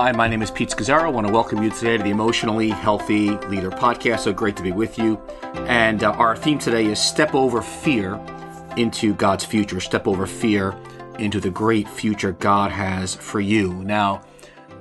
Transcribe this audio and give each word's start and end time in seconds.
Hi, 0.00 0.12
my 0.12 0.28
name 0.28 0.42
is 0.42 0.50
Pete 0.52 0.68
Scazzero. 0.68 1.02
I 1.02 1.08
want 1.08 1.26
to 1.26 1.32
welcome 1.32 1.60
you 1.60 1.70
today 1.70 1.96
to 1.96 2.04
the 2.04 2.10
Emotionally 2.10 2.68
Healthy 2.68 3.30
Leader 3.48 3.68
podcast. 3.68 4.20
So 4.20 4.32
great 4.32 4.56
to 4.58 4.62
be 4.62 4.70
with 4.70 4.96
you. 4.96 5.20
And 5.66 6.04
uh, 6.04 6.12
our 6.12 6.36
theme 6.36 6.60
today 6.60 6.86
is 6.86 7.00
Step 7.00 7.34
Over 7.34 7.62
Fear 7.62 8.14
into 8.76 9.12
God's 9.14 9.44
Future. 9.44 9.80
Step 9.80 10.06
over 10.06 10.24
fear 10.24 10.76
into 11.18 11.40
the 11.40 11.50
great 11.50 11.88
future 11.88 12.30
God 12.30 12.70
has 12.70 13.16
for 13.16 13.40
you. 13.40 13.72
Now, 13.72 14.22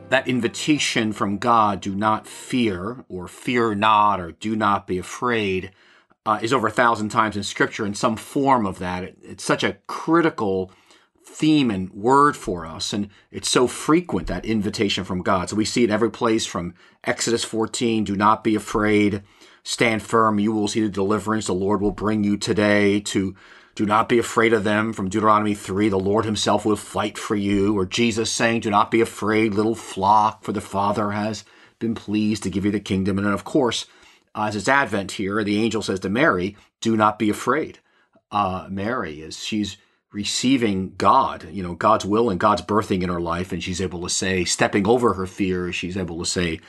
that 0.10 0.28
invitation 0.28 1.12
from 1.14 1.40
God, 1.40 1.82
do 1.82 1.96
not 1.96 2.28
fear, 2.28 3.04
or 3.10 3.28
fear 3.28 3.74
not, 3.74 4.20
or 4.20 4.34
do 4.34 4.56
not 4.56 4.86
be 4.86 5.00
afraid, 5.00 5.72
uh, 6.28 6.38
is 6.44 6.54
over 6.54 6.68
a 6.68 6.72
thousand 6.72 7.10
times 7.10 7.36
in 7.36 7.42
Scripture 7.42 7.88
in 7.88 7.96
some 7.96 8.18
form 8.18 8.68
of 8.68 8.78
that. 8.78 9.04
It, 9.04 9.18
it's 9.24 9.44
such 9.44 9.64
a 9.64 9.78
critical 9.88 10.72
theme 11.28 11.70
and 11.70 11.92
word 11.92 12.36
for 12.36 12.66
us. 12.66 12.94
And 12.94 13.10
it's 13.32 13.50
so 13.50 13.68
frequent, 13.68 14.28
that 14.28 14.46
invitation 14.46 15.04
from 15.04 15.22
God. 15.22 15.50
So 15.50 15.56
we 15.56 15.66
see 15.66 15.84
it 15.84 15.92
every 15.92 16.10
place 16.10 16.46
from 16.46 16.74
Exodus 17.04 17.44
14, 17.44 18.06
do 18.06 18.16
not 18.16 18.44
be 18.44 18.56
afraid, 18.56 19.24
stand 19.64 20.02
firm, 20.02 20.40
you 20.40 20.52
will 20.52 20.68
see 20.68 20.82
the 20.82 20.90
deliverance 20.90 21.48
the 21.48 21.54
Lord 21.54 21.82
will 21.82 21.92
bring 21.92 22.24
you 22.24 22.38
today, 22.38 23.00
to 23.02 23.36
do 23.76 23.86
not 23.86 24.10
be 24.10 24.18
afraid 24.18 24.54
of 24.54 24.64
them 24.64 24.94
from 24.94 25.10
Deuteronomy 25.10 25.54
3, 25.54 25.90
the 25.90 26.00
Lord 26.00 26.26
himself 26.26 26.66
will 26.66 26.76
fight 26.76 27.18
for 27.18 27.36
you, 27.36 27.78
or 27.78 27.86
Jesus 27.86 28.32
saying, 28.32 28.62
do 28.62 28.72
not 28.72 28.90
be 28.90 29.02
afraid, 29.02 29.54
little 29.54 29.76
flock, 29.76 30.44
for 30.44 30.54
the 30.54 30.62
Father 30.62 31.12
has 31.12 31.44
been 31.78 31.94
pleased 31.94 32.42
to 32.44 32.50
give 32.50 32.66
you 32.66 32.72
the 32.72 32.80
kingdom. 32.80 33.18
And 33.18 33.28
then, 33.28 33.34
of 33.34 33.44
course, 33.44 33.86
as 34.34 34.56
it's 34.56 34.68
Advent 34.68 35.14
here, 35.14 35.44
the 35.44 35.62
angel 35.62 35.84
says 35.84 36.00
to 36.00 36.10
Mary, 36.10 36.58
do 36.82 36.98
not 36.98 37.20
be 37.20 37.30
afraid. 37.30 37.80
Uh, 38.32 38.68
Mary, 38.70 39.22
as 39.22 39.44
she's 39.44 39.78
receiving 40.12 40.94
God, 40.98 41.50
you 41.52 41.62
know, 41.62 41.76
God's 41.76 42.06
will 42.06 42.30
and 42.30 42.40
God's 42.40 42.62
birthing 42.62 43.04
in 43.04 43.10
her 43.10 43.20
life. 43.20 43.52
And 43.52 43.64
she's 43.64 43.82
able 43.82 44.02
to 44.04 44.10
say, 44.10 44.46
stepping 44.46 44.88
over 44.88 45.14
her 45.14 45.28
fears, 45.28 45.76
she's 45.76 45.98
able 45.98 46.20
to 46.20 46.26
say, 46.26 46.60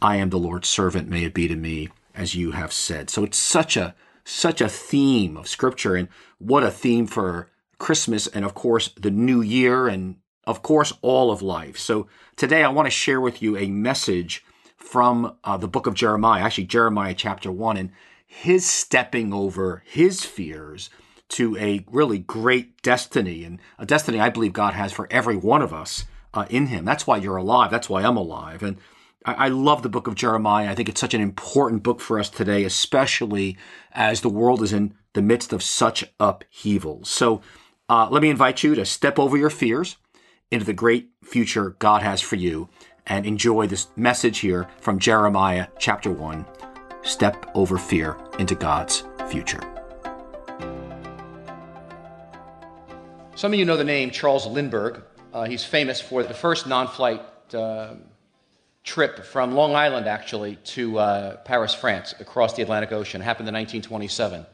I 0.00 0.16
am 0.16 0.30
the 0.30 0.38
Lord's 0.38 0.68
servant. 0.68 1.08
May 1.08 1.24
it 1.24 1.34
be 1.34 1.48
to 1.48 1.56
me 1.56 1.90
as 2.14 2.34
you 2.34 2.52
have 2.52 2.72
said. 2.72 3.08
So 3.08 3.24
it's 3.24 3.38
such 3.38 3.76
a, 3.76 3.94
such 4.24 4.60
a 4.60 4.68
theme 4.68 5.36
of 5.36 5.48
scripture 5.48 5.94
and 5.94 6.08
what 6.38 6.62
a 6.62 6.70
theme 6.70 7.06
for 7.06 7.50
Christmas 7.78 8.26
and 8.28 8.44
of 8.44 8.54
course 8.54 8.90
the 8.96 9.10
new 9.10 9.40
year 9.40 9.88
and 9.88 10.16
of 10.46 10.62
course 10.62 10.92
all 11.02 11.30
of 11.30 11.42
life. 11.42 11.78
So 11.78 12.06
today 12.36 12.62
I 12.62 12.68
want 12.68 12.86
to 12.86 12.90
share 12.90 13.20
with 13.20 13.42
you 13.42 13.56
a 13.56 13.66
message 13.66 14.44
from 14.76 15.36
uh, 15.42 15.56
the 15.56 15.68
book 15.68 15.86
of 15.86 15.94
Jeremiah, 15.94 16.42
actually 16.42 16.64
Jeremiah 16.64 17.14
chapter 17.14 17.50
one 17.50 17.76
and 17.76 17.90
his 18.24 18.68
stepping 18.68 19.32
over 19.32 19.82
his 19.86 20.24
fears 20.24 20.90
to 21.32 21.56
a 21.56 21.84
really 21.90 22.18
great 22.18 22.80
destiny 22.82 23.44
and 23.44 23.58
a 23.78 23.86
destiny 23.86 24.20
I 24.20 24.28
believe 24.28 24.52
God 24.52 24.74
has 24.74 24.92
for 24.92 25.08
every 25.10 25.36
one 25.36 25.62
of 25.62 25.72
us 25.72 26.04
uh, 26.34 26.46
in 26.50 26.66
Him. 26.66 26.84
That's 26.84 27.06
why 27.06 27.16
you're 27.18 27.36
alive. 27.36 27.70
That's 27.70 27.88
why 27.88 28.02
I'm 28.02 28.16
alive. 28.16 28.62
And 28.62 28.76
I, 29.24 29.34
I 29.34 29.48
love 29.48 29.82
the 29.82 29.88
book 29.88 30.06
of 30.06 30.14
Jeremiah. 30.14 30.70
I 30.70 30.74
think 30.74 30.88
it's 30.88 31.00
such 31.00 31.14
an 31.14 31.20
important 31.20 31.82
book 31.82 32.00
for 32.00 32.18
us 32.18 32.28
today, 32.28 32.64
especially 32.64 33.56
as 33.92 34.20
the 34.20 34.28
world 34.28 34.62
is 34.62 34.72
in 34.72 34.94
the 35.14 35.22
midst 35.22 35.52
of 35.52 35.62
such 35.62 36.04
upheaval. 36.20 37.04
So 37.04 37.40
uh, 37.88 38.08
let 38.10 38.22
me 38.22 38.30
invite 38.30 38.62
you 38.62 38.74
to 38.74 38.84
step 38.84 39.18
over 39.18 39.36
your 39.36 39.50
fears 39.50 39.96
into 40.50 40.66
the 40.66 40.72
great 40.72 41.10
future 41.24 41.76
God 41.78 42.02
has 42.02 42.20
for 42.20 42.36
you 42.36 42.68
and 43.06 43.26
enjoy 43.26 43.66
this 43.66 43.88
message 43.96 44.38
here 44.38 44.68
from 44.80 44.98
Jeremiah 44.98 45.68
chapter 45.78 46.10
1 46.10 46.46
Step 47.04 47.50
over 47.54 47.78
fear 47.78 48.16
into 48.38 48.54
God's 48.54 49.02
future. 49.28 49.71
Some 53.34 53.54
of 53.54 53.58
you 53.58 53.64
know 53.64 53.78
the 53.78 53.84
name 53.84 54.10
Charles 54.10 54.46
Lindbergh. 54.46 55.02
Uh, 55.32 55.44
he's 55.44 55.64
famous 55.64 56.00
for 56.00 56.22
the 56.22 56.34
first 56.34 56.66
non 56.66 56.86
flight 56.86 57.22
uh, 57.54 57.94
trip 58.84 59.24
from 59.24 59.54
Long 59.54 59.74
Island, 59.74 60.06
actually, 60.06 60.56
to 60.56 60.98
uh, 60.98 61.36
Paris, 61.38 61.72
France, 61.72 62.14
across 62.20 62.52
the 62.52 62.62
Atlantic 62.62 62.92
Ocean. 62.92 63.22
It 63.22 63.24
happened 63.24 63.48
in 63.48 63.54
1927. 63.54 64.44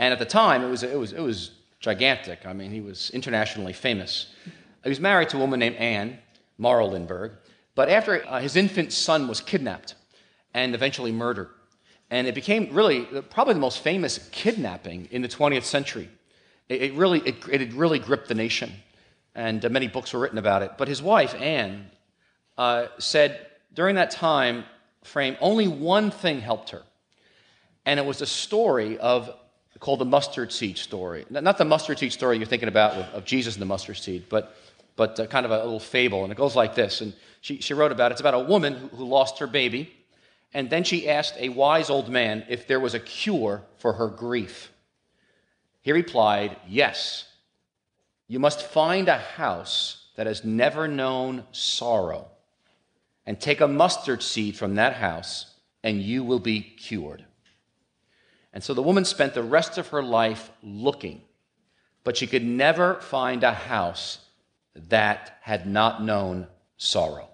And 0.00 0.12
at 0.12 0.18
the 0.18 0.24
time, 0.24 0.64
it 0.64 0.68
was, 0.68 0.82
it, 0.82 0.98
was, 0.98 1.12
it 1.12 1.20
was 1.20 1.52
gigantic. 1.78 2.44
I 2.44 2.52
mean, 2.52 2.72
he 2.72 2.80
was 2.80 3.10
internationally 3.10 3.72
famous. 3.72 4.34
He 4.82 4.88
was 4.88 4.98
married 4.98 5.28
to 5.30 5.36
a 5.36 5.40
woman 5.40 5.60
named 5.60 5.76
Anne 5.76 6.18
Morrow 6.58 6.88
Lindbergh. 6.88 7.32
But 7.76 7.88
after 7.88 8.26
uh, 8.26 8.40
his 8.40 8.56
infant 8.56 8.92
son 8.92 9.28
was 9.28 9.40
kidnapped 9.40 9.94
and 10.54 10.74
eventually 10.74 11.12
murdered, 11.12 11.50
and 12.10 12.26
it 12.26 12.34
became 12.34 12.74
really 12.74 13.04
probably 13.30 13.54
the 13.54 13.60
most 13.60 13.78
famous 13.78 14.28
kidnapping 14.32 15.06
in 15.12 15.22
the 15.22 15.28
20th 15.28 15.62
century. 15.62 16.08
It, 16.68 16.82
it 16.82 16.94
really, 16.94 17.20
it, 17.20 17.48
it, 17.50 17.72
really 17.72 17.98
gripped 17.98 18.28
the 18.28 18.34
nation, 18.34 18.72
and 19.34 19.64
uh, 19.64 19.68
many 19.68 19.88
books 19.88 20.12
were 20.12 20.20
written 20.20 20.38
about 20.38 20.62
it. 20.62 20.72
But 20.78 20.88
his 20.88 21.02
wife, 21.02 21.34
Anne, 21.34 21.90
uh, 22.56 22.86
said 22.98 23.46
during 23.74 23.96
that 23.96 24.10
time 24.10 24.64
frame, 25.04 25.36
only 25.40 25.68
one 25.68 26.10
thing 26.10 26.40
helped 26.40 26.70
her, 26.70 26.82
and 27.86 27.98
it 27.98 28.06
was 28.06 28.20
a 28.20 28.26
story 28.26 28.98
of 28.98 29.30
called 29.80 30.00
the 30.00 30.04
mustard 30.04 30.50
seed 30.52 30.76
story. 30.76 31.24
Not 31.30 31.56
the 31.56 31.64
mustard 31.64 32.00
seed 32.00 32.12
story 32.12 32.36
you're 32.36 32.46
thinking 32.46 32.68
about 32.68 32.96
with, 32.96 33.06
of 33.14 33.24
Jesus 33.24 33.54
and 33.54 33.62
the 33.62 33.66
mustard 33.66 33.96
seed, 33.96 34.26
but 34.28 34.56
but 34.98 35.18
uh, 35.20 35.26
kind 35.26 35.46
of 35.46 35.52
a 35.52 35.58
little 35.58 35.80
fable, 35.80 36.24
and 36.24 36.32
it 36.32 36.36
goes 36.36 36.56
like 36.56 36.74
this. 36.74 37.00
And 37.00 37.14
she, 37.40 37.60
she 37.60 37.72
wrote 37.72 37.92
about 37.92 38.10
it. 38.10 38.14
It's 38.14 38.20
about 38.20 38.34
a 38.34 38.40
woman 38.40 38.74
who, 38.74 38.88
who 38.88 39.04
lost 39.04 39.38
her 39.38 39.46
baby, 39.46 39.92
and 40.52 40.68
then 40.68 40.82
she 40.82 41.08
asked 41.08 41.34
a 41.38 41.48
wise 41.50 41.88
old 41.88 42.08
man 42.08 42.44
if 42.48 42.66
there 42.66 42.80
was 42.80 42.94
a 42.94 43.00
cure 43.00 43.62
for 43.78 43.92
her 43.94 44.08
grief. 44.08 44.72
He 45.82 45.92
replied, 45.92 46.56
Yes. 46.66 47.24
You 48.26 48.38
must 48.38 48.62
find 48.62 49.08
a 49.08 49.18
house 49.18 50.08
that 50.16 50.26
has 50.26 50.44
never 50.44 50.86
known 50.86 51.44
sorrow, 51.52 52.28
and 53.24 53.40
take 53.40 53.60
a 53.60 53.68
mustard 53.68 54.22
seed 54.22 54.56
from 54.56 54.74
that 54.74 54.94
house, 54.94 55.54
and 55.82 56.02
you 56.02 56.24
will 56.24 56.40
be 56.40 56.60
cured. 56.60 57.24
And 58.52 58.62
so 58.62 58.74
the 58.74 58.82
woman 58.82 59.04
spent 59.04 59.34
the 59.34 59.42
rest 59.42 59.78
of 59.78 59.88
her 59.88 60.02
life 60.02 60.50
looking, 60.62 61.22
but 62.04 62.16
she 62.16 62.26
could 62.26 62.44
never 62.44 63.00
find 63.00 63.44
a 63.44 63.52
house 63.52 64.18
that 64.74 65.38
had 65.42 65.66
not 65.66 66.02
known 66.02 66.48
sorrow. 66.76 67.28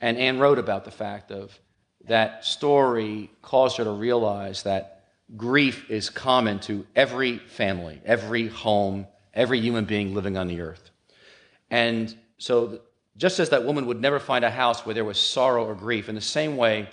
And 0.00 0.18
Anne 0.18 0.38
wrote 0.38 0.58
about 0.58 0.84
the 0.84 0.90
fact 0.90 1.30
of 1.30 1.58
that 2.06 2.44
story 2.44 3.30
caused 3.42 3.76
her 3.78 3.84
to 3.84 3.90
realize 3.90 4.62
that 4.62 4.95
grief 5.34 5.90
is 5.90 6.10
common 6.10 6.60
to 6.60 6.86
every 6.94 7.38
family, 7.38 8.00
every 8.04 8.48
home, 8.48 9.06
every 9.34 9.60
human 9.60 9.84
being 9.84 10.14
living 10.14 10.36
on 10.36 10.46
the 10.46 10.60
earth. 10.60 10.90
And 11.70 12.14
so, 12.38 12.80
just 13.16 13.40
as 13.40 13.48
that 13.48 13.64
woman 13.64 13.86
would 13.86 14.00
never 14.00 14.20
find 14.20 14.44
a 14.44 14.50
house 14.50 14.84
where 14.84 14.94
there 14.94 15.04
was 15.04 15.18
sorrow 15.18 15.64
or 15.64 15.74
grief, 15.74 16.08
in 16.08 16.14
the 16.14 16.20
same 16.20 16.56
way, 16.56 16.88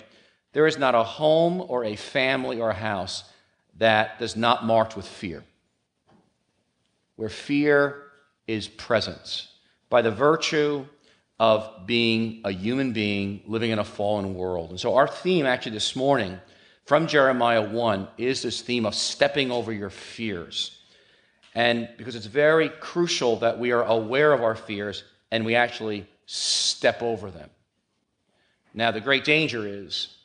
there 0.52 0.66
is 0.66 0.78
not 0.78 0.94
a 0.94 1.02
home 1.02 1.64
or 1.68 1.84
a 1.84 1.96
family 1.96 2.60
or 2.60 2.70
a 2.70 2.74
house 2.74 3.24
that 3.76 4.18
does 4.18 4.34
not 4.34 4.64
marked 4.64 4.96
with 4.96 5.06
fear. 5.06 5.44
Where 7.16 7.28
fear 7.28 8.04
is 8.46 8.68
present 8.68 9.48
by 9.90 10.02
the 10.02 10.10
virtue 10.10 10.86
of 11.38 11.86
being 11.86 12.40
a 12.44 12.50
human 12.50 12.92
being 12.92 13.42
living 13.46 13.70
in 13.70 13.78
a 13.78 13.84
fallen 13.84 14.34
world. 14.34 14.70
And 14.70 14.80
so, 14.80 14.96
our 14.96 15.06
theme 15.06 15.46
actually 15.46 15.72
this 15.72 15.94
morning 15.94 16.40
from 16.84 17.06
Jeremiah 17.06 17.62
1 17.62 18.08
is 18.18 18.42
this 18.42 18.60
theme 18.60 18.84
of 18.84 18.94
stepping 18.94 19.50
over 19.50 19.72
your 19.72 19.90
fears. 19.90 20.78
And 21.54 21.88
because 21.96 22.16
it's 22.16 22.26
very 22.26 22.68
crucial 22.68 23.36
that 23.36 23.58
we 23.58 23.72
are 23.72 23.82
aware 23.84 24.32
of 24.32 24.42
our 24.42 24.56
fears 24.56 25.04
and 25.30 25.44
we 25.44 25.54
actually 25.54 26.06
step 26.26 27.02
over 27.02 27.30
them. 27.30 27.48
Now, 28.74 28.90
the 28.90 29.00
great 29.00 29.24
danger 29.24 29.66
is 29.66 30.16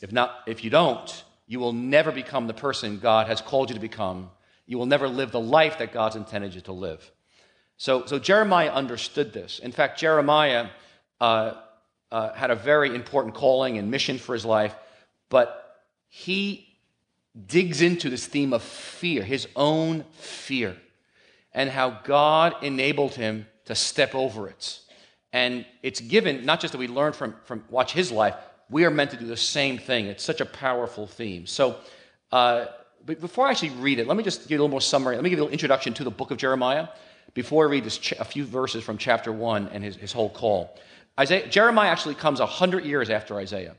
if, 0.00 0.12
not, 0.12 0.42
if 0.46 0.62
you 0.62 0.70
don't, 0.70 1.24
you 1.46 1.58
will 1.58 1.72
never 1.72 2.12
become 2.12 2.46
the 2.46 2.54
person 2.54 3.00
God 3.00 3.26
has 3.26 3.40
called 3.40 3.70
you 3.70 3.74
to 3.74 3.80
become. 3.80 4.30
You 4.66 4.78
will 4.78 4.86
never 4.86 5.08
live 5.08 5.32
the 5.32 5.40
life 5.40 5.78
that 5.78 5.92
God's 5.92 6.14
intended 6.16 6.54
you 6.54 6.60
to 6.62 6.72
live. 6.72 7.10
So, 7.76 8.06
so 8.06 8.18
Jeremiah 8.18 8.70
understood 8.70 9.32
this. 9.32 9.58
In 9.58 9.72
fact, 9.72 9.98
Jeremiah 9.98 10.68
uh, 11.20 11.54
uh, 12.12 12.32
had 12.34 12.50
a 12.50 12.54
very 12.54 12.94
important 12.94 13.34
calling 13.34 13.78
and 13.78 13.90
mission 13.90 14.18
for 14.18 14.32
his 14.32 14.44
life, 14.44 14.74
but 15.28 15.67
he 16.08 16.68
digs 17.46 17.82
into 17.82 18.10
this 18.10 18.26
theme 18.26 18.52
of 18.52 18.62
fear, 18.62 19.22
his 19.22 19.46
own 19.54 20.04
fear, 20.12 20.76
and 21.52 21.70
how 21.70 21.90
God 22.04 22.54
enabled 22.62 23.14
him 23.14 23.46
to 23.66 23.74
step 23.74 24.14
over 24.14 24.48
it. 24.48 24.80
And 25.32 25.66
it's 25.82 26.00
given, 26.00 26.44
not 26.44 26.60
just 26.60 26.72
that 26.72 26.78
we 26.78 26.88
learn 26.88 27.12
from, 27.12 27.34
from 27.44 27.64
watch 27.68 27.92
his 27.92 28.10
life, 28.10 28.34
we 28.70 28.84
are 28.84 28.90
meant 28.90 29.10
to 29.12 29.16
do 29.16 29.26
the 29.26 29.36
same 29.36 29.78
thing. 29.78 30.06
It's 30.06 30.24
such 30.24 30.40
a 30.40 30.46
powerful 30.46 31.06
theme. 31.06 31.46
So, 31.46 31.76
uh, 32.32 32.66
but 33.04 33.20
before 33.20 33.46
I 33.46 33.50
actually 33.50 33.70
read 33.70 33.98
it, 33.98 34.06
let 34.06 34.16
me 34.16 34.22
just 34.22 34.42
give 34.42 34.52
you 34.52 34.56
a 34.56 34.60
little 34.60 34.70
more 34.70 34.80
summary. 34.80 35.14
Let 35.14 35.24
me 35.24 35.30
give 35.30 35.38
you 35.38 35.42
a 35.42 35.46
little 35.46 35.52
introduction 35.52 35.94
to 35.94 36.04
the 36.04 36.10
book 36.10 36.30
of 36.30 36.38
Jeremiah 36.38 36.88
before 37.34 37.66
I 37.66 37.70
read 37.70 37.84
this 37.84 37.98
ch- 37.98 38.12
a 38.12 38.24
few 38.24 38.44
verses 38.44 38.82
from 38.82 38.98
chapter 38.98 39.32
1 39.32 39.68
and 39.68 39.84
his, 39.84 39.96
his 39.96 40.12
whole 40.12 40.30
call. 40.30 40.76
Isaiah, 41.18 41.48
Jeremiah 41.48 41.90
actually 41.90 42.14
comes 42.14 42.40
100 42.40 42.84
years 42.84 43.10
after 43.10 43.36
Isaiah. 43.36 43.74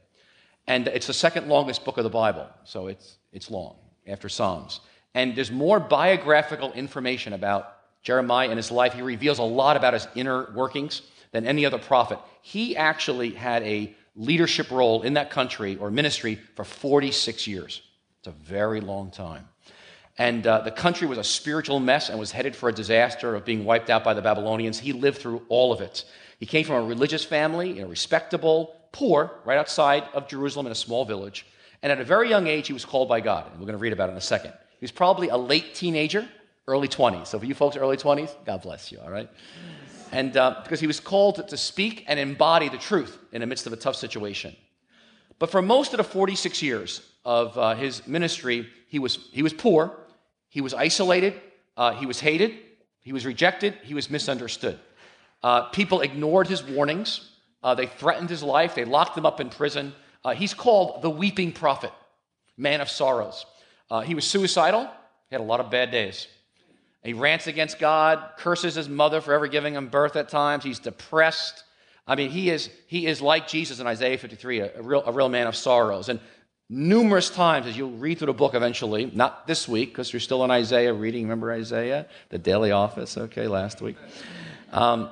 And 0.70 0.88
it's 0.88 1.08
the 1.08 1.14
second 1.14 1.48
longest 1.48 1.84
book 1.84 1.98
of 1.98 2.04
the 2.04 2.12
Bible, 2.12 2.48
so 2.64 2.88
it's, 2.88 3.18
it's 3.34 3.50
long 3.50 3.76
after 4.08 4.30
Psalms. 4.30 4.82
And 5.16 5.36
there's 5.36 5.50
more 5.50 5.80
biographical 5.80 6.72
information 6.74 7.34
about 7.34 7.76
Jeremiah 8.04 8.50
and 8.50 8.58
his 8.58 8.70
life. 8.70 8.94
He 8.94 9.02
reveals 9.02 9.40
a 9.40 9.44
lot 9.44 9.78
about 9.78 9.96
his 9.96 10.08
inner 10.14 10.52
workings 10.54 11.02
than 11.32 11.48
any 11.48 11.66
other 11.66 11.80
prophet. 11.80 12.20
He 12.44 12.78
actually 12.78 13.32
had 13.32 13.64
a 13.64 13.96
leadership 14.16 14.70
role 14.70 15.02
in 15.02 15.16
that 15.16 15.32
country 15.32 15.76
or 15.78 15.90
ministry 15.90 16.36
for 16.56 16.64
46 16.64 17.48
years. 17.48 17.82
It's 18.20 18.28
a 18.28 18.32
very 18.32 18.80
long 18.80 19.10
time. 19.10 19.50
And 20.20 20.46
uh, 20.46 20.60
the 20.60 20.72
country 20.72 21.08
was 21.08 21.18
a 21.18 21.24
spiritual 21.24 21.80
mess 21.80 22.10
and 22.10 22.20
was 22.20 22.32
headed 22.32 22.56
for 22.56 22.70
a 22.70 22.74
disaster 22.74 23.34
of 23.34 23.44
being 23.44 23.66
wiped 23.66 23.90
out 23.90 24.04
by 24.04 24.14
the 24.14 24.22
Babylonians. 24.22 24.78
He 24.78 24.94
lived 24.94 25.18
through 25.18 25.42
all 25.50 25.74
of 25.74 25.82
it. 25.82 26.06
He 26.40 26.46
came 26.46 26.64
from 26.64 26.76
a 26.76 26.84
religious 26.84 27.26
family 27.26 27.80
a 27.80 27.88
respectable, 27.88 28.76
poor, 28.92 29.40
right 29.46 29.58
outside 29.58 30.04
of 30.14 30.28
Jerusalem 30.28 30.66
in 30.66 30.72
a 30.72 30.76
small 30.76 31.06
village. 31.06 31.46
And 31.82 31.92
at 31.92 32.00
a 32.00 32.04
very 32.04 32.30
young 32.30 32.48
age, 32.48 32.68
he 32.68 32.74
was 32.74 32.86
called 32.86 33.08
by 33.08 33.22
God. 33.22 33.46
And 33.50 33.60
we're 33.60 33.66
going 33.66 33.78
to 33.78 33.82
read 33.82 33.94
about 33.94 34.10
it 34.10 34.14
in 34.14 34.18
a 34.18 34.22
second. 34.22 34.52
He 34.52 34.84
was 34.84 34.92
probably 34.92 35.30
a 35.30 35.38
late 35.38 35.76
teenager, 35.76 36.28
early 36.68 36.88
20s. 36.88 37.28
So 37.28 37.40
for 37.40 37.46
you 37.46 37.54
folks, 37.54 37.76
early 37.76 37.98
20s, 37.98 38.34
God 38.46 38.62
bless 38.62 38.92
you, 38.92 39.00
all 39.00 39.10
right? 39.10 39.30
And 40.12 40.36
uh, 40.36 40.62
because 40.64 40.80
he 40.80 40.88
was 40.88 41.00
called 41.00 41.48
to 41.48 41.58
speak 41.58 42.06
and 42.08 42.20
embody 42.20 42.70
the 42.70 42.78
truth 42.78 43.18
in 43.32 43.42
the 43.42 43.48
midst 43.48 43.68
of 43.68 43.74
a 43.74 43.78
tough 43.78 43.96
situation. 43.96 44.56
But 45.38 45.50
for 45.50 45.62
most 45.62 45.94
of 45.94 45.98
the 45.98 46.04
46 46.04 46.62
years 46.62 47.02
of 47.24 47.58
uh, 47.58 47.76
his 47.76 48.06
ministry, 48.08 48.68
he 48.88 49.00
was, 49.00 49.30
he 49.32 49.44
was 49.44 49.54
poor, 49.54 49.98
he 50.50 50.62
was 50.62 50.74
isolated, 50.74 51.40
uh, 51.78 51.94
he 51.94 52.06
was 52.06 52.20
hated, 52.20 52.56
he 53.02 53.14
was 53.14 53.26
rejected, 53.26 53.76
he 53.84 53.94
was 53.94 54.10
misunderstood. 54.10 54.80
Uh, 55.42 55.64
people 55.70 56.02
ignored 56.02 56.48
his 56.48 56.64
warnings, 56.64 57.30
uh, 57.64 57.76
they 57.76 57.88
threatened 57.88 58.30
his 58.30 58.44
life, 58.44 58.76
they 58.76 58.86
locked 58.86 59.18
him 59.18 59.26
up 59.26 59.40
in 59.40 59.50
prison. 59.50 59.94
Uh, 60.24 60.34
he's 60.34 60.54
called 60.54 61.02
the 61.02 61.10
weeping 61.10 61.52
prophet, 61.52 61.92
man 62.58 62.82
of 62.82 62.90
sorrows. 62.90 63.46
Uh, 63.90 64.02
he 64.02 64.16
was 64.16 64.26
suicidal, 64.26 64.84
he 65.30 65.36
had 65.36 65.42
a 65.42 65.44
lot 65.44 65.60
of 65.60 65.70
bad 65.70 65.92
days. 65.92 66.28
He 67.04 67.14
rants 67.14 67.48
against 67.48 67.80
God, 67.80 68.32
curses 68.38 68.76
his 68.76 68.90
mother 68.90 69.22
for 69.22 69.34
ever 69.34 69.48
giving 69.48 69.74
him 69.76 69.88
birth 69.88 70.16
at 70.16 70.28
times. 70.28 70.64
He's 70.64 70.80
depressed. 70.80 71.64
I 72.06 72.16
mean, 72.16 72.30
he 72.30 72.50
is, 72.50 72.70
he 72.88 73.08
is 73.08 73.22
like 73.22 73.48
Jesus 73.48 73.80
in 73.80 73.88
Isaiah 73.88 74.18
53, 74.18 74.60
a, 74.60 74.80
a, 74.80 74.82
real, 74.82 75.04
a 75.06 75.12
real 75.12 75.30
man 75.30 75.48
of 75.48 75.56
sorrows. 75.56 76.10
And 76.10 76.20
numerous 76.70 77.30
times 77.30 77.66
as 77.66 77.78
you'll 77.78 77.92
read 77.92 78.18
through 78.18 78.28
the 78.28 78.34
book 78.34 78.54
eventually, 78.54 79.12
not 79.14 79.48
this 79.48 79.68
week 79.68 79.90
because 79.90 80.12
you're 80.12 80.20
still 80.20 80.44
in 80.44 80.52
Isaiah 80.52 80.94
reading. 80.94 81.24
Remember 81.24 81.52
Isaiah, 81.52 82.08
the 82.30 82.38
daily 82.38 82.72
office? 82.72 83.18
Okay, 83.18 83.48
last 83.48 83.82
week. 83.82 83.96
Um, 84.72 85.10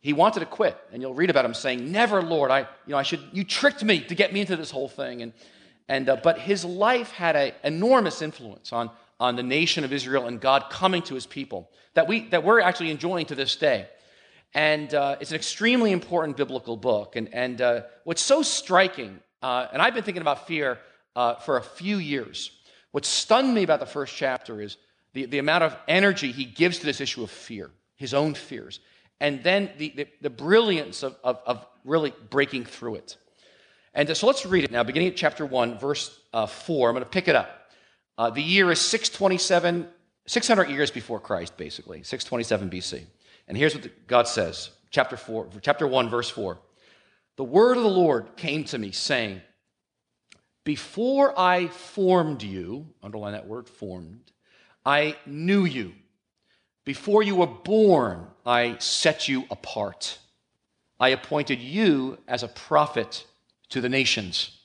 he 0.00 0.12
wanted 0.12 0.40
to 0.40 0.46
quit, 0.46 0.76
and 0.92 1.02
you'll 1.02 1.14
read 1.14 1.30
about 1.30 1.44
him 1.44 1.54
saying, 1.54 1.90
"Never, 1.90 2.22
Lord, 2.22 2.50
I, 2.50 2.60
you 2.60 2.66
know, 2.92 2.98
I 2.98 3.02
should. 3.02 3.20
You 3.32 3.44
tricked 3.44 3.82
me 3.82 4.00
to 4.00 4.14
get 4.14 4.32
me 4.32 4.40
into 4.40 4.56
this 4.56 4.70
whole 4.70 4.88
thing." 4.88 5.22
And, 5.22 5.32
and 5.88 6.08
uh, 6.08 6.16
but 6.22 6.38
his 6.38 6.64
life 6.64 7.10
had 7.10 7.36
an 7.36 7.52
enormous 7.64 8.22
influence 8.22 8.72
on 8.72 8.90
on 9.20 9.36
the 9.36 9.42
nation 9.42 9.84
of 9.84 9.92
Israel 9.92 10.26
and 10.26 10.40
God 10.40 10.66
coming 10.70 11.02
to 11.02 11.14
His 11.14 11.26
people 11.26 11.70
that 11.94 12.06
we 12.06 12.28
that 12.28 12.44
we're 12.44 12.60
actually 12.60 12.90
enjoying 12.90 13.26
to 13.26 13.34
this 13.34 13.56
day. 13.56 13.88
And 14.54 14.94
uh, 14.94 15.16
it's 15.20 15.30
an 15.30 15.36
extremely 15.36 15.92
important 15.92 16.36
biblical 16.36 16.76
book. 16.76 17.16
And 17.16 17.32
and 17.34 17.60
uh, 17.60 17.82
what's 18.04 18.22
so 18.22 18.42
striking 18.42 19.20
uh, 19.42 19.68
and 19.72 19.80
I've 19.80 19.94
been 19.94 20.02
thinking 20.02 20.22
about 20.22 20.46
fear 20.46 20.78
uh, 21.14 21.36
for 21.36 21.56
a 21.56 21.62
few 21.62 21.98
years. 21.98 22.50
What 22.90 23.04
stunned 23.04 23.54
me 23.54 23.62
about 23.62 23.80
the 23.80 23.86
first 23.86 24.16
chapter 24.16 24.60
is 24.60 24.76
the, 25.12 25.26
the 25.26 25.38
amount 25.38 25.64
of 25.64 25.76
energy 25.86 26.32
he 26.32 26.44
gives 26.44 26.78
to 26.78 26.86
this 26.86 27.00
issue 27.00 27.22
of 27.22 27.30
fear, 27.30 27.70
his 27.96 28.14
own 28.14 28.34
fears, 28.34 28.80
and 29.20 29.42
then 29.42 29.70
the, 29.78 29.92
the, 29.96 30.06
the 30.20 30.30
brilliance 30.30 31.02
of, 31.02 31.16
of, 31.24 31.40
of, 31.46 31.66
really 31.84 32.12
breaking 32.30 32.64
through 32.64 32.96
it. 32.96 33.16
And 33.94 34.14
so 34.16 34.26
let's 34.26 34.44
read 34.44 34.64
it 34.64 34.70
now, 34.70 34.82
beginning 34.82 35.08
at 35.08 35.16
chapter 35.16 35.46
1, 35.46 35.78
verse 35.78 36.20
uh, 36.32 36.46
4. 36.46 36.88
I'm 36.88 36.94
going 36.94 37.04
to 37.04 37.08
pick 37.10 37.28
it 37.28 37.34
up. 37.34 37.70
Uh, 38.18 38.30
the 38.30 38.42
year 38.42 38.70
is 38.70 38.80
627, 38.80 39.88
600 40.26 40.68
years 40.68 40.90
before 40.90 41.18
Christ, 41.18 41.56
basically, 41.56 42.02
627 42.02 42.68
BC. 42.68 43.04
And 43.46 43.56
here's 43.56 43.74
what 43.74 43.84
the, 43.84 43.90
God 44.06 44.28
says, 44.28 44.70
chapter 44.90 45.16
4, 45.16 45.48
chapter 45.62 45.86
1, 45.86 46.10
verse 46.10 46.28
4 46.28 46.58
the 47.38 47.44
word 47.44 47.76
of 47.76 47.84
the 47.84 47.88
Lord 47.88 48.36
came 48.36 48.64
to 48.64 48.78
me, 48.78 48.90
saying, 48.90 49.40
Before 50.64 51.38
I 51.38 51.68
formed 51.68 52.42
you, 52.42 52.88
underline 53.00 53.32
that 53.32 53.46
word, 53.46 53.68
formed, 53.68 54.32
I 54.84 55.16
knew 55.24 55.64
you. 55.64 55.92
Before 56.88 57.22
you 57.22 57.36
were 57.36 57.46
born, 57.46 58.28
I 58.46 58.78
set 58.78 59.28
you 59.28 59.44
apart. 59.50 60.18
I 60.98 61.10
appointed 61.10 61.60
you 61.60 62.16
as 62.26 62.42
a 62.42 62.48
prophet 62.48 63.26
to 63.68 63.82
the 63.82 63.90
nations. 63.90 64.58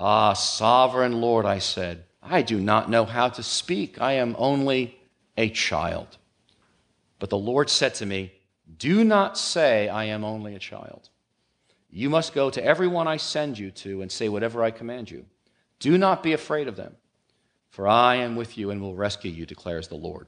Ah, 0.00 0.32
sovereign 0.32 1.20
Lord, 1.20 1.46
I 1.46 1.60
said, 1.60 2.06
I 2.20 2.42
do 2.42 2.58
not 2.58 2.90
know 2.90 3.04
how 3.04 3.28
to 3.28 3.40
speak. 3.40 4.00
I 4.00 4.14
am 4.14 4.34
only 4.36 4.98
a 5.36 5.48
child. 5.48 6.18
But 7.20 7.30
the 7.30 7.38
Lord 7.38 7.70
said 7.70 7.94
to 7.94 8.04
me, 8.06 8.32
Do 8.76 9.04
not 9.04 9.38
say, 9.38 9.88
I 9.88 10.06
am 10.06 10.24
only 10.24 10.56
a 10.56 10.58
child. 10.58 11.08
You 11.88 12.10
must 12.10 12.34
go 12.34 12.50
to 12.50 12.64
everyone 12.64 13.06
I 13.06 13.18
send 13.18 13.60
you 13.60 13.70
to 13.70 14.02
and 14.02 14.10
say 14.10 14.28
whatever 14.28 14.64
I 14.64 14.72
command 14.72 15.08
you. 15.08 15.24
Do 15.78 15.96
not 15.98 16.24
be 16.24 16.32
afraid 16.32 16.66
of 16.66 16.74
them, 16.74 16.96
for 17.70 17.86
I 17.86 18.16
am 18.16 18.34
with 18.34 18.58
you 18.58 18.72
and 18.72 18.80
will 18.80 18.96
rescue 18.96 19.30
you, 19.30 19.46
declares 19.46 19.86
the 19.86 19.94
Lord. 19.94 20.26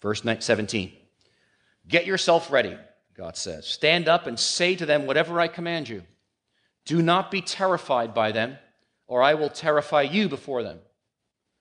Verse 0.00 0.22
17 0.22 0.92
Get 1.88 2.06
yourself 2.06 2.50
ready, 2.50 2.76
God 3.16 3.36
says. 3.36 3.66
Stand 3.66 4.08
up 4.08 4.26
and 4.26 4.38
say 4.38 4.76
to 4.76 4.86
them 4.86 5.06
whatever 5.06 5.40
I 5.40 5.48
command 5.48 5.88
you. 5.88 6.02
Do 6.84 7.02
not 7.02 7.30
be 7.30 7.42
terrified 7.42 8.14
by 8.14 8.32
them, 8.32 8.58
or 9.06 9.22
I 9.22 9.34
will 9.34 9.50
terrify 9.50 10.02
you 10.02 10.28
before 10.28 10.62
them. 10.62 10.78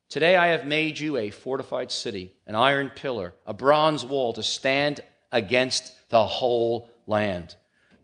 Today 0.09 0.35
I 0.35 0.47
have 0.47 0.65
made 0.65 0.97
you 0.99 1.17
a 1.17 1.29
fortified 1.29 1.91
city, 1.91 2.33
an 2.47 2.55
iron 2.55 2.91
pillar, 2.95 3.33
a 3.45 3.53
bronze 3.53 4.05
wall 4.05 4.33
to 4.33 4.43
stand 4.43 5.01
against 5.31 5.93
the 6.09 6.25
whole 6.25 6.89
land 7.05 7.55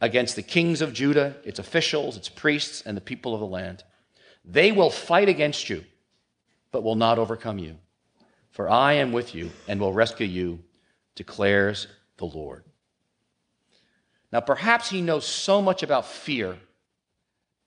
against 0.02 0.36
the 0.36 0.44
kings 0.44 0.82
of 0.82 0.94
Judah, 0.94 1.36
its 1.44 1.60
officials, 1.60 2.18
its 2.18 2.30
priests, 2.30 2.82
and 2.86 2.96
the 2.96 3.02
people 3.02 3.34
of 3.34 3.40
the 3.40 3.46
land. 3.46 3.84
They 4.44 4.72
will 4.72 4.90
fight 4.90 5.30
against 5.30 5.70
you, 5.70 5.84
but 6.72 6.84
will 6.84 6.96
not 6.96 7.18
overcome 7.18 7.58
you. 7.58 7.78
For 8.56 8.70
I 8.70 8.94
am 8.94 9.12
with 9.12 9.36
you 9.36 9.52
and 9.68 9.82
will 9.82 9.92
rescue 9.92 10.26
you, 10.26 10.60
declares 11.14 11.88
the 12.16 12.26
Lord. 12.26 12.64
Now, 14.32 14.40
perhaps 14.40 14.90
he 14.90 15.02
knows 15.02 15.28
so 15.28 15.62
much 15.62 15.84
about 15.84 16.06
fear 16.06 16.58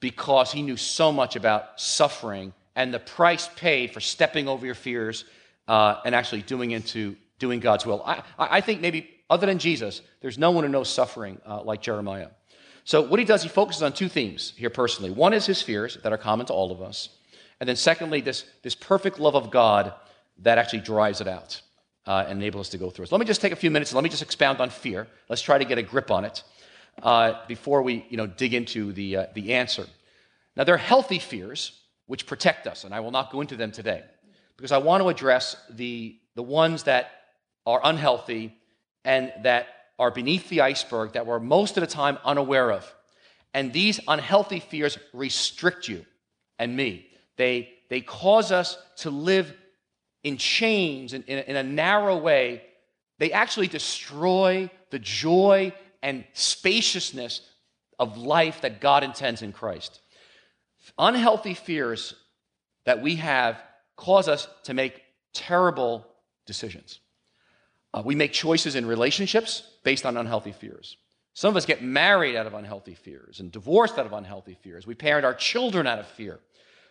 because 0.01 0.51
he 0.51 0.63
knew 0.63 0.79
so 0.79 1.13
much 1.13 1.37
about 1.37 1.79
suffering 1.79 2.55
and 2.75 2.93
the 2.93 2.99
price 2.99 3.51
paid 3.55 3.93
for 3.93 4.01
stepping 4.01 4.49
over 4.49 4.65
your 4.65 4.75
fears 4.75 5.27
uh, 5.67 6.01
and 6.07 6.15
actually 6.15 6.41
doing 6.41 6.71
into 6.71 7.17
doing 7.39 7.61
God's 7.61 7.85
will. 7.85 8.03
I, 8.07 8.23
I 8.39 8.63
think 8.63 8.81
maybe 8.81 9.11
other 9.29 9.47
than 9.47 9.59
Jesus, 9.59 10.01
there's 10.23 10.39
no 10.39 10.53
one 10.53 10.65
who 10.65 10.71
knows 10.71 10.89
suffering 10.89 11.39
uh, 11.47 11.63
like 11.65 11.83
Jeremiah. 11.83 12.29
So, 12.85 13.03
what 13.03 13.19
he 13.19 13.27
does, 13.27 13.43
he 13.43 13.51
focuses 13.51 13.83
on 13.83 13.93
two 13.93 14.09
themes 14.09 14.55
here 14.57 14.71
personally. 14.71 15.11
One 15.11 15.35
is 15.35 15.45
his 15.45 15.61
fears 15.61 15.99
that 16.03 16.15
are 16.15 16.19
common 16.19 16.47
to 16.47 16.55
all 16.55 16.73
of 16.73 16.81
us. 16.81 17.11
And 17.61 17.69
then, 17.69 17.77
secondly, 17.77 18.23
this, 18.23 18.47
this 18.63 18.75
perfect 18.75 19.19
love 19.19 19.35
of 19.35 19.51
God 19.51 19.93
that 20.41 20.59
actually 20.59 20.81
drives 20.81 21.21
it 21.21 21.29
out 21.29 21.61
uh, 22.07 22.25
and 22.29 22.41
enables 22.41 22.67
us 22.67 22.71
to 22.71 22.79
go 22.79 22.91
through 22.91 23.05
it. 23.05 23.09
So 23.09 23.17
let 23.17 23.21
me 23.21 23.27
just 23.27 23.41
take 23.41 23.53
a 23.53 23.57
few 23.57 23.71
minutes 23.71 23.91
and 23.91 23.97
let 23.97 24.05
me 24.05 24.11
just 24.11 24.23
expound 24.23 24.61
on 24.61 24.71
fear. 24.71 25.07
Let's 25.29 25.43
try 25.43 25.59
to 25.59 25.65
get 25.65 25.79
a 25.79 25.83
grip 25.83 26.11
on 26.11 26.25
it 26.25 26.43
uh, 27.03 27.35
before 27.47 27.83
we 27.83 28.07
you 28.09 28.17
know, 28.17 28.27
dig 28.27 28.55
into 28.55 28.93
the, 28.93 29.17
uh, 29.17 29.27
the 29.35 29.55
answer. 29.55 29.87
Now, 30.57 30.65
there 30.65 30.75
are 30.75 30.79
healthy 30.79 31.19
fears 31.19 31.81
which 32.07 32.27
protect 32.27 32.67
us, 32.67 32.85
and 32.85 32.95
I 32.95 33.01
will 33.01 33.11
not 33.11 33.31
go 33.31 33.41
into 33.41 33.57
them 33.57 33.71
today 33.71 34.03
because 34.57 34.73
I 34.73 34.79
want 34.79 35.03
to 35.03 35.09
address 35.09 35.57
the, 35.71 36.19
the 36.35 36.43
ones 36.43 36.85
that 36.85 37.11
are 37.67 37.81
unhealthy 37.85 38.57
and 39.05 39.33
that 39.43 39.67
are 39.99 40.11
beneath 40.11 40.49
the 40.49 40.63
iceberg 40.63 41.13
that 41.13 41.27
we're 41.27 41.39
most 41.39 41.77
of 41.77 41.83
the 41.83 41.87
time 41.87 42.19
unaware 42.25 42.73
of. 42.73 42.93
And 43.55 43.73
these 43.73 44.01
unhealthy 44.09 44.61
fears 44.61 44.99
restrict 45.13 45.89
you 45.89 46.05
and 46.59 46.77
me. 46.77 47.07
They, 47.37 47.71
they 47.89 48.01
cause 48.01 48.53
us 48.53 48.79
to 48.99 49.11
live 49.11 49.53
in 50.23 50.37
chains, 50.37 51.13
in, 51.13 51.23
in, 51.25 51.39
in 51.39 51.57
a 51.57 51.63
narrow 51.63 52.17
way. 52.17 52.63
They 53.19 53.33
actually 53.33 53.69
destroy 53.69 54.71
the 54.91 54.99
joy 54.99 55.73
and 56.03 56.25
spaciousness 56.33 57.41
of 57.99 58.17
life 58.17 58.61
that 58.63 58.81
God 58.81 59.05
intends 59.05 59.43
in 59.43 59.53
Christ. 59.53 60.01
Unhealthy 60.99 61.55
fears 61.55 62.15
that 62.85 63.03
we 63.03 63.17
have 63.17 63.61
cause 63.97 64.29
us 64.29 64.49
to 64.65 64.75
make 64.75 65.03
terrible 65.35 66.07
decisions. 66.47 67.01
Uh, 67.93 68.03
we 68.05 68.15
make 68.15 68.33
choices 68.33 68.75
in 68.75 68.87
relationships 68.87 69.63
based 69.83 70.07
on 70.07 70.17
unhealthy 70.17 70.53
fears. 70.53 70.97
Some 71.35 71.51
of 71.51 71.57
us 71.57 71.67
get 71.67 71.83
married 71.83 72.37
out 72.37 72.47
of 72.47 72.55
unhealthy 72.55 72.95
fears 72.95 73.41
and 73.41 73.53
divorced 73.53 73.99
out 73.99 74.07
of 74.07 74.13
unhealthy 74.13 74.57
fears. 74.61 74.87
We 74.87 74.95
parent 74.95 75.25
our 75.25 75.35
children 75.35 75.87
out 75.87 75.99
of 75.99 76.07
fear. 76.07 76.41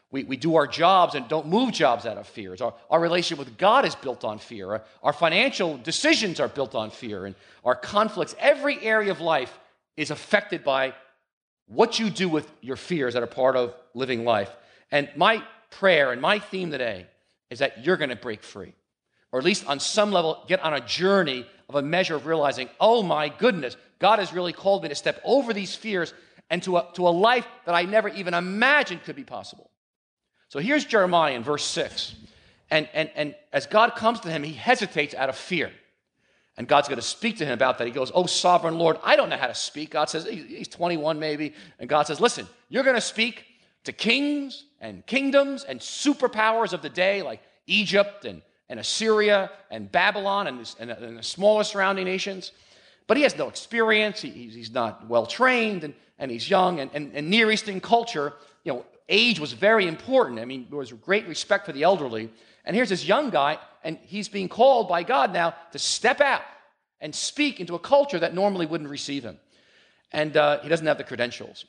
We, 0.10 0.24
we 0.24 0.38
do 0.38 0.56
our 0.56 0.68
jobs 0.68 1.16
and 1.16 1.28
don't 1.28 1.48
move 1.48 1.74
jobs 1.74 2.06
out 2.06 2.18
of 2.18 2.28
fears. 2.28 2.62
Our, 2.62 2.74
our 2.90 3.00
relationship 3.00 3.46
with 3.46 3.58
God 3.58 3.86
is 3.86 3.96
built 3.96 4.24
on 4.24 4.40
fear. 4.40 4.72
Our, 4.72 4.84
our 5.04 5.14
financial 5.14 5.78
decisions 5.78 6.40
are 6.40 6.48
built 6.48 6.76
on 6.76 6.92
fear. 6.92 7.26
And 7.26 7.36
our 7.66 7.76
conflicts, 7.76 8.36
every 8.40 8.82
area 8.82 9.12
of 9.12 9.20
life 9.20 9.58
is 9.98 10.12
affected 10.12 10.64
by 10.64 10.94
what 11.68 12.00
you 12.00 12.10
do 12.10 12.30
with 12.30 12.50
your 12.62 12.78
fears 12.78 13.16
that 13.16 13.24
are 13.24 13.28
part 13.28 13.58
of 13.58 13.74
living 13.94 14.24
life. 14.24 14.50
And 14.92 15.10
my 15.18 15.44
prayer 15.72 16.14
and 16.14 16.22
my 16.22 16.40
theme 16.40 16.72
today 16.72 17.08
is 17.50 17.60
that 17.60 17.86
you're 17.86 17.98
going 17.98 18.10
to 18.10 18.16
break 18.16 18.44
free 18.44 18.74
or 19.32 19.40
at 19.40 19.46
least 19.46 19.68
on 19.68 19.80
some 19.80 20.12
level, 20.12 20.44
get 20.48 20.62
on 20.62 20.74
a 20.74 20.82
journey 20.82 21.46
of 21.70 21.76
a 21.76 21.82
measure 21.82 22.16
of 22.16 22.26
realizing, 22.26 22.70
oh 22.80 23.04
my 23.04 23.30
goodness, 23.30 23.76
God 24.00 24.20
has 24.20 24.32
really 24.32 24.54
called 24.54 24.84
me 24.84 24.90
to 24.90 24.96
step 24.96 25.22
over 25.24 25.54
these 25.54 25.76
fears 25.76 26.14
and 26.50 26.64
to 26.64 26.78
a, 26.78 26.88
to 26.94 27.08
a 27.08 27.10
life 27.10 27.46
that 27.66 27.76
I 27.76 27.84
never 27.84 28.08
even 28.10 28.34
imagined 28.34 29.04
could 29.04 29.16
be 29.16 29.24
possible. 29.24 29.70
So 30.50 30.60
here's 30.60 30.86
Jeremiah 30.86 31.34
in 31.34 31.44
verse 31.44 31.66
6. 31.66 32.16
And, 32.70 32.88
and, 32.94 33.10
and 33.16 33.36
as 33.54 33.66
God 33.66 33.96
comes 33.96 34.20
to 34.22 34.30
him, 34.30 34.44
he 34.44 34.54
hesitates 34.54 35.14
out 35.14 35.30
of 35.30 35.36
fear. 35.36 35.72
And 36.58 36.68
God's 36.68 36.88
going 36.88 36.98
to 37.00 37.06
speak 37.06 37.38
to 37.38 37.46
him 37.46 37.54
about 37.54 37.78
that. 37.78 37.86
He 37.86 37.94
goes, 37.94 38.12
Oh, 38.14 38.26
sovereign 38.26 38.78
Lord, 38.80 38.98
I 39.04 39.16
don't 39.16 39.30
know 39.30 39.38
how 39.38 39.48
to 39.48 39.56
speak. 39.56 39.92
God 39.92 40.10
says, 40.10 40.26
He's 40.26 40.68
21 40.68 41.20
maybe. 41.20 41.54
And 41.80 41.88
God 41.88 42.08
says, 42.08 42.20
Listen, 42.20 42.48
you're 42.70 42.84
going 42.84 42.96
to 42.96 43.02
speak 43.02 43.46
to 43.84 43.94
kings 43.94 44.66
and 44.82 45.06
kingdoms 45.06 45.64
and 45.64 45.80
superpowers 45.80 46.74
of 46.74 46.82
the 46.82 46.90
day 46.90 47.22
like 47.22 47.42
Egypt 47.68 48.26
and, 48.26 48.42
and 48.70 48.80
Assyria 48.80 49.52
and 49.70 49.92
Babylon 49.92 50.48
and, 50.48 50.76
and, 50.80 50.92
and 50.92 51.20
the 51.20 51.24
smaller 51.24 51.64
surrounding 51.64 52.06
nations. 52.06 52.52
But 53.06 53.18
he 53.18 53.24
has 53.24 53.38
no 53.38 53.48
experience. 53.48 54.22
He, 54.22 54.30
he's 54.30 54.72
not 54.72 55.08
well 55.08 55.28
trained 55.28 55.84
and, 55.84 55.94
and 56.18 56.32
he's 56.32 56.50
young. 56.50 56.80
And, 56.80 56.90
and, 56.94 57.14
and 57.14 57.30
Near 57.30 57.52
Eastern 57.52 57.80
culture, 57.80 58.34
you 58.64 58.74
know, 58.74 58.86
age 59.10 59.40
was 59.40 59.54
very 59.54 59.88
important. 59.88 60.40
I 60.40 60.46
mean, 60.46 60.68
there 60.70 60.78
was 60.78 60.92
great 60.92 61.28
respect 61.28 61.66
for 61.66 61.72
the 61.72 61.84
elderly. 61.84 62.30
And 62.66 62.76
here's 62.76 62.90
this 62.90 63.06
young 63.06 63.30
guy, 63.30 63.60
and 63.84 63.98
he's 64.04 64.28
being 64.28 64.50
called 64.50 64.90
by 64.90 65.04
God 65.04 65.32
now 65.32 65.56
to 65.72 65.80
step 65.80 66.20
out 66.20 66.42
and 67.00 67.14
speak 67.14 67.60
into 67.60 67.76
a 67.76 67.80
culture 67.80 68.20
that 68.20 68.34
normally 68.34 68.66
wouldn't 68.66 68.90
receive 68.90 69.24
him. 69.24 69.40
And 70.12 70.36
uh, 70.36 70.60
he 70.62 70.70
doesn't 70.70 70.86
have 70.86 70.98
the 70.98 71.04
credentials. 71.04 71.66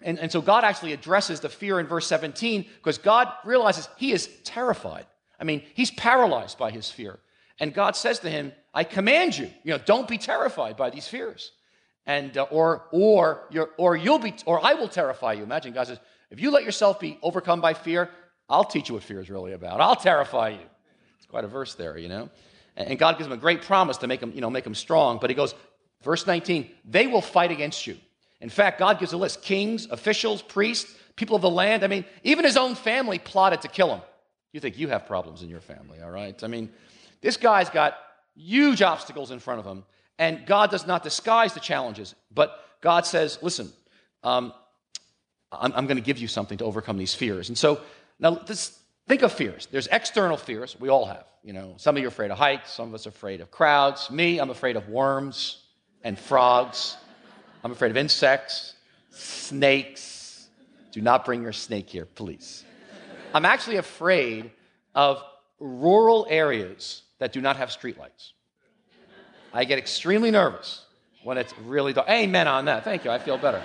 And, 0.00 0.18
and 0.18 0.30
so 0.30 0.40
God 0.40 0.64
actually 0.64 0.92
addresses 0.92 1.40
the 1.40 1.48
fear 1.48 1.80
in 1.80 1.86
verse 1.86 2.06
17 2.06 2.64
because 2.76 2.98
God 2.98 3.28
realizes 3.44 3.88
he 3.96 4.12
is 4.12 4.28
terrified. 4.44 5.06
I 5.40 5.44
mean, 5.44 5.62
he's 5.74 5.90
paralyzed 5.90 6.58
by 6.58 6.70
his 6.70 6.90
fear. 6.90 7.18
And 7.60 7.74
God 7.74 7.96
says 7.96 8.20
to 8.20 8.30
him, 8.30 8.52
I 8.72 8.84
command 8.84 9.36
you, 9.36 9.50
you 9.64 9.72
know, 9.72 9.78
don't 9.78 10.06
be 10.06 10.18
terrified 10.18 10.76
by 10.76 10.90
these 10.90 11.08
fears. 11.08 11.52
And, 12.06 12.36
uh, 12.38 12.46
or, 12.50 12.84
or, 12.92 13.48
or 13.76 13.96
you'll 13.96 14.20
be, 14.20 14.34
or 14.46 14.64
I 14.64 14.74
will 14.74 14.88
terrify 14.88 15.34
you. 15.34 15.42
Imagine 15.42 15.72
God 15.72 15.88
says, 15.88 15.98
if 16.30 16.40
you 16.40 16.50
let 16.50 16.64
yourself 16.64 17.00
be 17.00 17.18
overcome 17.22 17.60
by 17.60 17.74
fear, 17.74 18.10
I'll 18.48 18.64
teach 18.64 18.88
you 18.88 18.94
what 18.94 19.04
fear 19.04 19.20
is 19.20 19.30
really 19.30 19.52
about. 19.52 19.80
I'll 19.80 19.96
terrify 19.96 20.50
you. 20.50 20.66
It's 21.18 21.26
quite 21.26 21.44
a 21.44 21.48
verse 21.48 21.74
there, 21.74 21.96
you 21.98 22.08
know. 22.08 22.30
And 22.76 22.98
God 22.98 23.18
gives 23.18 23.26
him 23.26 23.32
a 23.32 23.36
great 23.38 23.62
promise 23.62 23.96
to 23.98 24.06
make 24.06 24.22
him, 24.22 24.32
you 24.34 24.40
know, 24.40 24.50
make 24.50 24.66
him 24.66 24.74
strong. 24.74 25.18
But 25.20 25.30
he 25.30 25.36
goes, 25.36 25.54
verse 26.02 26.26
19, 26.26 26.70
they 26.84 27.06
will 27.06 27.20
fight 27.20 27.50
against 27.50 27.86
you. 27.86 27.96
In 28.40 28.48
fact, 28.48 28.78
God 28.78 29.00
gives 29.00 29.12
a 29.12 29.16
list 29.16 29.42
kings, 29.42 29.86
officials, 29.90 30.42
priests, 30.42 30.94
people 31.16 31.34
of 31.34 31.42
the 31.42 31.50
land. 31.50 31.82
I 31.82 31.88
mean, 31.88 32.04
even 32.22 32.44
his 32.44 32.56
own 32.56 32.74
family 32.74 33.18
plotted 33.18 33.62
to 33.62 33.68
kill 33.68 33.94
him. 33.94 34.02
You 34.52 34.60
think 34.60 34.78
you 34.78 34.88
have 34.88 35.06
problems 35.06 35.42
in 35.42 35.48
your 35.48 35.60
family, 35.60 36.00
all 36.00 36.10
right? 36.10 36.42
I 36.42 36.46
mean, 36.46 36.70
this 37.20 37.36
guy's 37.36 37.68
got 37.68 37.98
huge 38.34 38.80
obstacles 38.80 39.30
in 39.30 39.40
front 39.40 39.60
of 39.60 39.66
him, 39.66 39.84
and 40.18 40.46
God 40.46 40.70
does 40.70 40.86
not 40.86 41.02
disguise 41.02 41.52
the 41.52 41.60
challenges. 41.60 42.14
But 42.32 42.64
God 42.80 43.04
says, 43.04 43.38
listen, 43.42 43.72
um, 44.22 44.52
I'm, 45.52 45.72
I'm 45.74 45.86
going 45.86 45.96
to 45.96 46.02
give 46.02 46.18
you 46.18 46.28
something 46.28 46.58
to 46.58 46.64
overcome 46.64 46.98
these 46.98 47.14
fears. 47.14 47.48
And 47.48 47.56
so 47.56 47.80
now, 48.18 48.32
this, 48.32 48.78
think 49.06 49.22
of 49.22 49.32
fears. 49.32 49.68
There's 49.70 49.86
external 49.88 50.36
fears. 50.36 50.76
We 50.78 50.88
all 50.88 51.06
have. 51.06 51.24
You 51.42 51.52
know, 51.52 51.74
some 51.76 51.96
of 51.96 52.02
you 52.02 52.08
are 52.08 52.10
afraid 52.10 52.30
of 52.30 52.38
heights. 52.38 52.72
Some 52.72 52.88
of 52.88 52.94
us 52.94 53.06
are 53.06 53.10
afraid 53.10 53.40
of 53.40 53.50
crowds. 53.50 54.10
Me, 54.10 54.38
I'm 54.38 54.50
afraid 54.50 54.76
of 54.76 54.88
worms 54.88 55.62
and 56.02 56.18
frogs. 56.18 56.96
I'm 57.64 57.72
afraid 57.72 57.90
of 57.90 57.96
insects, 57.96 58.74
snakes. 59.10 60.48
Do 60.92 61.00
not 61.00 61.24
bring 61.24 61.42
your 61.42 61.52
snake 61.52 61.88
here, 61.88 62.06
please. 62.06 62.64
I'm 63.34 63.44
actually 63.44 63.76
afraid 63.76 64.50
of 64.94 65.22
rural 65.60 66.26
areas 66.28 67.02
that 67.18 67.32
do 67.32 67.40
not 67.40 67.56
have 67.56 67.68
streetlights. 67.70 68.32
I 69.52 69.64
get 69.64 69.78
extremely 69.78 70.30
nervous 70.30 70.84
when 71.24 71.38
it's 71.38 71.56
really 71.60 71.92
dark. 71.92 72.08
Amen 72.08 72.46
on 72.46 72.66
that. 72.66 72.84
Thank 72.84 73.04
you. 73.04 73.10
I 73.10 73.18
feel 73.18 73.38
better. 73.38 73.62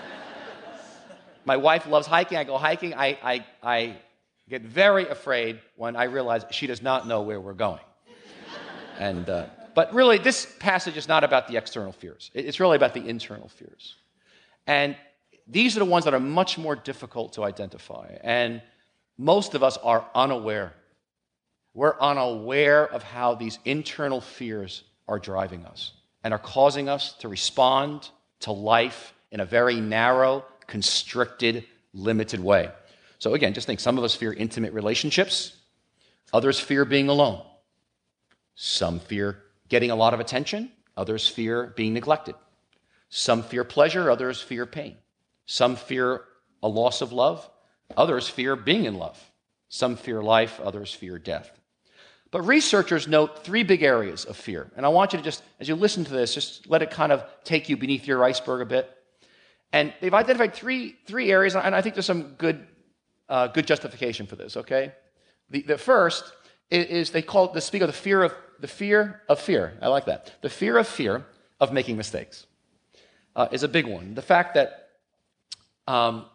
My 1.45 1.57
wife 1.57 1.87
loves 1.87 2.07
hiking. 2.07 2.37
I 2.37 2.43
go 2.43 2.57
hiking. 2.57 2.93
I, 2.93 3.17
I, 3.23 3.45
I 3.61 3.97
get 4.49 4.61
very 4.61 5.07
afraid 5.07 5.59
when 5.75 5.95
I 5.95 6.05
realize 6.05 6.45
she 6.51 6.67
does 6.67 6.81
not 6.81 7.07
know 7.07 7.21
where 7.21 7.39
we're 7.39 7.53
going. 7.53 7.81
and, 8.99 9.29
uh, 9.29 9.45
but 9.75 9.93
really, 9.93 10.17
this 10.17 10.47
passage 10.59 10.97
is 10.97 11.07
not 11.07 11.23
about 11.23 11.47
the 11.47 11.57
external 11.57 11.91
fears, 11.91 12.31
it's 12.33 12.59
really 12.59 12.75
about 12.75 12.93
the 12.93 13.05
internal 13.07 13.49
fears. 13.49 13.95
And 14.67 14.95
these 15.47 15.75
are 15.75 15.79
the 15.79 15.85
ones 15.85 16.05
that 16.05 16.13
are 16.13 16.19
much 16.19 16.57
more 16.57 16.75
difficult 16.75 17.33
to 17.33 17.43
identify. 17.43 18.15
And 18.21 18.61
most 19.17 19.55
of 19.55 19.63
us 19.63 19.77
are 19.77 20.05
unaware. 20.15 20.73
We're 21.73 21.99
unaware 21.99 22.87
of 22.87 23.03
how 23.03 23.35
these 23.35 23.59
internal 23.65 24.21
fears 24.21 24.83
are 25.07 25.19
driving 25.19 25.65
us 25.65 25.91
and 26.23 26.33
are 26.33 26.39
causing 26.39 26.87
us 26.87 27.13
to 27.13 27.27
respond 27.27 28.09
to 28.41 28.51
life 28.51 29.13
in 29.31 29.39
a 29.39 29.45
very 29.45 29.81
narrow, 29.81 30.45
constricted, 30.67 31.65
limited 31.93 32.39
way. 32.39 32.69
So, 33.19 33.33
again, 33.33 33.53
just 33.53 33.67
think 33.67 33.79
some 33.79 33.97
of 33.97 34.03
us 34.03 34.15
fear 34.15 34.33
intimate 34.33 34.73
relationships, 34.73 35.55
others 36.33 36.59
fear 36.59 36.85
being 36.85 37.09
alone. 37.09 37.41
Some 38.55 38.99
fear 38.99 39.39
getting 39.69 39.91
a 39.91 39.95
lot 39.95 40.13
of 40.13 40.19
attention, 40.19 40.71
others 40.95 41.27
fear 41.27 41.73
being 41.75 41.93
neglected. 41.93 42.35
Some 43.09 43.43
fear 43.43 43.63
pleasure, 43.63 44.09
others 44.09 44.41
fear 44.41 44.65
pain. 44.65 44.97
Some 45.45 45.75
fear 45.75 46.21
a 46.61 46.67
loss 46.67 47.01
of 47.01 47.11
love, 47.11 47.47
others 47.95 48.27
fear 48.27 48.55
being 48.55 48.85
in 48.85 48.95
love. 48.95 49.19
Some 49.69 49.95
fear 49.95 50.21
life, 50.21 50.59
others 50.63 50.93
fear 50.93 51.19
death. 51.19 51.51
But 52.31 52.41
researchers 52.41 53.07
note 53.07 53.43
three 53.43 53.63
big 53.63 53.83
areas 53.83 54.25
of 54.25 54.35
fear. 54.35 54.71
And 54.75 54.85
I 54.85 54.89
want 54.89 55.13
you 55.13 55.19
to 55.19 55.23
just, 55.23 55.43
as 55.59 55.67
you 55.67 55.75
listen 55.75 56.03
to 56.05 56.11
this, 56.11 56.33
just 56.33 56.67
let 56.67 56.81
it 56.81 56.89
kind 56.89 57.11
of 57.11 57.23
take 57.43 57.69
you 57.69 57.77
beneath 57.77 58.07
your 58.07 58.23
iceberg 58.23 58.61
a 58.61 58.65
bit. 58.65 58.89
And 59.73 59.91
they've 59.99 60.13
identified 60.13 60.53
three, 60.53 60.95
three 61.05 61.31
areas, 61.31 61.55
and 61.55 61.75
I 61.75 61.81
think 61.81 61.95
there's 61.95 62.05
some 62.05 62.35
good 62.37 62.67
uh, 63.29 63.47
good 63.47 63.65
justification 63.65 64.27
for 64.27 64.35
this, 64.35 64.55
okay? 64.57 64.91
The, 65.49 65.61
the 65.63 65.77
first 65.77 66.31
is, 66.69 66.85
is, 66.85 67.09
they 67.11 67.21
call 67.21 67.45
it, 67.45 67.53
the 67.53 67.61
speak 67.61 67.81
of 67.81 67.87
the 67.87 67.93
fear 67.93 68.21
of 68.21 68.33
the 68.59 68.67
fear 68.67 69.21
of 69.27 69.39
fear. 69.39 69.77
I 69.81 69.87
like 69.87 70.05
that. 70.05 70.33
The 70.41 70.49
fear 70.49 70.77
of 70.77 70.87
fear 70.87 71.25
of 71.59 71.73
making 71.73 71.97
mistakes 71.97 72.45
uh, 73.35 73.47
is 73.51 73.63
a 73.63 73.67
big 73.67 73.87
one. 73.87 74.13
The 74.13 74.21
fact 74.21 74.53
that 74.53 74.89
um, 75.87 76.25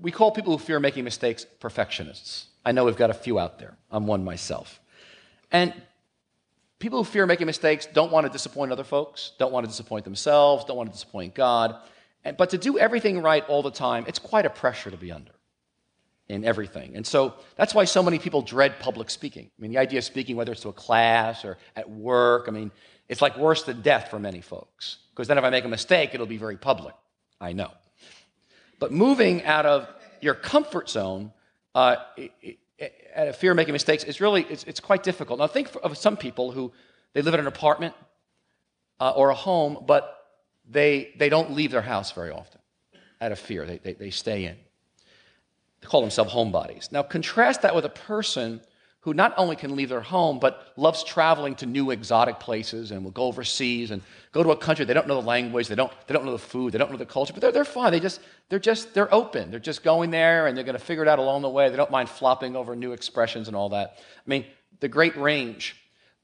we 0.00 0.10
call 0.10 0.30
people 0.30 0.56
who 0.56 0.62
fear 0.62 0.78
making 0.78 1.04
mistakes 1.04 1.46
perfectionists. 1.58 2.46
I 2.64 2.72
know 2.72 2.84
we've 2.84 2.96
got 2.96 3.10
a 3.10 3.14
few 3.14 3.38
out 3.38 3.58
there. 3.58 3.76
I'm 3.90 4.06
one 4.06 4.22
myself. 4.22 4.80
And 5.50 5.72
people 6.78 6.98
who 6.98 7.04
fear 7.04 7.26
making 7.26 7.46
mistakes 7.46 7.86
don't 7.86 8.12
want 8.12 8.26
to 8.26 8.32
disappoint 8.32 8.70
other 8.70 8.84
folks, 8.84 9.32
don't 9.38 9.52
want 9.52 9.64
to 9.64 9.68
disappoint 9.70 10.04
themselves, 10.04 10.64
don't 10.66 10.76
want 10.76 10.90
to 10.90 10.92
disappoint 10.92 11.34
God. 11.34 11.76
But 12.36 12.50
to 12.50 12.58
do 12.58 12.78
everything 12.78 13.22
right 13.22 13.44
all 13.48 13.62
the 13.62 13.70
time, 13.70 14.04
it's 14.06 14.18
quite 14.18 14.46
a 14.46 14.50
pressure 14.50 14.90
to 14.90 14.96
be 14.96 15.10
under 15.10 15.32
in 16.28 16.44
everything. 16.44 16.94
And 16.94 17.06
so 17.06 17.34
that's 17.56 17.74
why 17.74 17.84
so 17.84 18.02
many 18.02 18.18
people 18.18 18.42
dread 18.42 18.78
public 18.78 19.10
speaking. 19.10 19.50
I 19.58 19.62
mean, 19.62 19.72
the 19.72 19.78
idea 19.78 19.98
of 19.98 20.04
speaking, 20.04 20.36
whether 20.36 20.52
it's 20.52 20.60
to 20.62 20.68
a 20.68 20.72
class 20.72 21.44
or 21.44 21.58
at 21.74 21.90
work, 21.90 22.44
I 22.46 22.52
mean, 22.52 22.70
it's 23.08 23.20
like 23.20 23.36
worse 23.36 23.64
than 23.64 23.80
death 23.80 24.10
for 24.10 24.18
many 24.18 24.40
folks. 24.40 24.98
Because 25.10 25.26
then 25.26 25.38
if 25.38 25.44
I 25.44 25.50
make 25.50 25.64
a 25.64 25.68
mistake, 25.68 26.14
it'll 26.14 26.26
be 26.26 26.36
very 26.36 26.56
public. 26.56 26.94
I 27.40 27.52
know. 27.52 27.72
But 28.78 28.92
moving 28.92 29.44
out 29.44 29.66
of 29.66 29.88
your 30.20 30.34
comfort 30.34 30.88
zone 30.88 31.32
uh, 31.74 31.96
at 33.14 33.28
a 33.28 33.32
fear 33.32 33.50
of 33.50 33.56
making 33.56 33.72
mistakes 33.72 34.04
is 34.04 34.20
really, 34.20 34.42
it's, 34.48 34.64
it's 34.64 34.80
quite 34.80 35.02
difficult. 35.02 35.38
Now 35.40 35.48
think 35.48 35.70
of 35.82 35.96
some 35.98 36.16
people 36.16 36.52
who, 36.52 36.72
they 37.12 37.22
live 37.22 37.34
in 37.34 37.40
an 37.40 37.46
apartment 37.48 37.94
uh, 39.00 39.10
or 39.10 39.30
a 39.30 39.34
home, 39.34 39.84
but 39.86 40.19
they, 40.70 41.12
they 41.16 41.28
don't 41.28 41.52
leave 41.52 41.72
their 41.72 41.82
house 41.82 42.12
very 42.12 42.30
often 42.30 42.60
out 43.20 43.32
of 43.32 43.38
fear. 43.38 43.66
They, 43.66 43.78
they, 43.78 43.94
they 43.94 44.10
stay 44.10 44.44
in. 44.44 44.56
They 45.80 45.86
call 45.86 46.00
themselves 46.00 46.32
homebodies. 46.32 46.92
Now, 46.92 47.02
contrast 47.02 47.62
that 47.62 47.74
with 47.74 47.84
a 47.84 47.90
person 47.90 48.60
who 49.02 49.14
not 49.14 49.32
only 49.38 49.56
can 49.56 49.76
leave 49.76 49.88
their 49.88 50.02
home, 50.02 50.38
but 50.38 50.74
loves 50.76 51.02
traveling 51.02 51.54
to 51.54 51.64
new 51.64 51.90
exotic 51.90 52.38
places 52.38 52.90
and 52.90 53.02
will 53.02 53.10
go 53.10 53.22
overseas 53.24 53.90
and 53.90 54.02
go 54.30 54.42
to 54.42 54.50
a 54.50 54.56
country 54.56 54.84
they 54.84 54.92
don't 54.92 55.08
know 55.08 55.18
the 55.18 55.26
language, 55.26 55.68
they 55.68 55.74
don't, 55.74 55.90
they 56.06 56.12
don't 56.12 56.26
know 56.26 56.32
the 56.32 56.38
food, 56.38 56.74
they 56.74 56.78
don't 56.78 56.90
know 56.90 56.98
the 56.98 57.06
culture, 57.06 57.32
but 57.32 57.40
they're, 57.40 57.52
they're 57.52 57.64
fine. 57.64 57.92
They 57.92 58.00
just, 58.00 58.20
they're 58.50 58.58
just, 58.58 58.92
they're 58.92 59.12
open. 59.12 59.50
They're 59.50 59.58
just 59.58 59.82
going 59.82 60.10
there 60.10 60.46
and 60.46 60.56
they're 60.56 60.64
going 60.64 60.78
to 60.78 60.84
figure 60.84 61.02
it 61.02 61.08
out 61.08 61.18
along 61.18 61.42
the 61.42 61.48
way. 61.48 61.70
They 61.70 61.76
don't 61.76 61.90
mind 61.90 62.10
flopping 62.10 62.56
over 62.56 62.76
new 62.76 62.92
expressions 62.92 63.48
and 63.48 63.56
all 63.56 63.70
that. 63.70 63.96
I 63.98 64.28
mean, 64.28 64.44
the 64.80 64.88
great 64.88 65.16
range. 65.16 65.76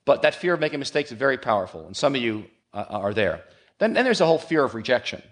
But 0.05 0.23
that 0.23 0.35
fear 0.35 0.55
of 0.55 0.61
making 0.61 0.79
mistakes 0.79 1.11
is 1.11 1.19
very 1.19 1.37
powerful, 1.37 1.85
and 1.87 1.97
some 1.97 2.15
of 2.15 2.23
you 2.23 2.45
uh, 2.73 2.85
are 2.89 3.13
there. 3.13 3.43
Then, 3.79 3.93
then 3.93 4.05
there's 4.05 4.19
the 4.19 4.27
whole 4.27 4.39
fear 4.39 4.65
of 4.65 4.75
rejection. 4.75 5.23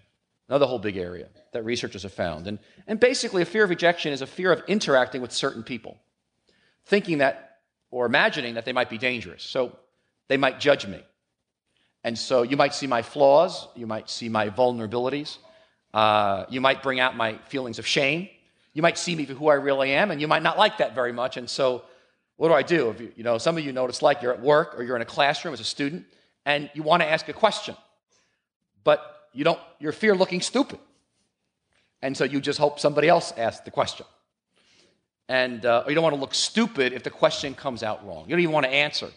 Another 0.48 0.66
whole 0.66 0.78
big 0.78 0.96
area 0.96 1.28
that 1.52 1.64
researchers 1.64 2.02
have 2.02 2.12
found. 2.12 2.46
And, 2.46 2.58
and 2.86 3.00
basically, 3.00 3.40
a 3.40 3.46
fear 3.46 3.64
of 3.64 3.70
rejection 3.70 4.12
is 4.12 4.20
a 4.20 4.26
fear 4.26 4.52
of 4.52 4.62
interacting 4.68 5.22
with 5.22 5.32
certain 5.32 5.62
people, 5.62 5.98
thinking 6.84 7.18
that 7.18 7.58
or 7.90 8.06
imagining 8.06 8.54
that 8.54 8.64
they 8.64 8.72
might 8.72 8.90
be 8.90 8.98
dangerous. 8.98 9.42
So 9.42 9.78
they 10.28 10.36
might 10.36 10.60
judge 10.60 10.86
me. 10.86 11.02
And 12.02 12.18
so 12.18 12.42
you 12.42 12.56
might 12.56 12.74
see 12.74 12.86
my 12.86 13.00
flaws, 13.00 13.68
you 13.74 13.86
might 13.86 14.10
see 14.10 14.28
my 14.28 14.50
vulnerabilities, 14.50 15.38
uh, 15.94 16.44
you 16.50 16.60
might 16.60 16.82
bring 16.82 17.00
out 17.00 17.16
my 17.16 17.38
feelings 17.48 17.78
of 17.78 17.86
shame, 17.86 18.28
you 18.74 18.82
might 18.82 18.98
see 18.98 19.14
me 19.14 19.24
for 19.24 19.32
who 19.32 19.48
I 19.48 19.54
really 19.54 19.92
am, 19.92 20.10
and 20.10 20.20
you 20.20 20.28
might 20.28 20.42
not 20.42 20.58
like 20.58 20.78
that 20.78 20.94
very 20.94 21.12
much. 21.12 21.36
And 21.36 21.48
so, 21.48 21.84
what 22.36 22.48
do 22.48 22.54
I 22.54 22.62
do? 22.62 22.90
If 22.90 23.00
you, 23.00 23.12
you 23.16 23.22
know, 23.22 23.38
some 23.38 23.56
of 23.56 23.64
you 23.64 23.72
know 23.72 23.82
what 23.82 23.90
it's 23.90 24.02
like. 24.02 24.20
You're 24.20 24.34
at 24.34 24.42
work 24.42 24.74
or 24.76 24.82
you're 24.82 24.96
in 24.96 25.02
a 25.02 25.06
classroom 25.06 25.54
as 25.54 25.60
a 25.60 25.64
student, 25.64 26.04
and 26.44 26.68
you 26.74 26.82
want 26.82 27.00
to 27.02 27.08
ask 27.08 27.28
a 27.28 27.32
question 27.32 27.76
but 28.84 29.28
you 29.32 29.44
don't, 29.44 29.58
you 29.80 29.90
fear 29.92 30.14
looking 30.14 30.40
stupid. 30.40 30.78
And 32.02 32.16
so 32.16 32.24
you 32.24 32.40
just 32.40 32.58
hope 32.58 32.78
somebody 32.78 33.08
else 33.08 33.32
asks 33.36 33.64
the 33.64 33.70
question. 33.70 34.06
And 35.28 35.64
uh, 35.64 35.84
you 35.88 35.94
don't 35.94 36.04
want 36.04 36.14
to 36.14 36.20
look 36.20 36.34
stupid 36.34 36.92
if 36.92 37.02
the 37.02 37.10
question 37.10 37.54
comes 37.54 37.82
out 37.82 38.06
wrong. 38.06 38.24
You 38.26 38.30
don't 38.30 38.40
even 38.40 38.52
want 38.52 38.66
to 38.66 38.72
answer. 38.72 39.08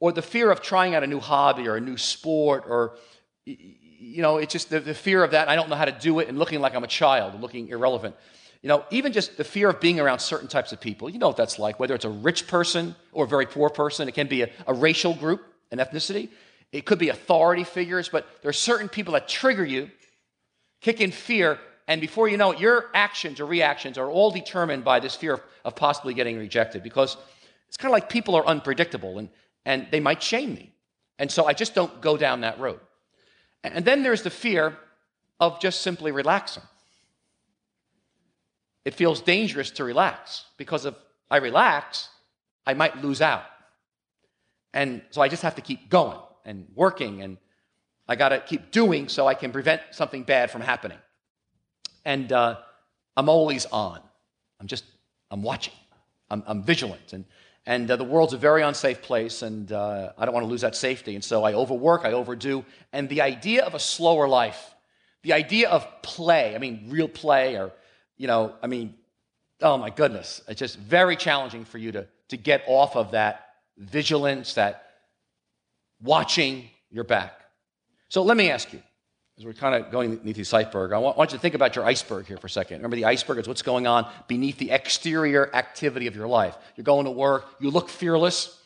Or 0.00 0.10
the 0.12 0.22
fear 0.22 0.50
of 0.50 0.60
trying 0.60 0.96
out 0.96 1.04
a 1.04 1.06
new 1.06 1.20
hobby 1.20 1.68
or 1.68 1.76
a 1.76 1.80
new 1.80 1.96
sport, 1.96 2.64
or, 2.66 2.96
you 3.44 4.20
know, 4.20 4.38
it's 4.38 4.52
just 4.52 4.68
the, 4.68 4.80
the 4.80 4.94
fear 4.94 5.22
of 5.22 5.30
that. 5.30 5.48
I 5.48 5.54
don't 5.54 5.70
know 5.70 5.76
how 5.76 5.84
to 5.84 5.92
do 5.92 6.18
it 6.18 6.28
and 6.28 6.38
looking 6.38 6.60
like 6.60 6.74
I'm 6.74 6.82
a 6.82 6.88
child, 6.88 7.40
looking 7.40 7.68
irrelevant. 7.68 8.16
You 8.62 8.68
know, 8.68 8.84
even 8.90 9.12
just 9.12 9.36
the 9.36 9.44
fear 9.44 9.70
of 9.70 9.80
being 9.80 10.00
around 10.00 10.18
certain 10.18 10.48
types 10.48 10.72
of 10.72 10.80
people. 10.80 11.08
You 11.08 11.18
know 11.18 11.28
what 11.28 11.36
that's 11.36 11.58
like, 11.58 11.78
whether 11.78 11.94
it's 11.94 12.04
a 12.04 12.10
rich 12.10 12.48
person 12.48 12.96
or 13.12 13.24
a 13.24 13.28
very 13.28 13.46
poor 13.46 13.70
person. 13.70 14.08
It 14.08 14.12
can 14.12 14.26
be 14.26 14.42
a, 14.42 14.50
a 14.66 14.74
racial 14.74 15.14
group, 15.14 15.44
an 15.70 15.78
ethnicity. 15.78 16.30
It 16.74 16.86
could 16.86 16.98
be 16.98 17.08
authority 17.10 17.62
figures, 17.62 18.08
but 18.08 18.26
there 18.42 18.48
are 18.48 18.52
certain 18.52 18.88
people 18.88 19.12
that 19.12 19.28
trigger 19.28 19.64
you, 19.64 19.92
kick 20.80 21.00
in 21.00 21.12
fear, 21.12 21.60
and 21.86 22.00
before 22.00 22.26
you 22.26 22.36
know 22.36 22.50
it, 22.50 22.58
your 22.58 22.90
actions 22.92 23.38
or 23.38 23.46
reactions 23.46 23.96
are 23.96 24.10
all 24.10 24.32
determined 24.32 24.82
by 24.82 24.98
this 24.98 25.14
fear 25.14 25.34
of, 25.34 25.40
of 25.64 25.76
possibly 25.76 26.14
getting 26.14 26.36
rejected 26.36 26.82
because 26.82 27.16
it's 27.68 27.76
kind 27.76 27.90
of 27.90 27.92
like 27.92 28.08
people 28.08 28.34
are 28.34 28.44
unpredictable 28.44 29.18
and, 29.18 29.28
and 29.64 29.86
they 29.92 30.00
might 30.00 30.20
shame 30.20 30.52
me. 30.52 30.72
And 31.20 31.30
so 31.30 31.46
I 31.46 31.52
just 31.52 31.76
don't 31.76 32.00
go 32.00 32.16
down 32.16 32.40
that 32.40 32.58
road. 32.58 32.80
And 33.62 33.84
then 33.84 34.02
there's 34.02 34.22
the 34.22 34.30
fear 34.30 34.76
of 35.38 35.60
just 35.60 35.82
simply 35.82 36.10
relaxing. 36.10 36.64
It 38.84 38.94
feels 38.94 39.20
dangerous 39.20 39.70
to 39.72 39.84
relax 39.84 40.46
because 40.56 40.86
if 40.86 40.94
I 41.30 41.36
relax, 41.36 42.08
I 42.66 42.74
might 42.74 43.00
lose 43.00 43.22
out. 43.22 43.44
And 44.72 45.02
so 45.10 45.22
I 45.22 45.28
just 45.28 45.44
have 45.44 45.54
to 45.54 45.62
keep 45.62 45.88
going 45.88 46.18
and 46.44 46.66
working 46.74 47.22
and 47.22 47.38
I 48.06 48.16
got 48.16 48.30
to 48.30 48.40
keep 48.40 48.70
doing 48.70 49.08
so 49.08 49.26
I 49.26 49.34
can 49.34 49.50
prevent 49.52 49.80
something 49.90 50.24
bad 50.24 50.50
from 50.50 50.60
happening. 50.60 50.98
And 52.04 52.30
uh, 52.32 52.58
I'm 53.16 53.28
always 53.28 53.66
on. 53.66 54.00
I'm 54.60 54.66
just, 54.66 54.84
I'm 55.30 55.42
watching. 55.42 55.74
I'm, 56.30 56.42
I'm 56.46 56.62
vigilant. 56.62 57.12
And, 57.12 57.24
and 57.66 57.90
uh, 57.90 57.96
the 57.96 58.04
world's 58.04 58.34
a 58.34 58.38
very 58.38 58.62
unsafe 58.62 59.00
place, 59.00 59.40
and 59.40 59.72
uh, 59.72 60.12
I 60.18 60.26
don't 60.26 60.34
want 60.34 60.44
to 60.44 60.50
lose 60.50 60.60
that 60.60 60.76
safety. 60.76 61.14
And 61.14 61.24
so 61.24 61.44
I 61.44 61.54
overwork, 61.54 62.04
I 62.04 62.12
overdo. 62.12 62.64
And 62.92 63.08
the 63.08 63.22
idea 63.22 63.64
of 63.64 63.74
a 63.74 63.78
slower 63.78 64.28
life, 64.28 64.74
the 65.22 65.32
idea 65.32 65.70
of 65.70 65.86
play, 66.02 66.54
I 66.54 66.58
mean, 66.58 66.86
real 66.88 67.08
play, 67.08 67.56
or, 67.56 67.72
you 68.18 68.26
know, 68.26 68.54
I 68.62 68.66
mean, 68.66 68.94
oh 69.62 69.78
my 69.78 69.88
goodness, 69.88 70.42
it's 70.46 70.58
just 70.58 70.78
very 70.78 71.16
challenging 71.16 71.64
for 71.64 71.78
you 71.78 71.92
to, 71.92 72.06
to 72.28 72.36
get 72.36 72.64
off 72.66 72.96
of 72.96 73.12
that 73.12 73.48
vigilance, 73.78 74.54
that 74.54 74.83
watching 76.04 76.68
your 76.90 77.04
back. 77.04 77.40
So 78.08 78.22
let 78.22 78.36
me 78.36 78.50
ask 78.50 78.72
you 78.72 78.80
as 79.38 79.44
we're 79.44 79.52
kind 79.52 79.74
of 79.74 79.90
going 79.90 80.14
beneath 80.16 80.36
this 80.36 80.54
iceberg, 80.54 80.92
I 80.92 80.98
want, 80.98 81.18
you 81.32 81.36
to 81.36 81.42
think 81.42 81.56
about 81.56 81.74
your 81.74 81.84
iceberg 81.84 82.26
here 82.26 82.36
for 82.36 82.46
a 82.46 82.50
second. 82.50 82.76
Remember, 82.76 82.94
the 82.94 83.06
iceberg 83.06 83.38
is 83.38 83.48
what's 83.48 83.62
going 83.62 83.86
on 83.86 84.08
beneath 84.28 84.58
the 84.58 84.70
exterior 84.70 85.50
activity 85.54 86.06
of 86.06 86.14
your 86.14 86.28
life. 86.28 86.56
You're 86.76 86.84
going 86.84 87.06
to 87.06 87.10
work, 87.10 87.46
you 87.58 87.70
look 87.70 87.88
fearless, 87.88 88.56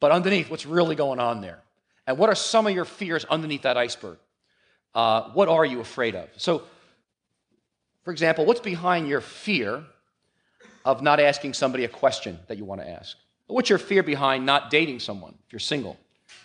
but 0.00 0.10
underneath, 0.10 0.50
what's 0.50 0.66
really 0.66 0.96
going 0.96 1.20
on 1.20 1.40
there? 1.40 1.60
And 2.06 2.18
what 2.18 2.28
are 2.28 2.34
some 2.34 2.66
of 2.66 2.74
your 2.74 2.84
fears 2.84 3.24
underneath 3.26 3.62
that 3.62 3.76
iceberg? 3.76 4.18
Uh, 4.92 5.30
what 5.34 5.48
are 5.48 5.64
you 5.64 5.78
afraid 5.78 6.16
of? 6.16 6.28
So, 6.36 6.62
for 8.02 8.10
example, 8.10 8.44
what's 8.44 8.60
behind 8.60 9.06
your 9.06 9.20
fear 9.20 9.84
of 10.84 11.00
not 11.00 11.20
asking 11.20 11.54
somebody 11.54 11.84
a 11.84 11.88
question 11.88 12.40
that 12.48 12.58
you 12.58 12.64
want 12.64 12.80
to 12.80 12.88
ask? 12.88 13.16
What's 13.46 13.70
your 13.70 13.78
fear 13.78 14.02
behind 14.02 14.44
not 14.44 14.70
dating 14.70 14.98
someone, 14.98 15.34
if 15.46 15.52
you're 15.52 15.60
single, 15.60 15.96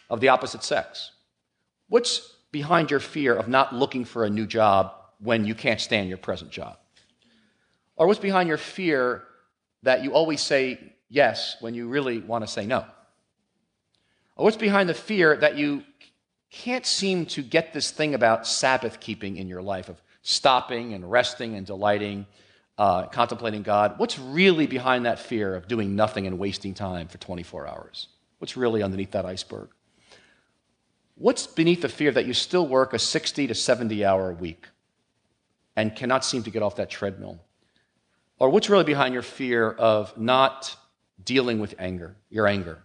of 0.10 0.20
the 0.20 0.30
opposite 0.30 0.64
sex? 0.64 1.12
What's 1.90 2.34
behind 2.52 2.92
your 2.92 3.00
fear 3.00 3.36
of 3.36 3.48
not 3.48 3.74
looking 3.74 4.06
for 4.06 4.26
a 4.26 4.30
new 4.30 4.46
job 4.46 4.94
when 5.20 5.46
you 5.46 5.56
can't 5.56 5.82
stand 5.82 6.10
your 6.10 6.18
present 6.18 6.52
job? 6.52 6.78
Or 7.96 8.08
what's 8.08 8.20
behind 8.20 8.48
your 8.48 8.58
fear 8.58 9.24
that 9.84 10.04
you 10.04 10.14
always 10.14 10.42
say 10.42 10.94
yes 11.10 11.58
when 11.60 11.74
you 11.74 11.88
really 11.88 12.20
want 12.20 12.46
to 12.46 12.52
say 12.52 12.66
no? 12.66 12.86
Or 14.36 14.46
what's 14.46 14.58
behind 14.58 14.88
the 14.88 14.94
fear 14.94 15.36
that 15.38 15.58
you 15.58 15.84
can't 16.52 16.86
seem 16.86 17.26
to 17.26 17.42
get 17.42 17.74
this 17.74 17.92
thing 17.92 18.14
about 18.14 18.48
Sabbath 18.48 19.00
keeping 19.00 19.38
in 19.38 19.48
your 19.48 19.62
life, 19.62 19.90
of 19.90 20.02
stopping 20.22 20.94
and 20.94 21.10
resting 21.10 21.56
and 21.56 21.66
delighting, 21.66 22.28
uh, 22.78 23.08
contemplating 23.08 23.64
God? 23.64 23.98
What's 23.98 24.20
really 24.20 24.68
behind 24.68 25.06
that 25.06 25.20
fear 25.20 25.56
of 25.56 25.68
doing 25.68 25.96
nothing 25.96 26.28
and 26.28 26.38
wasting 26.38 26.74
time 26.74 27.08
for 27.08 27.18
24 27.18 27.68
hours? 27.68 28.08
What's 28.38 28.56
really 28.56 28.84
underneath 28.84 29.12
that 29.12 29.26
iceberg? 29.26 29.70
What's 31.20 31.48
beneath 31.48 31.82
the 31.82 31.90
fear 31.90 32.12
that 32.12 32.28
you 32.28 32.34
still 32.34 32.68
work 32.68 32.94
a 32.94 33.00
60 33.00 33.48
to 33.48 33.56
70 33.56 34.06
hour 34.06 34.30
a 34.30 34.34
week 34.34 34.68
and 35.76 35.96
cannot 35.96 36.24
seem 36.24 36.44
to 36.44 36.52
get 36.52 36.62
off 36.62 36.76
that 36.76 36.92
treadmill? 36.92 37.40
Or 38.40 38.52
what's 38.52 38.70
really 38.70 38.84
behind 38.84 39.16
your 39.16 39.24
fear 39.24 39.72
of 39.72 40.16
not 40.16 40.76
dealing 41.24 41.60
with 41.60 41.74
anger, 41.80 42.16
your 42.30 42.46
anger? 42.46 42.78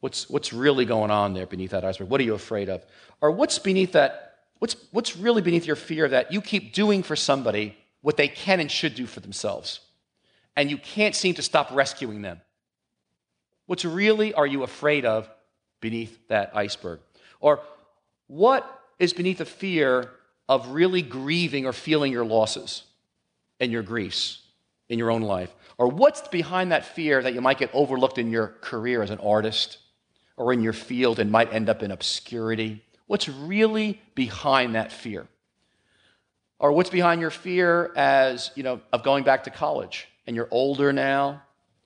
What's, 0.00 0.30
what's 0.30 0.52
really 0.52 0.86
going 0.86 1.10
on 1.10 1.34
there 1.34 1.46
beneath 1.46 1.72
that 1.72 1.84
iceberg? 1.84 2.08
What 2.08 2.22
are 2.22 2.24
you 2.24 2.34
afraid 2.34 2.70
of? 2.70 2.86
Or 3.20 3.30
what's 3.30 3.58
beneath 3.58 3.92
that? 3.92 4.36
What's, 4.60 4.76
what's 4.90 5.16
really 5.16 5.42
beneath 5.42 5.66
your 5.66 5.76
fear 5.76 6.08
that 6.08 6.32
you 6.32 6.40
keep 6.40 6.72
doing 6.72 7.02
for 7.02 7.16
somebody 7.16 7.76
what 8.00 8.16
they 8.16 8.28
can 8.28 8.60
and 8.60 8.70
should 8.70 8.94
do 8.94 9.06
for 9.06 9.20
themselves? 9.20 9.80
And 10.56 10.70
you 10.70 10.78
can't 10.78 11.14
seem 11.14 11.34
to 11.34 11.42
stop 11.42 11.70
rescuing 11.72 12.22
them. 12.22 12.40
What's 13.66 13.84
really 13.84 14.32
are 14.32 14.46
you 14.46 14.62
afraid 14.62 15.04
of 15.04 15.28
beneath 15.80 16.26
that 16.28 16.56
iceberg? 16.56 17.00
Or 17.40 17.60
what 18.26 18.80
is 18.98 19.12
beneath 19.12 19.38
the 19.38 19.44
fear 19.44 20.10
of 20.48 20.68
really 20.68 21.02
grieving 21.02 21.66
or 21.66 21.72
feeling 21.72 22.12
your 22.12 22.24
losses 22.24 22.84
and 23.60 23.70
your 23.70 23.82
griefs 23.82 24.40
in 24.88 24.98
your 24.98 25.10
own 25.10 25.22
life? 25.22 25.54
Or 25.76 25.88
what's 25.88 26.26
behind 26.28 26.72
that 26.72 26.84
fear 26.84 27.22
that 27.22 27.34
you 27.34 27.40
might 27.40 27.58
get 27.58 27.70
overlooked 27.72 28.18
in 28.18 28.30
your 28.30 28.48
career 28.60 29.02
as 29.02 29.10
an 29.10 29.18
artist 29.18 29.78
or 30.36 30.52
in 30.52 30.62
your 30.62 30.72
field 30.72 31.18
and 31.18 31.30
might 31.30 31.52
end 31.52 31.68
up 31.68 31.82
in 31.82 31.90
obscurity? 31.90 32.82
What's 33.06 33.28
really 33.28 34.00
behind 34.14 34.74
that 34.74 34.92
fear? 34.92 35.26
Or 36.58 36.72
what's 36.72 36.90
behind 36.90 37.20
your 37.20 37.30
fear 37.30 37.92
as, 37.94 38.50
you 38.56 38.64
know, 38.64 38.80
of 38.92 39.04
going 39.04 39.22
back 39.22 39.44
to 39.44 39.50
college 39.50 40.08
and 40.26 40.34
you're 40.34 40.48
older 40.50 40.92
now 40.92 41.42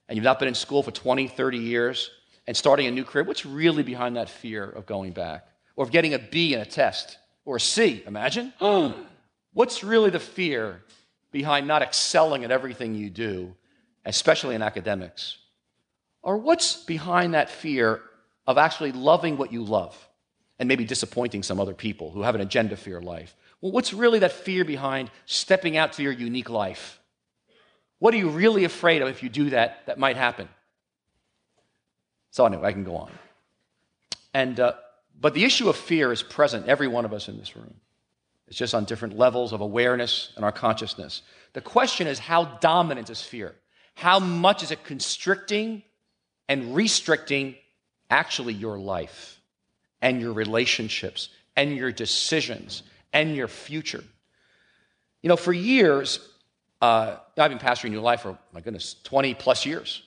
and 0.08 0.16
you've 0.16 0.24
not 0.24 0.38
been 0.38 0.48
in 0.48 0.54
school 0.54 0.82
for 0.82 0.90
20, 0.90 1.28
30 1.28 1.58
years 1.58 2.10
and 2.46 2.56
starting 2.56 2.86
a 2.86 2.90
new 2.90 3.04
career, 3.04 3.24
what's 3.24 3.46
really 3.46 3.82
behind 3.82 4.16
that 4.16 4.28
fear 4.28 4.64
of 4.64 4.86
going 4.86 5.12
back? 5.12 5.46
Or 5.76 5.84
of 5.84 5.90
getting 5.90 6.14
a 6.14 6.18
B 6.18 6.54
in 6.54 6.60
a 6.60 6.66
test? 6.66 7.18
Or 7.44 7.56
a 7.56 7.60
C, 7.60 8.02
imagine? 8.06 8.52
what's 9.52 9.84
really 9.84 10.10
the 10.10 10.20
fear 10.20 10.82
behind 11.30 11.66
not 11.66 11.82
excelling 11.82 12.44
at 12.44 12.50
everything 12.50 12.94
you 12.94 13.10
do, 13.10 13.54
especially 14.04 14.54
in 14.54 14.62
academics? 14.62 15.38
Or 16.22 16.36
what's 16.36 16.76
behind 16.84 17.34
that 17.34 17.50
fear 17.50 18.00
of 18.46 18.58
actually 18.58 18.92
loving 18.92 19.36
what 19.36 19.52
you 19.52 19.62
love 19.62 19.96
and 20.58 20.68
maybe 20.68 20.84
disappointing 20.84 21.42
some 21.42 21.58
other 21.60 21.74
people 21.74 22.10
who 22.10 22.22
have 22.22 22.34
an 22.34 22.40
agenda 22.40 22.76
for 22.76 22.90
your 22.90 23.02
life? 23.02 23.34
Well, 23.60 23.72
what's 23.72 23.92
really 23.92 24.18
that 24.20 24.32
fear 24.32 24.64
behind 24.64 25.10
stepping 25.26 25.76
out 25.76 25.94
to 25.94 26.02
your 26.02 26.12
unique 26.12 26.50
life? 26.50 27.00
What 27.98 28.14
are 28.14 28.16
you 28.16 28.30
really 28.30 28.64
afraid 28.64 29.00
of 29.00 29.08
if 29.08 29.22
you 29.22 29.28
do 29.28 29.50
that 29.50 29.86
that 29.86 29.98
might 29.98 30.16
happen? 30.16 30.48
So, 32.32 32.46
anyway, 32.46 32.68
I 32.68 32.72
can 32.72 32.82
go 32.82 32.96
on. 32.96 33.12
And, 34.32 34.58
uh, 34.58 34.72
but 35.20 35.34
the 35.34 35.44
issue 35.44 35.68
of 35.68 35.76
fear 35.76 36.10
is 36.12 36.22
present, 36.22 36.66
every 36.66 36.88
one 36.88 37.04
of 37.04 37.12
us 37.12 37.28
in 37.28 37.38
this 37.38 37.54
room. 37.54 37.74
It's 38.48 38.56
just 38.56 38.74
on 38.74 38.86
different 38.86 39.18
levels 39.18 39.52
of 39.52 39.60
awareness 39.60 40.32
and 40.36 40.44
our 40.44 40.50
consciousness. 40.50 41.22
The 41.52 41.60
question 41.60 42.06
is 42.06 42.18
how 42.18 42.44
dominant 42.44 43.10
is 43.10 43.20
fear? 43.20 43.54
How 43.94 44.18
much 44.18 44.62
is 44.62 44.70
it 44.70 44.82
constricting 44.82 45.82
and 46.48 46.74
restricting 46.74 47.54
actually 48.10 48.54
your 48.54 48.78
life 48.78 49.38
and 50.00 50.18
your 50.18 50.32
relationships 50.32 51.28
and 51.54 51.76
your 51.76 51.92
decisions 51.92 52.82
and 53.12 53.36
your 53.36 53.48
future? 53.48 54.02
You 55.20 55.28
know, 55.28 55.36
for 55.36 55.52
years, 55.52 56.18
uh, 56.80 57.16
I've 57.36 57.50
been 57.50 57.58
pastoring 57.58 57.90
New 57.90 58.00
Life 58.00 58.22
for, 58.22 58.38
my 58.54 58.62
goodness, 58.62 58.96
20 59.04 59.34
plus 59.34 59.66
years. 59.66 60.02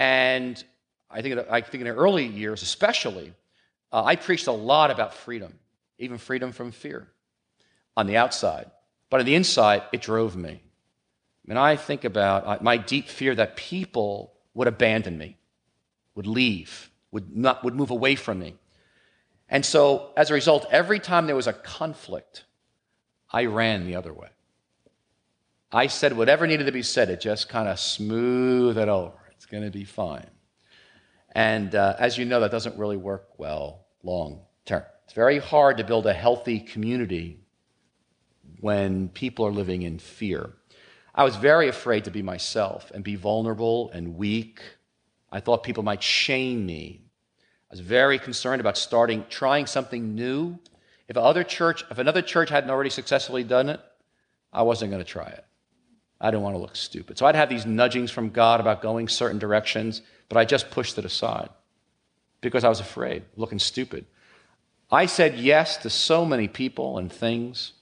And 0.00 0.62
I 1.10 1.22
think, 1.22 1.38
I 1.50 1.60
think 1.60 1.82
in 1.82 1.88
the 1.88 1.94
early 1.94 2.26
years, 2.26 2.62
especially, 2.62 3.32
uh, 3.92 4.04
I 4.04 4.16
preached 4.16 4.46
a 4.46 4.52
lot 4.52 4.90
about 4.90 5.14
freedom, 5.14 5.58
even 5.98 6.18
freedom 6.18 6.52
from 6.52 6.70
fear 6.70 7.08
on 7.96 8.06
the 8.06 8.16
outside. 8.16 8.70
But 9.10 9.20
on 9.20 9.26
the 9.26 9.34
inside, 9.34 9.82
it 9.92 10.02
drove 10.02 10.36
me. 10.36 10.62
And 11.48 11.58
I 11.58 11.76
think 11.76 12.04
about 12.04 12.46
uh, 12.46 12.58
my 12.60 12.76
deep 12.76 13.08
fear 13.08 13.34
that 13.34 13.56
people 13.56 14.34
would 14.52 14.68
abandon 14.68 15.16
me, 15.16 15.38
would 16.14 16.26
leave, 16.26 16.90
would, 17.10 17.34
not, 17.34 17.64
would 17.64 17.74
move 17.74 17.90
away 17.90 18.14
from 18.16 18.38
me. 18.38 18.54
And 19.48 19.64
so, 19.64 20.10
as 20.14 20.30
a 20.30 20.34
result, 20.34 20.66
every 20.70 21.00
time 21.00 21.26
there 21.26 21.36
was 21.36 21.46
a 21.46 21.54
conflict, 21.54 22.44
I 23.30 23.46
ran 23.46 23.86
the 23.86 23.96
other 23.96 24.12
way. 24.12 24.28
I 25.72 25.86
said 25.86 26.16
whatever 26.16 26.46
needed 26.46 26.64
to 26.64 26.72
be 26.72 26.82
said, 26.82 27.08
it 27.08 27.20
just 27.20 27.48
kind 27.48 27.68
of 27.68 27.78
smooth 27.78 28.76
it 28.76 28.88
over. 28.88 29.16
It's 29.32 29.46
going 29.46 29.64
to 29.64 29.70
be 29.70 29.84
fine. 29.84 30.26
And 31.38 31.76
uh, 31.76 31.94
as 32.00 32.18
you 32.18 32.24
know, 32.24 32.40
that 32.40 32.50
doesn't 32.50 32.76
really 32.76 32.96
work 32.96 33.38
well 33.38 33.86
long 34.02 34.40
term. 34.64 34.82
It's 35.04 35.12
very 35.12 35.38
hard 35.38 35.76
to 35.76 35.84
build 35.84 36.04
a 36.06 36.12
healthy 36.12 36.58
community 36.58 37.38
when 38.58 39.08
people 39.10 39.46
are 39.46 39.52
living 39.52 39.82
in 39.82 40.00
fear. 40.00 40.50
I 41.14 41.22
was 41.22 41.36
very 41.36 41.68
afraid 41.68 42.06
to 42.06 42.10
be 42.10 42.22
myself 42.22 42.90
and 42.92 43.04
be 43.04 43.14
vulnerable 43.14 43.88
and 43.92 44.16
weak. 44.16 44.60
I 45.30 45.38
thought 45.38 45.62
people 45.62 45.84
might 45.84 46.02
shame 46.02 46.66
me. 46.66 47.02
I 47.70 47.74
was 47.74 47.80
very 47.80 48.18
concerned 48.18 48.60
about 48.60 48.76
starting, 48.76 49.24
trying 49.30 49.66
something 49.66 50.16
new. 50.16 50.58
If 51.06 51.16
other 51.16 51.44
church, 51.44 51.84
if 51.88 51.98
another 51.98 52.20
church 52.20 52.50
hadn't 52.50 52.70
already 52.70 52.90
successfully 52.90 53.44
done 53.44 53.68
it, 53.68 53.78
I 54.52 54.62
wasn't 54.62 54.90
going 54.90 55.04
to 55.04 55.08
try 55.08 55.28
it. 55.28 55.44
I 56.20 56.30
didn't 56.30 56.42
want 56.42 56.56
to 56.56 56.60
look 56.60 56.76
stupid. 56.76 57.18
So 57.18 57.26
I'd 57.26 57.36
have 57.36 57.48
these 57.48 57.66
nudgings 57.66 58.10
from 58.10 58.30
God 58.30 58.60
about 58.60 58.82
going 58.82 59.08
certain 59.08 59.38
directions, 59.38 60.02
but 60.28 60.36
I 60.36 60.44
just 60.44 60.70
pushed 60.70 60.98
it 60.98 61.04
aside 61.04 61.48
because 62.40 62.64
I 62.64 62.68
was 62.68 62.80
afraid, 62.80 63.24
looking 63.36 63.58
stupid. 63.58 64.06
I 64.90 65.06
said 65.06 65.36
yes 65.36 65.76
to 65.78 65.90
so 65.90 66.24
many 66.24 66.48
people 66.48 66.98
and 66.98 67.12
things 67.12 67.72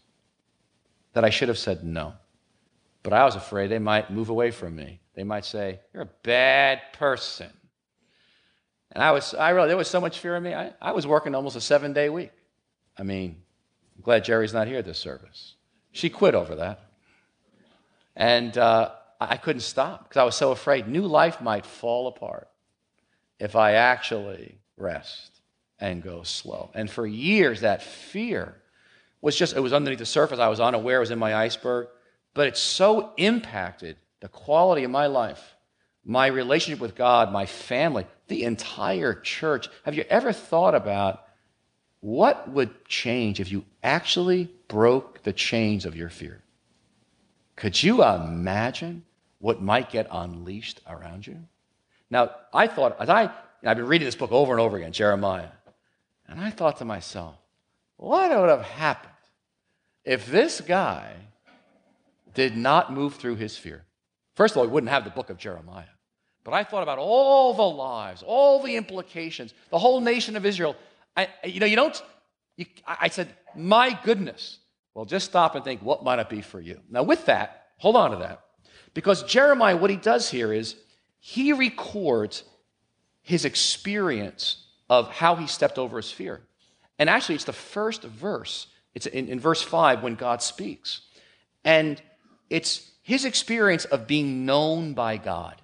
that 1.12 1.24
I 1.24 1.30
should 1.30 1.48
have 1.48 1.58
said 1.58 1.84
no. 1.84 2.14
But 3.02 3.12
I 3.12 3.24
was 3.24 3.36
afraid 3.36 3.68
they 3.68 3.78
might 3.78 4.10
move 4.10 4.28
away 4.28 4.50
from 4.50 4.74
me. 4.74 5.00
They 5.14 5.24
might 5.24 5.44
say, 5.44 5.80
You're 5.94 6.02
a 6.02 6.10
bad 6.22 6.80
person. 6.92 7.50
And 8.92 9.02
I 9.02 9.12
was, 9.12 9.32
I 9.34 9.50
really, 9.50 9.68
there 9.68 9.76
was 9.76 9.88
so 9.88 10.00
much 10.00 10.18
fear 10.18 10.36
in 10.36 10.42
me. 10.42 10.54
I, 10.54 10.72
I 10.80 10.92
was 10.92 11.06
working 11.06 11.34
almost 11.34 11.56
a 11.56 11.60
seven 11.60 11.92
day 11.92 12.08
week. 12.08 12.32
I 12.98 13.02
mean, 13.02 13.42
I'm 13.96 14.02
glad 14.02 14.24
Geri's 14.24 14.52
not 14.52 14.66
here 14.66 14.78
at 14.78 14.84
this 14.84 14.98
service. 14.98 15.54
She 15.92 16.10
quit 16.10 16.34
over 16.34 16.56
that. 16.56 16.80
And 18.16 18.56
uh, 18.56 18.92
I 19.20 19.36
couldn't 19.36 19.60
stop 19.60 20.04
because 20.04 20.20
I 20.20 20.24
was 20.24 20.34
so 20.34 20.50
afraid. 20.50 20.88
New 20.88 21.06
life 21.06 21.40
might 21.40 21.66
fall 21.66 22.08
apart 22.08 22.48
if 23.38 23.54
I 23.54 23.72
actually 23.72 24.58
rest 24.76 25.40
and 25.78 26.02
go 26.02 26.22
slow. 26.22 26.70
And 26.74 26.90
for 26.90 27.06
years, 27.06 27.60
that 27.60 27.82
fear 27.82 28.56
was 29.20 29.36
just, 29.36 29.54
it 29.54 29.60
was 29.60 29.74
underneath 29.74 29.98
the 29.98 30.06
surface. 30.06 30.38
I 30.38 30.48
was 30.48 30.60
unaware, 30.60 30.96
it 30.96 31.00
was 31.00 31.10
in 31.10 31.18
my 31.18 31.34
iceberg. 31.34 31.88
But 32.32 32.48
it 32.48 32.56
so 32.56 33.12
impacted 33.16 33.96
the 34.20 34.28
quality 34.28 34.84
of 34.84 34.90
my 34.90 35.06
life, 35.06 35.54
my 36.04 36.26
relationship 36.26 36.80
with 36.80 36.94
God, 36.94 37.32
my 37.32 37.46
family, 37.46 38.06
the 38.28 38.44
entire 38.44 39.14
church. 39.14 39.68
Have 39.84 39.94
you 39.94 40.04
ever 40.08 40.32
thought 40.32 40.74
about 40.74 41.24
what 42.00 42.48
would 42.50 42.84
change 42.86 43.40
if 43.40 43.50
you 43.50 43.64
actually 43.82 44.50
broke 44.68 45.22
the 45.22 45.32
chains 45.32 45.84
of 45.84 45.96
your 45.96 46.08
fear? 46.08 46.42
Could 47.56 47.82
you 47.82 48.04
imagine 48.04 49.04
what 49.38 49.62
might 49.62 49.90
get 49.90 50.06
unleashed 50.10 50.80
around 50.86 51.26
you? 51.26 51.38
Now, 52.10 52.30
I 52.52 52.66
thought, 52.66 52.96
as 53.00 53.08
I, 53.08 53.30
I've 53.64 53.76
been 53.76 53.86
reading 53.86 54.06
this 54.06 54.14
book 54.14 54.30
over 54.30 54.52
and 54.52 54.60
over 54.60 54.76
again, 54.76 54.92
Jeremiah, 54.92 55.48
and 56.28 56.40
I 56.40 56.50
thought 56.50 56.76
to 56.78 56.84
myself, 56.84 57.34
what 57.96 58.30
would 58.30 58.48
have 58.48 58.62
happened 58.62 59.12
if 60.04 60.26
this 60.26 60.60
guy 60.60 61.14
did 62.34 62.56
not 62.56 62.92
move 62.92 63.14
through 63.14 63.36
his 63.36 63.56
fear? 63.56 63.84
First 64.34 64.52
of 64.52 64.58
all, 64.58 64.64
he 64.64 64.70
wouldn't 64.70 64.90
have 64.90 65.04
the 65.04 65.10
book 65.10 65.30
of 65.30 65.38
Jeremiah. 65.38 65.84
But 66.44 66.52
I 66.52 66.62
thought 66.62 66.82
about 66.82 66.98
all 66.98 67.54
the 67.54 67.62
lives, 67.62 68.22
all 68.24 68.62
the 68.62 68.76
implications, 68.76 69.54
the 69.70 69.78
whole 69.78 70.00
nation 70.00 70.36
of 70.36 70.44
Israel. 70.46 70.76
I, 71.16 71.28
you 71.42 71.58
know, 71.58 71.66
you 71.66 71.74
don't, 71.74 72.00
you, 72.56 72.66
I 72.86 73.08
said, 73.08 73.28
my 73.56 73.98
goodness, 74.04 74.58
well, 74.96 75.04
just 75.04 75.26
stop 75.26 75.54
and 75.54 75.62
think, 75.62 75.82
what 75.82 76.02
might 76.02 76.20
it 76.20 76.30
be 76.30 76.40
for 76.40 76.58
you? 76.58 76.80
Now, 76.88 77.02
with 77.02 77.26
that, 77.26 77.66
hold 77.76 77.96
on 77.96 78.12
to 78.12 78.16
that. 78.16 78.40
Because 78.94 79.24
Jeremiah, 79.24 79.76
what 79.76 79.90
he 79.90 79.96
does 79.96 80.30
here 80.30 80.54
is 80.54 80.74
he 81.18 81.52
records 81.52 82.44
his 83.20 83.44
experience 83.44 84.64
of 84.88 85.10
how 85.10 85.36
he 85.36 85.48
stepped 85.48 85.76
over 85.76 85.98
his 85.98 86.10
fear. 86.10 86.40
And 86.98 87.10
actually, 87.10 87.34
it's 87.34 87.44
the 87.44 87.52
first 87.52 88.04
verse. 88.04 88.68
It's 88.94 89.04
in, 89.04 89.28
in 89.28 89.38
verse 89.38 89.60
5 89.60 90.02
when 90.02 90.14
God 90.14 90.40
speaks. 90.40 91.02
And 91.62 92.00
it's 92.48 92.90
his 93.02 93.26
experience 93.26 93.84
of 93.84 94.06
being 94.06 94.46
known 94.46 94.94
by 94.94 95.18
God. 95.18 95.60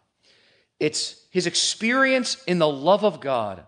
It's 0.79 1.25
his 1.31 1.47
experience 1.47 2.37
in 2.45 2.59
the 2.59 2.69
love 2.69 3.03
of 3.03 3.21
God 3.21 3.65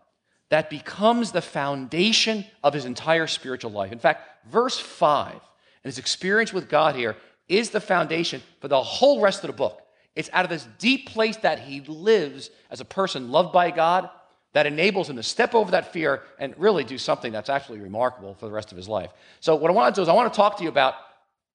that 0.50 0.68
becomes 0.68 1.32
the 1.32 1.40
foundation 1.40 2.44
of 2.62 2.74
his 2.74 2.84
entire 2.84 3.26
spiritual 3.26 3.70
life. 3.70 3.92
In 3.92 3.98
fact, 3.98 4.28
verse 4.50 4.78
5 4.78 5.40
and 5.84 5.90
his 5.90 5.98
experience 5.98 6.52
with 6.52 6.68
God 6.68 6.96
here 6.96 7.16
is 7.46 7.70
the 7.70 7.80
foundation 7.80 8.42
for 8.60 8.68
the 8.68 8.82
whole 8.82 9.20
rest 9.20 9.44
of 9.44 9.48
the 9.48 9.56
book. 9.56 9.82
It's 10.16 10.30
out 10.32 10.44
of 10.44 10.50
this 10.50 10.66
deep 10.78 11.10
place 11.10 11.36
that 11.38 11.58
he 11.58 11.80
lives 11.80 12.50
as 12.70 12.80
a 12.80 12.84
person 12.84 13.30
loved 13.30 13.52
by 13.52 13.70
God 13.70 14.08
that 14.54 14.66
enables 14.66 15.10
him 15.10 15.16
to 15.16 15.22
step 15.22 15.54
over 15.54 15.72
that 15.72 15.92
fear 15.92 16.22
and 16.38 16.54
really 16.56 16.84
do 16.84 16.96
something 16.96 17.32
that's 17.32 17.50
actually 17.50 17.80
remarkable 17.80 18.34
for 18.34 18.46
the 18.46 18.52
rest 18.52 18.70
of 18.70 18.76
his 18.76 18.88
life. 18.88 19.10
So, 19.40 19.56
what 19.56 19.70
I 19.70 19.74
want 19.74 19.94
to 19.94 19.98
do 19.98 20.02
is, 20.02 20.08
I 20.08 20.12
want 20.12 20.32
to 20.32 20.36
talk 20.36 20.56
to 20.58 20.62
you 20.62 20.68
about 20.68 20.94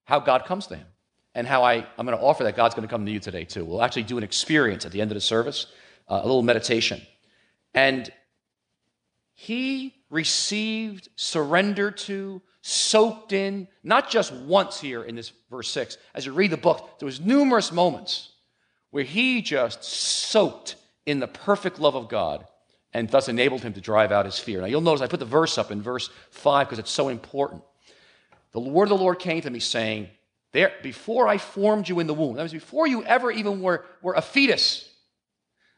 how 0.04 0.20
God 0.20 0.44
comes 0.44 0.66
to 0.68 0.76
him 0.76 0.86
and 1.34 1.46
how 1.46 1.64
I, 1.64 1.86
I'm 1.96 2.06
going 2.06 2.16
to 2.16 2.22
offer 2.22 2.44
that 2.44 2.56
God's 2.56 2.74
going 2.74 2.86
to 2.86 2.92
come 2.92 3.06
to 3.06 3.12
you 3.12 3.18
today, 3.18 3.44
too. 3.44 3.64
We'll 3.64 3.82
actually 3.82 4.02
do 4.02 4.18
an 4.18 4.24
experience 4.24 4.84
at 4.84 4.92
the 4.92 5.00
end 5.00 5.10
of 5.10 5.14
the 5.14 5.20
service, 5.20 5.66
uh, 6.08 6.20
a 6.22 6.26
little 6.26 6.42
meditation. 6.42 7.00
And 7.72 8.12
he 9.32 9.94
received, 10.10 11.08
surrendered 11.16 11.96
to, 11.98 12.42
soaked 12.62 13.32
in, 13.32 13.68
not 13.82 14.10
just 14.10 14.32
once 14.32 14.80
here 14.80 15.02
in 15.02 15.14
this 15.14 15.32
verse 15.50 15.70
6. 15.70 15.96
As 16.14 16.26
you 16.26 16.32
read 16.32 16.50
the 16.50 16.56
book, 16.56 16.98
there 16.98 17.06
was 17.06 17.20
numerous 17.20 17.72
moments 17.72 18.30
where 18.90 19.04
he 19.04 19.40
just 19.40 19.82
soaked 19.84 20.76
in 21.06 21.20
the 21.20 21.28
perfect 21.28 21.78
love 21.78 21.94
of 21.94 22.08
God 22.08 22.46
and 22.92 23.08
thus 23.08 23.28
enabled 23.28 23.62
him 23.62 23.72
to 23.74 23.80
drive 23.80 24.12
out 24.12 24.26
his 24.26 24.38
fear. 24.38 24.60
Now 24.60 24.66
you'll 24.66 24.80
notice 24.80 25.00
I 25.00 25.06
put 25.06 25.20
the 25.20 25.26
verse 25.26 25.58
up 25.58 25.70
in 25.70 25.80
verse 25.80 26.10
5 26.30 26.66
because 26.66 26.78
it's 26.78 26.90
so 26.90 27.08
important. 27.08 27.62
The 28.52 28.60
word 28.60 28.84
of 28.84 28.90
the 28.90 28.96
Lord 28.96 29.18
came 29.20 29.40
to 29.42 29.50
me 29.50 29.60
saying, 29.60 30.08
there, 30.52 30.72
before 30.82 31.28
I 31.28 31.38
formed 31.38 31.88
you 31.88 32.00
in 32.00 32.08
the 32.08 32.14
womb, 32.14 32.34
that 32.34 32.42
was 32.42 32.52
before 32.52 32.88
you 32.88 33.04
ever 33.04 33.30
even 33.30 33.60
were, 33.60 33.84
were 34.02 34.14
a 34.14 34.22
fetus, 34.22 34.88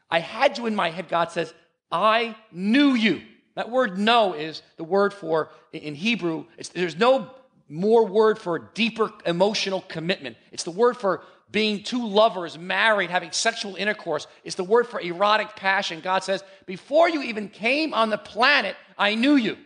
I 0.09 0.19
had 0.19 0.57
you 0.57 0.65
in 0.65 0.75
my 0.75 0.89
head. 0.89 1.07
God 1.07 1.31
says, 1.31 1.53
I 1.91 2.35
knew 2.51 2.95
you. 2.95 3.21
That 3.55 3.69
word 3.69 3.97
know 3.97 4.33
is 4.33 4.61
the 4.77 4.83
word 4.83 5.13
for, 5.13 5.49
in 5.71 5.95
Hebrew, 5.95 6.45
there's 6.73 6.97
no 6.97 7.29
more 7.69 8.05
word 8.05 8.39
for 8.39 8.59
deeper 8.59 9.11
emotional 9.25 9.81
commitment. 9.81 10.37
It's 10.51 10.63
the 10.63 10.71
word 10.71 10.97
for 10.97 11.23
being 11.51 11.83
two 11.83 12.07
lovers, 12.07 12.57
married, 12.57 13.11
having 13.11 13.31
sexual 13.31 13.75
intercourse. 13.75 14.25
It's 14.43 14.55
the 14.55 14.63
word 14.63 14.87
for 14.87 14.99
erotic 14.99 15.55
passion. 15.55 16.01
God 16.01 16.23
says, 16.23 16.43
Before 16.65 17.07
you 17.07 17.21
even 17.21 17.47
came 17.47 17.93
on 17.93 18.09
the 18.09 18.17
planet, 18.17 18.75
I 18.97 19.15
knew 19.15 19.35
you. 19.35 19.57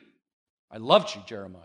I 0.69 0.77
loved 0.77 1.15
you, 1.15 1.21
Jeremiah. 1.25 1.63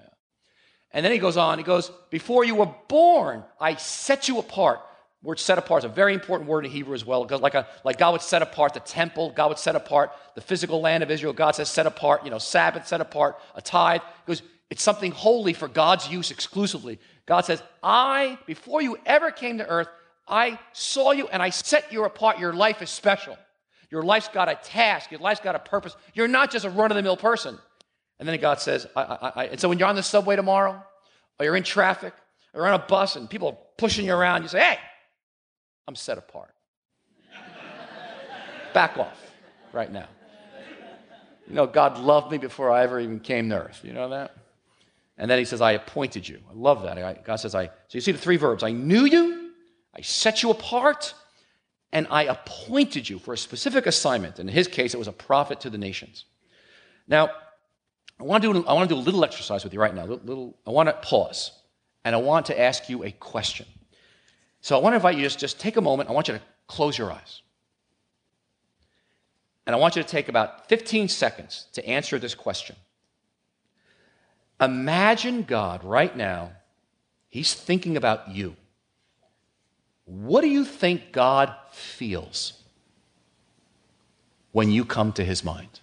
And 0.93 1.05
then 1.05 1.13
he 1.13 1.19
goes 1.19 1.37
on, 1.37 1.59
he 1.59 1.65
goes, 1.65 1.91
Before 2.11 2.45
you 2.45 2.55
were 2.55 2.73
born, 2.87 3.43
I 3.61 3.75
set 3.75 4.29
you 4.29 4.39
apart. 4.39 4.81
Word 5.23 5.39
set 5.39 5.57
apart 5.57 5.83
is 5.83 5.85
a 5.85 5.95
very 5.95 6.15
important 6.15 6.51
word 6.51 6.65
in 6.65 6.73
Hebrew 6.73 6.95
as 6.95 7.05
well. 7.05 7.25
Like, 7.29 7.55
a, 7.55 7.69
like 7.85 7.97
God 7.97 8.13
would 8.13 8.23
set 8.23 8.43
apart 8.43 8.75
the 8.75 8.81
temple, 8.81 9.33
God 9.37 9.49
would 9.51 9.59
set 9.59 9.77
apart 9.77 10.11
the 10.35 10.41
physical 10.41 10.81
land 10.81 11.05
of 11.05 11.11
Israel. 11.13 11.33
God 11.33 11.55
says 11.55 11.69
set 11.69 11.87
apart, 11.87 12.25
you 12.25 12.31
know, 12.31 12.39
Sabbath 12.39 12.89
set 12.89 13.01
apart, 13.01 13.39
a 13.55 13.63
tithe. 13.63 14.01
It 14.01 14.27
goes, 14.27 14.43
it's 14.69 14.83
something 14.83 15.13
holy 15.13 15.53
for 15.53 15.69
God's 15.69 16.09
use 16.11 16.31
exclusively. 16.33 16.99
God 17.27 17.43
says, 17.45 17.63
I, 17.83 18.37
before 18.47 18.83
you 18.83 18.99
ever 19.07 19.31
came 19.31 19.59
to 19.59 19.69
earth, 19.69 19.89
I 20.27 20.59
saw 20.73 21.13
you 21.13 21.29
and 21.29 21.43
I 21.43 21.51
set 21.51 21.93
you 21.93 22.05
apart. 22.05 22.39
Your 22.39 22.53
life 22.53 22.83
is 22.83 22.91
special. 22.91 23.37
Your 23.91 24.03
life's 24.03 24.29
got 24.29 24.49
a 24.49 24.55
task. 24.55 25.11
Your 25.11 25.21
life's 25.21 25.41
got 25.41 25.55
a 25.55 25.61
purpose. 25.61 25.95
You're 26.15 26.27
not 26.27 26.51
just 26.51 26.65
a 26.65 26.71
run 26.71 26.91
of 26.91 26.97
the 26.97 27.03
mill 27.03 27.17
person. 27.17 27.59
And 28.19 28.29
then 28.29 28.41
God 28.41 28.61
says, 28.61 28.87
I, 28.97 29.03
I, 29.03 29.33
I, 29.37 29.45
and 29.47 29.61
so 29.61 29.69
when 29.69 29.79
you're 29.79 29.89
on 29.89 29.95
the 29.95 30.03
subway 30.03 30.35
tomorrow, 30.35 30.83
or 31.39 31.45
you're 31.45 31.57
in 31.57 31.63
traffic, 31.63 32.15
or 32.55 32.67
on 32.67 32.75
a 32.75 32.79
bus 32.79 33.17
and 33.17 33.29
people 33.29 33.49
are 33.49 33.59
pushing 33.77 34.07
you 34.07 34.15
around, 34.15 34.43
you 34.43 34.49
say, 34.49 34.61
hey, 34.61 34.79
I'm 35.87 35.95
set 35.95 36.19
apart. 36.19 36.55
Back 38.73 38.99
off 38.99 39.33
right 39.73 39.93
now. 39.93 40.09
You 41.49 41.55
know, 41.55 41.67
God 41.67 41.99
loved 41.99 42.31
me 42.31 42.39
before 42.39 42.71
I 42.71 42.83
ever 42.83 43.01
even 43.01 43.21
came 43.21 43.51
to 43.51 43.65
earth. 43.65 43.81
You 43.85 43.93
know 43.93 44.09
that? 44.11 44.37
And 45.19 45.31
then 45.31 45.39
he 45.39 45.45
says, 45.45 45.61
I 45.61 45.73
appointed 45.73 46.27
you. 46.27 46.41
I 46.51 46.55
love 46.55 46.83
that. 46.85 47.25
God 47.25 47.37
says, 47.37 47.55
I. 47.55 47.67
So 47.67 47.73
you 47.91 48.01
see 48.01 48.13
the 48.13 48.19
three 48.19 48.37
verbs 48.37 48.63
I 48.63 48.73
knew 48.73 49.05
you, 49.05 49.51
I 49.95 50.01
set 50.01 50.43
you 50.43 50.51
apart, 50.51 51.15
and 51.93 52.07
I 52.11 52.25
appointed 52.25 53.09
you 53.09 53.19
for 53.19 53.35
a 53.35 53.39
specific 53.39 53.87
assignment. 53.87 54.39
And 54.39 54.49
in 54.49 54.55
his 54.55 54.69
case, 54.69 54.95
it 54.95 54.99
was 54.99 55.09
a 55.09 55.13
prophet 55.13 55.61
to 55.61 55.71
the 55.71 55.79
nations. 55.79 56.25
Now, 57.07 57.31
I 58.19 58.23
want 58.25 58.43
to 58.43 58.53
do, 58.53 58.67
I 58.67 58.73
want 58.73 58.89
to 58.89 58.95
do 58.95 59.01
a 59.01 59.03
little 59.03 59.25
exercise 59.25 59.65
with 59.65 59.75
you 59.75 59.81
right 59.81 59.95
now. 59.95 60.03
Little, 60.03 60.25
little, 60.25 60.59
I 60.67 60.71
want 60.71 60.89
to 60.89 60.95
pause, 60.95 61.51
and 62.05 62.15
I 62.15 62.19
want 62.19 62.47
to 62.47 62.59
ask 62.59 62.89
you 62.89 63.05
a 63.05 63.11
question. 63.11 63.67
So 64.63 64.77
I 64.77 64.81
want 64.81 64.93
to 64.93 64.97
invite 64.97 65.17
you 65.17 65.23
just, 65.23 65.39
just 65.39 65.61
take 65.61 65.77
a 65.77 65.81
moment. 65.81 66.09
I 66.09 66.13
want 66.13 66.29
you 66.29 66.35
to 66.35 66.41
close 66.67 66.97
your 66.97 67.13
eyes. 67.13 67.43
And 69.67 69.77
I 69.77 69.79
want 69.79 69.95
you 69.95 70.03
to 70.03 70.09
take 70.09 70.29
about 70.29 70.69
15 70.69 71.09
seconds 71.09 71.67
to 71.75 71.87
answer 71.87 72.19
this 72.19 72.35
question. 72.35 72.77
Imagine 74.61 75.43
God 75.43 75.85
right 75.85 76.17
now, 76.17 76.53
He's 77.29 77.55
thinking 77.55 77.97
about 77.97 78.31
you. 78.31 78.57
What 80.05 80.41
do 80.41 80.49
you 80.49 80.65
think 80.65 81.13
God 81.13 81.55
feels 81.71 82.55
when 84.53 84.71
you 84.71 84.85
come 84.85 85.13
to 85.13 85.25
His 85.25 85.45
mind? 85.45 85.81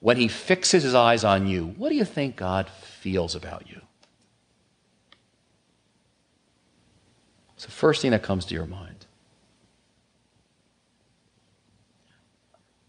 when 0.00 0.16
he 0.16 0.28
fixes 0.28 0.82
his 0.82 0.94
eyes 0.94 1.24
on 1.24 1.46
you, 1.46 1.74
what 1.76 1.88
do 1.88 1.96
you 1.96 2.04
think 2.04 2.36
God 2.36 2.68
feels 2.68 3.34
about 3.34 3.68
you? 3.68 3.80
It's 7.58 7.64
the 7.64 7.72
first 7.72 8.02
thing 8.02 8.12
that 8.12 8.22
comes 8.22 8.44
to 8.44 8.54
your 8.54 8.66
mind. 8.66 9.04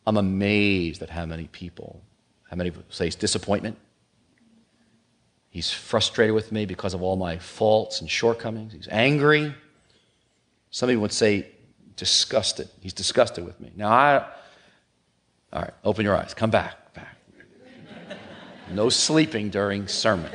I'm 0.05 0.15
amazed 0.15 1.01
at 1.01 1.09
how 1.09 1.25
many 1.25 1.47
people, 1.47 2.03
how 2.47 2.55
many 2.55 2.71
say 2.91 3.07
it's 3.07 3.15
disappointment. 3.15 3.79
He's 5.49 5.71
frustrated 5.71 6.35
with 6.35 6.51
me 6.51 6.67
because 6.67 6.93
of 6.93 7.01
all 7.01 7.15
my 7.15 7.39
faults 7.39 7.99
and 7.99 8.07
shortcomings. 8.07 8.71
He's 8.71 8.87
angry. 8.91 9.55
Some 10.69 10.89
people 10.89 11.01
would 11.01 11.13
say 11.13 11.47
disgusted. 11.95 12.69
He's 12.79 12.93
disgusted 12.93 13.45
with 13.45 13.59
me. 13.59 13.71
Now, 13.75 13.89
I, 13.89 14.17
all 15.51 15.61
right, 15.63 15.73
open 15.83 16.05
your 16.05 16.15
eyes. 16.15 16.35
Come 16.35 16.51
back, 16.51 16.93
back. 16.93 17.17
No 18.71 18.89
sleeping 18.89 19.49
during 19.49 19.87
sermon. 19.87 20.31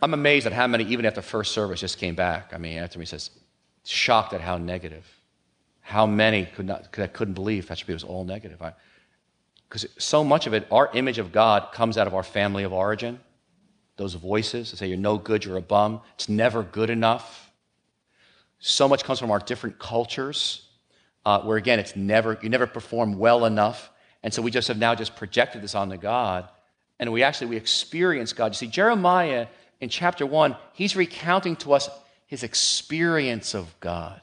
I'm 0.00 0.14
amazed 0.14 0.46
at 0.46 0.52
how 0.52 0.66
many, 0.66 0.84
even 0.84 1.06
after 1.06 1.22
first 1.22 1.52
service, 1.52 1.80
just 1.80 1.98
came 1.98 2.14
back. 2.14 2.52
I 2.54 2.58
mean, 2.58 2.78
after 2.78 2.98
me 2.98 3.04
says, 3.04 3.30
shocked 3.84 4.32
at 4.32 4.40
how 4.40 4.58
negative. 4.58 5.06
How 5.80 6.06
many 6.06 6.44
could 6.44 6.66
not, 6.66 6.92
could, 6.92 7.04
I 7.04 7.06
couldn't 7.06 7.34
believe 7.34 7.64
that 7.64 7.68
Pastor 7.70 7.86
P 7.86 7.92
was 7.92 8.04
all 8.04 8.24
negative. 8.24 8.62
Because 9.68 9.86
so 9.98 10.22
much 10.22 10.46
of 10.46 10.52
it, 10.54 10.66
our 10.70 10.90
image 10.94 11.18
of 11.18 11.32
God 11.32 11.72
comes 11.72 11.98
out 11.98 12.06
of 12.06 12.14
our 12.14 12.22
family 12.22 12.62
of 12.64 12.72
origin. 12.72 13.18
Those 13.96 14.14
voices 14.14 14.70
that 14.70 14.76
say 14.76 14.86
you're 14.86 14.98
no 14.98 15.18
good, 15.18 15.44
you're 15.44 15.56
a 15.56 15.62
bum, 15.62 16.00
it's 16.14 16.28
never 16.28 16.62
good 16.62 16.90
enough. 16.90 17.50
So 18.60 18.88
much 18.88 19.02
comes 19.04 19.18
from 19.18 19.30
our 19.30 19.38
different 19.38 19.78
cultures, 19.78 20.68
uh, 21.24 21.40
where 21.40 21.56
again, 21.56 21.78
it's 21.78 21.96
never, 21.96 22.38
you 22.42 22.48
never 22.48 22.66
perform 22.66 23.18
well 23.18 23.44
enough. 23.44 23.90
And 24.22 24.32
so 24.32 24.42
we 24.42 24.50
just 24.50 24.68
have 24.68 24.78
now 24.78 24.94
just 24.94 25.16
projected 25.16 25.62
this 25.62 25.74
onto 25.74 25.96
God. 25.96 26.48
And 27.00 27.12
we 27.12 27.22
actually, 27.22 27.48
we 27.48 27.56
experience 27.56 28.32
God. 28.32 28.48
You 28.48 28.54
see, 28.54 28.66
Jeremiah 28.66 29.46
in 29.80 29.88
chapter 29.88 30.26
one, 30.26 30.56
he's 30.72 30.96
recounting 30.96 31.56
to 31.56 31.72
us 31.72 31.88
his 32.26 32.42
experience 32.42 33.54
of 33.54 33.74
God. 33.80 34.20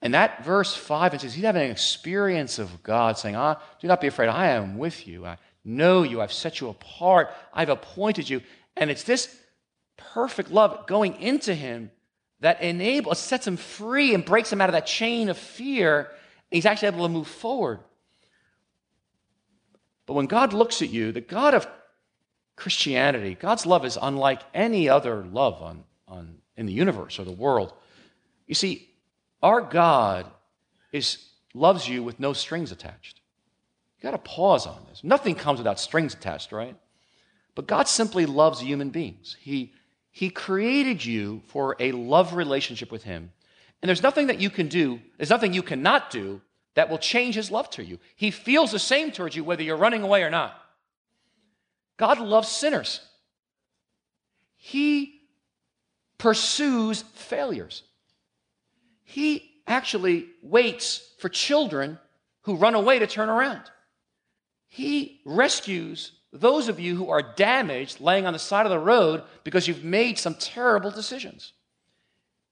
And 0.00 0.14
that 0.14 0.44
verse 0.44 0.74
5, 0.74 1.14
it 1.14 1.20
says 1.22 1.34
he's 1.34 1.44
having 1.44 1.62
an 1.62 1.70
experience 1.70 2.58
of 2.58 2.82
God, 2.82 3.18
saying, 3.18 3.34
ah, 3.36 3.60
Do 3.80 3.88
not 3.88 4.00
be 4.00 4.06
afraid. 4.06 4.28
I 4.28 4.48
am 4.48 4.78
with 4.78 5.06
you. 5.06 5.26
I 5.26 5.38
know 5.64 6.02
you. 6.02 6.20
I've 6.20 6.32
set 6.32 6.60
you 6.60 6.68
apart. 6.68 7.30
I've 7.52 7.68
appointed 7.68 8.28
you. 8.30 8.42
And 8.76 8.90
it's 8.90 9.02
this 9.02 9.34
perfect 9.96 10.50
love 10.50 10.86
going 10.86 11.20
into 11.20 11.54
him 11.54 11.90
that 12.40 12.62
enables, 12.62 13.18
sets 13.18 13.46
him 13.46 13.56
free 13.56 14.14
and 14.14 14.24
breaks 14.24 14.52
him 14.52 14.60
out 14.60 14.68
of 14.68 14.74
that 14.74 14.86
chain 14.86 15.28
of 15.28 15.36
fear. 15.36 16.00
And 16.00 16.56
he's 16.56 16.66
actually 16.66 16.88
able 16.88 17.06
to 17.06 17.12
move 17.12 17.26
forward. 17.26 17.80
But 20.06 20.14
when 20.14 20.26
God 20.26 20.52
looks 20.52 20.80
at 20.80 20.90
you, 20.90 21.10
the 21.12 21.20
God 21.20 21.54
of 21.54 21.66
Christianity, 22.58 23.36
God's 23.38 23.66
love 23.66 23.84
is 23.84 23.96
unlike 24.00 24.40
any 24.52 24.88
other 24.88 25.24
love 25.24 25.62
on, 25.62 25.84
on, 26.08 26.38
in 26.56 26.66
the 26.66 26.72
universe 26.72 27.18
or 27.18 27.24
the 27.24 27.30
world. 27.32 27.72
You 28.46 28.54
see, 28.54 28.88
our 29.42 29.60
God 29.60 30.26
is, 30.92 31.24
loves 31.54 31.88
you 31.88 32.02
with 32.02 32.18
no 32.18 32.32
strings 32.32 32.72
attached. 32.72 33.20
You 33.98 34.02
got 34.02 34.10
to 34.10 34.18
pause 34.18 34.66
on 34.66 34.84
this. 34.88 35.04
Nothing 35.04 35.36
comes 35.36 35.58
without 35.58 35.78
strings 35.78 36.14
attached, 36.14 36.50
right? 36.50 36.76
But 37.54 37.68
God 37.68 37.86
simply 37.86 38.26
loves 38.26 38.60
human 38.60 38.90
beings. 38.90 39.36
He, 39.40 39.72
he 40.10 40.30
created 40.30 41.04
you 41.04 41.42
for 41.46 41.76
a 41.78 41.92
love 41.92 42.34
relationship 42.34 42.90
with 42.90 43.04
Him. 43.04 43.30
And 43.80 43.88
there's 43.88 44.02
nothing 44.02 44.26
that 44.26 44.40
you 44.40 44.50
can 44.50 44.66
do, 44.66 45.00
there's 45.16 45.30
nothing 45.30 45.52
you 45.52 45.62
cannot 45.62 46.10
do 46.10 46.40
that 46.74 46.90
will 46.90 46.98
change 46.98 47.36
His 47.36 47.50
love 47.52 47.70
to 47.70 47.84
you. 47.84 47.98
He 48.16 48.32
feels 48.32 48.72
the 48.72 48.78
same 48.80 49.12
towards 49.12 49.36
you 49.36 49.44
whether 49.44 49.62
you're 49.62 49.76
running 49.76 50.02
away 50.02 50.24
or 50.24 50.30
not. 50.30 50.60
God 51.98 52.20
loves 52.20 52.48
sinners. 52.48 53.00
He 54.56 55.20
pursues 56.16 57.02
failures. 57.02 57.82
He 59.04 59.50
actually 59.66 60.26
waits 60.42 61.12
for 61.18 61.28
children 61.28 61.98
who 62.42 62.56
run 62.56 62.74
away 62.74 62.98
to 62.98 63.06
turn 63.06 63.28
around. 63.28 63.62
He 64.68 65.20
rescues 65.24 66.12
those 66.32 66.68
of 66.68 66.78
you 66.78 66.96
who 66.96 67.10
are 67.10 67.34
damaged 67.36 68.00
laying 68.00 68.26
on 68.26 68.32
the 68.32 68.38
side 68.38 68.66
of 68.66 68.70
the 68.70 68.78
road 68.78 69.22
because 69.44 69.66
you've 69.66 69.84
made 69.84 70.18
some 70.18 70.34
terrible 70.34 70.90
decisions. 70.90 71.52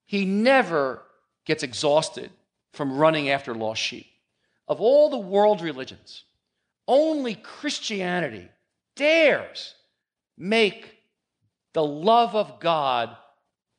He 0.07 0.25
never 0.25 1.03
gets 1.45 1.63
exhausted 1.63 2.31
from 2.73 2.99
running 2.99 3.31
after 3.31 3.55
lost 3.55 3.83
sheep. 3.83 4.07
Of 4.69 4.81
all 4.81 5.11
the 5.11 5.19
world 5.19 5.61
religions, 5.61 6.25
only 6.89 7.35
Christianity 7.35 8.49
dares 8.97 9.75
make 10.37 10.97
the 11.73 11.85
love 11.85 12.35
of 12.35 12.59
God 12.59 13.17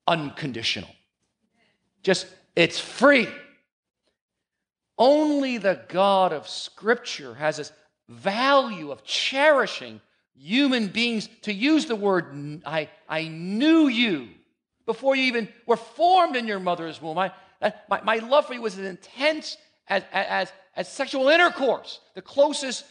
unconditional. 0.08 0.90
Just 2.04 2.28
it's 2.56 2.80
free. 2.80 3.28
Only 4.98 5.58
the 5.58 5.82
God 5.90 6.34
of 6.34 6.48
Scripture 6.48 7.36
has 7.36 7.58
this 7.58 7.72
value 8.08 8.92
of 8.92 9.04
cherishing 9.04 10.02
human 10.36 10.88
beings. 10.88 11.30
To 11.44 11.54
use 11.54 11.86
the 11.86 11.96
word, 11.96 12.62
I, 12.66 12.90
I 13.08 13.28
knew 13.28 13.88
you 13.88 14.30
before 14.86 15.16
you 15.16 15.24
even 15.24 15.50
were 15.66 15.78
formed 15.78 16.36
in 16.36 16.48
your 16.48 16.60
mother's 16.60 17.02
womb. 17.02 17.18
I, 17.18 17.32
my, 17.90 18.02
my 18.02 18.16
love 18.18 18.48
for 18.48 18.54
you 18.54 18.62
was 18.62 18.78
as 18.78 18.86
intense 18.86 19.58
as, 19.88 20.04
as, 20.12 20.52
as 20.76 20.92
sexual 20.92 21.30
intercourse, 21.30 22.00
the 22.16 22.22
closest 22.22 22.86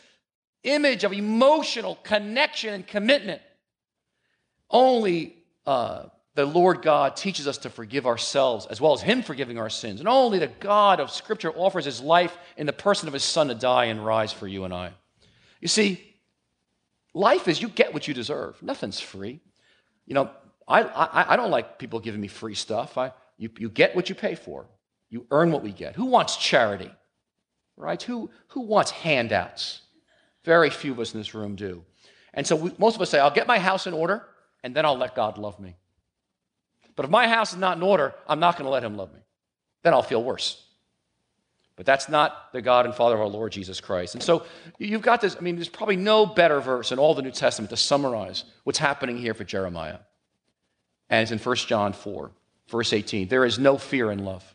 image 0.67 1.05
of 1.05 1.13
emotional 1.13 1.97
connection 2.03 2.75
and 2.75 2.87
commitment. 2.87 3.41
Only 4.71 5.37
uh, 5.65 6.07
the 6.35 6.45
Lord 6.45 6.83
God 6.83 7.17
teaches 7.17 7.47
us 7.49 7.59
to 7.59 7.71
forgive 7.71 8.07
ourselves 8.07 8.67
as 8.67 8.81
well 8.81 8.93
as 8.93 9.01
Him 9.01 9.23
forgiving 9.23 9.59
our 9.59 9.71
sins. 9.71 10.01
And 10.01 10.09
only 10.09 10.39
the 10.39 10.49
God 10.49 11.01
of 11.01 11.11
Scripture 11.11 11.53
offers 11.53 11.85
His 11.85 12.01
life 12.01 12.37
in 12.57 12.67
the 12.67 12.73
person 12.73 13.09
of 13.09 13.15
His 13.15 13.25
Son 13.25 13.49
to 13.49 13.55
die 13.55 13.87
and 13.87 14.05
rise 14.05 14.33
for 14.33 14.47
you 14.47 14.65
and 14.65 14.75
I. 14.75 14.91
You 15.61 15.69
see, 15.69 16.15
life 17.15 17.49
is 17.49 17.63
you 17.63 17.69
get 17.69 17.95
what 17.95 18.07
you 18.07 18.13
deserve. 18.13 18.63
Nothing's 18.63 19.01
free. 19.01 19.41
You 20.05 20.15
know, 20.15 20.31
I, 20.69 20.83
I, 20.83 21.33
I 21.33 21.37
don't 21.37 21.51
like 21.51 21.79
people 21.79 22.01
giving 22.01 22.21
me 22.21 22.29
free 22.29 22.55
stuff. 22.55 22.99
I, 22.99 23.13
you, 23.39 23.51
you 23.59 23.71
get 23.71 23.95
what 23.95 24.09
you 24.09 24.15
pay 24.15 24.35
for, 24.35 24.67
you 25.09 25.27
earn 25.31 25.53
what 25.53 25.63
we 25.63 25.73
get. 25.73 25.97
Who 25.97 26.07
wants 26.07 26.37
charity? 26.37 26.91
Right? 27.77 28.03
Who, 28.03 28.31
who 28.49 28.63
wants 28.63 28.91
handouts? 28.91 29.83
Very 30.47 30.71
few 30.71 30.93
of 30.93 31.01
us 31.01 31.13
in 31.13 31.19
this 31.19 31.35
room 31.35 31.57
do. 31.57 31.85
And 32.33 32.47
so 32.47 32.55
we, 32.55 32.73
most 32.79 32.95
of 32.95 33.03
us 33.03 33.11
say, 33.11 33.19
I'll 33.19 33.33
get 33.33 33.49
my 33.49 33.59
house 33.59 33.89
in 33.89 33.93
order 33.93 34.25
and 34.63 34.77
then 34.77 34.85
I'll 34.85 34.97
let 34.97 35.17
God 35.17 35.39
love 35.39 35.59
me. 35.59 35.75
But 36.95 37.05
if 37.05 37.11
my 37.11 37.27
house 37.27 37.53
is 37.53 37.59
not 37.59 37.77
in 37.77 37.83
order, 37.83 38.15
I'm 38.29 38.39
not 38.39 38.57
going 38.57 38.65
to 38.65 38.71
let 38.71 38.85
him 38.85 38.97
love 38.97 39.13
me. 39.13 39.21
Then 39.83 39.93
I'll 39.93 40.05
feel 40.05 40.23
worse. 40.23 40.63
But 41.75 41.85
that's 41.85 42.09
not 42.09 42.53
the 42.53 42.63
God 42.63 42.87
and 42.87 42.95
Father 42.95 43.17
of 43.17 43.23
our 43.23 43.27
Lord 43.27 43.51
Jesus 43.51 43.81
Christ. 43.81 44.15
And 44.15 44.23
so 44.23 44.47
you've 44.79 45.03
got 45.03 45.21
this. 45.21 45.37
I 45.37 45.41
mean, 45.41 45.57
there's 45.57 45.69
probably 45.69 45.97
no 45.97 46.25
better 46.25 46.61
verse 46.61 46.93
in 46.93 47.01
all 47.01 47.15
the 47.15 47.23
New 47.23 47.33
Testament 47.33 47.71
to 47.71 47.77
summarize 47.77 48.45
what's 48.63 48.79
happening 48.79 49.19
here 49.19 49.35
for 49.35 49.45
Jeremiah. 49.45 49.99
And 51.11 51.23
it's 51.23 51.33
in 51.33 51.39
1 51.39 51.57
John 51.57 51.93
4, 51.93 52.31
verse 52.69 52.93
18. 52.93 53.27
There 53.27 53.45
is 53.45 53.59
no 53.59 53.79
fear 53.79 54.13
in 54.13 54.25
love, 54.25 54.55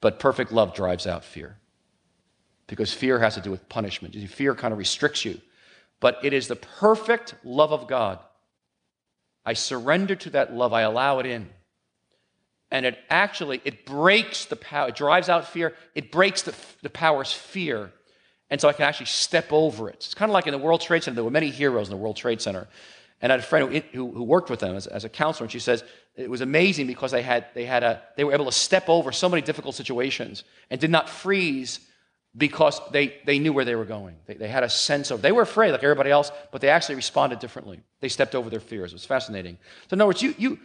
but 0.00 0.18
perfect 0.18 0.50
love 0.50 0.74
drives 0.74 1.06
out 1.06 1.24
fear. 1.24 1.56
Because 2.66 2.92
fear 2.92 3.18
has 3.20 3.34
to 3.34 3.40
do 3.40 3.50
with 3.50 3.68
punishment. 3.68 4.14
Fear 4.28 4.54
kind 4.54 4.72
of 4.72 4.78
restricts 4.78 5.24
you. 5.24 5.40
But 6.00 6.18
it 6.22 6.32
is 6.32 6.48
the 6.48 6.56
perfect 6.56 7.34
love 7.44 7.72
of 7.72 7.86
God 7.86 8.18
I 9.46 9.52
surrender 9.52 10.16
to 10.16 10.30
that 10.30 10.52
love. 10.52 10.72
I 10.72 10.82
allow 10.82 11.20
it 11.20 11.26
in. 11.26 11.48
And 12.72 12.84
it 12.84 12.98
actually, 13.08 13.62
it 13.64 13.86
breaks 13.86 14.46
the 14.46 14.56
power, 14.56 14.88
it 14.88 14.96
drives 14.96 15.28
out 15.28 15.46
fear, 15.46 15.72
it 15.94 16.10
breaks 16.10 16.42
the, 16.42 16.52
the 16.82 16.90
power's 16.90 17.32
fear. 17.32 17.92
And 18.50 18.60
so 18.60 18.68
I 18.68 18.72
can 18.72 18.84
actually 18.84 19.06
step 19.06 19.52
over 19.52 19.88
it. 19.88 19.94
It's 19.96 20.14
kind 20.14 20.28
of 20.30 20.34
like 20.34 20.48
in 20.48 20.52
the 20.52 20.58
World 20.58 20.80
Trade 20.80 21.04
Center. 21.04 21.14
There 21.14 21.24
were 21.24 21.30
many 21.30 21.50
heroes 21.50 21.86
in 21.86 21.90
the 21.90 21.96
World 21.96 22.16
Trade 22.16 22.42
Center. 22.42 22.66
And 23.22 23.32
I 23.32 23.36
had 23.36 23.40
a 23.40 23.46
friend 23.46 23.72
who, 23.72 23.80
who, 23.92 24.12
who 24.12 24.24
worked 24.24 24.50
with 24.50 24.60
them 24.60 24.74
as, 24.74 24.88
as, 24.88 25.04
a 25.04 25.08
counselor, 25.08 25.44
and 25.44 25.52
she 25.52 25.58
says 25.58 25.84
it 26.16 26.28
was 26.28 26.42
amazing 26.42 26.86
because 26.86 27.12
they, 27.12 27.22
had, 27.22 27.46
they, 27.54 27.64
had 27.64 27.82
a, 27.82 28.02
they 28.16 28.24
were 28.24 28.34
able 28.34 28.44
to 28.44 28.52
step 28.52 28.88
over 28.88 29.10
so 29.10 29.28
many 29.28 29.42
difficult 29.42 29.74
situations 29.74 30.44
and 30.70 30.80
did 30.80 30.90
not 30.90 31.08
freeze 31.08 31.80
because 32.36 32.80
they, 32.90 33.14
they 33.24 33.38
knew 33.38 33.52
where 33.52 33.64
they 33.64 33.74
were 33.74 33.84
going. 33.84 34.16
They, 34.26 34.34
they 34.34 34.48
had 34.48 34.62
a 34.62 34.68
sense 34.68 35.10
of, 35.10 35.22
they 35.22 35.32
were 35.32 35.42
afraid 35.42 35.72
like 35.72 35.82
everybody 35.82 36.10
else, 36.10 36.30
but 36.52 36.60
they 36.60 36.68
actually 36.68 36.96
responded 36.96 37.38
differently. 37.38 37.80
They 38.00 38.08
stepped 38.08 38.34
over 38.34 38.50
their 38.50 38.60
fears. 38.60 38.92
It 38.92 38.96
was 38.96 39.06
fascinating. 39.06 39.58
So, 39.88 39.94
in 39.94 40.00
other 40.00 40.08
words, 40.08 40.22
you, 40.22 40.34
you, 40.36 40.58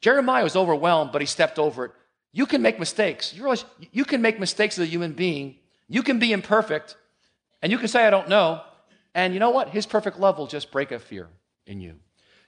Jeremiah 0.00 0.42
was 0.42 0.56
overwhelmed, 0.56 1.12
but 1.12 1.22
he 1.22 1.26
stepped 1.26 1.58
over 1.58 1.86
it. 1.86 1.92
You 2.32 2.46
can 2.46 2.62
make 2.62 2.78
mistakes. 2.78 3.32
You 3.34 3.42
realize 3.42 3.64
you 3.92 4.04
can 4.04 4.22
make 4.22 4.40
mistakes 4.40 4.78
as 4.78 4.88
a 4.88 4.90
human 4.90 5.12
being. 5.12 5.56
You 5.88 6.02
can 6.02 6.18
be 6.18 6.32
imperfect, 6.32 6.96
and 7.60 7.70
you 7.70 7.78
can 7.78 7.88
say, 7.88 8.06
I 8.06 8.10
don't 8.10 8.28
know. 8.28 8.62
And 9.14 9.34
you 9.34 9.40
know 9.40 9.50
what? 9.50 9.68
His 9.68 9.84
perfect 9.84 10.18
love 10.18 10.38
will 10.38 10.46
just 10.46 10.72
break 10.72 10.90
a 10.90 10.98
fear 10.98 11.28
in 11.66 11.80
you. 11.80 11.96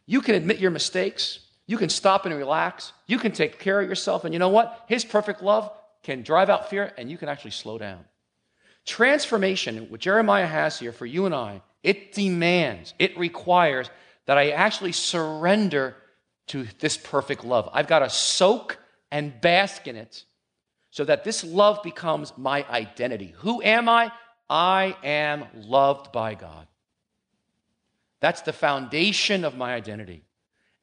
You 0.06 0.22
can 0.22 0.34
admit 0.34 0.58
your 0.58 0.70
mistakes. 0.70 1.40
You 1.66 1.76
can 1.76 1.90
stop 1.90 2.24
and 2.24 2.34
relax. 2.34 2.92
You 3.06 3.18
can 3.18 3.32
take 3.32 3.58
care 3.58 3.80
of 3.80 3.88
yourself. 3.88 4.24
And 4.24 4.32
you 4.32 4.38
know 4.38 4.48
what? 4.48 4.84
His 4.88 5.04
perfect 5.04 5.42
love 5.42 5.70
can 6.02 6.22
drive 6.22 6.48
out 6.48 6.70
fear, 6.70 6.92
and 6.96 7.10
you 7.10 7.18
can 7.18 7.28
actually 7.28 7.52
slow 7.52 7.76
down. 7.76 8.04
Transformation, 8.84 9.86
what 9.88 10.00
Jeremiah 10.00 10.46
has 10.46 10.78
here 10.78 10.92
for 10.92 11.06
you 11.06 11.26
and 11.26 11.34
I, 11.34 11.62
it 11.82 12.12
demands, 12.12 12.94
it 12.98 13.16
requires 13.18 13.90
that 14.26 14.38
I 14.38 14.50
actually 14.50 14.92
surrender 14.92 15.96
to 16.48 16.66
this 16.80 16.96
perfect 16.96 17.44
love. 17.44 17.68
I've 17.72 17.86
got 17.86 18.00
to 18.00 18.10
soak 18.10 18.78
and 19.10 19.40
bask 19.40 19.86
in 19.86 19.96
it 19.96 20.24
so 20.90 21.04
that 21.04 21.24
this 21.24 21.44
love 21.44 21.82
becomes 21.82 22.32
my 22.36 22.64
identity. 22.68 23.34
Who 23.38 23.62
am 23.62 23.88
I? 23.88 24.12
I 24.48 24.96
am 25.02 25.46
loved 25.54 26.12
by 26.12 26.34
God. 26.34 26.66
That's 28.20 28.42
the 28.42 28.52
foundation 28.52 29.44
of 29.44 29.56
my 29.56 29.74
identity. 29.74 30.24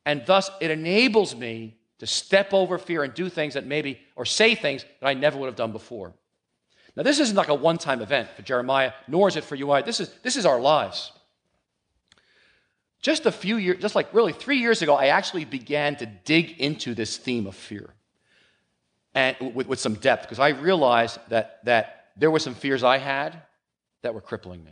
And 0.06 0.26
thus, 0.26 0.50
it 0.60 0.72
enables 0.72 1.36
me 1.36 1.78
to 2.00 2.08
step 2.08 2.54
over 2.54 2.78
fear 2.78 3.04
and 3.04 3.14
do 3.14 3.30
things 3.30 3.54
that 3.54 3.66
maybe, 3.66 4.00
or 4.16 4.26
say 4.26 4.56
things 4.56 4.86
that 5.00 5.08
I 5.08 5.14
never 5.14 5.38
would 5.38 5.46
have 5.46 5.56
done 5.56 5.72
before. 5.72 6.14
Now, 6.96 7.04
this 7.04 7.20
isn't 7.20 7.36
like 7.36 7.48
a 7.48 7.56
one 7.56 7.78
time 7.78 8.02
event 8.02 8.30
for 8.36 8.42
Jeremiah, 8.42 8.94
nor 9.08 9.28
is 9.28 9.36
it 9.36 9.44
for 9.44 9.56
you. 9.56 9.68
This 9.86 10.00
is, 10.00 10.10
this 10.24 10.36
is 10.36 10.46
our 10.46 10.60
lives. 10.60 11.12
Just 13.02 13.26
a 13.26 13.32
few 13.32 13.58
years, 13.58 13.82
just 13.82 13.96
like 13.96 14.14
really 14.14 14.34
three 14.34 14.58
years 14.58 14.82
ago, 14.82 14.96
I 14.96 15.08
actually 15.08 15.46
began 15.46 15.96
to 15.98 16.06
dig 16.06 16.60
into 16.60 16.94
this 16.94 17.18
theme 17.18 17.48
of 17.48 17.56
fear 17.56 17.94
and 19.16 19.36
with, 19.56 19.68
with 19.68 19.80
some 19.80 19.96
depth 19.96 20.24
because 20.24 20.40
I 20.40 20.50
realized 20.50 21.18
that, 21.30 21.64
that 21.66 22.08
there 22.16 22.30
were 22.30 22.40
some 22.40 22.54
fears 22.54 22.84
I 22.84 22.98
had 22.98 23.42
that 24.04 24.14
were 24.14 24.22
crippling 24.22 24.64
me. 24.64 24.72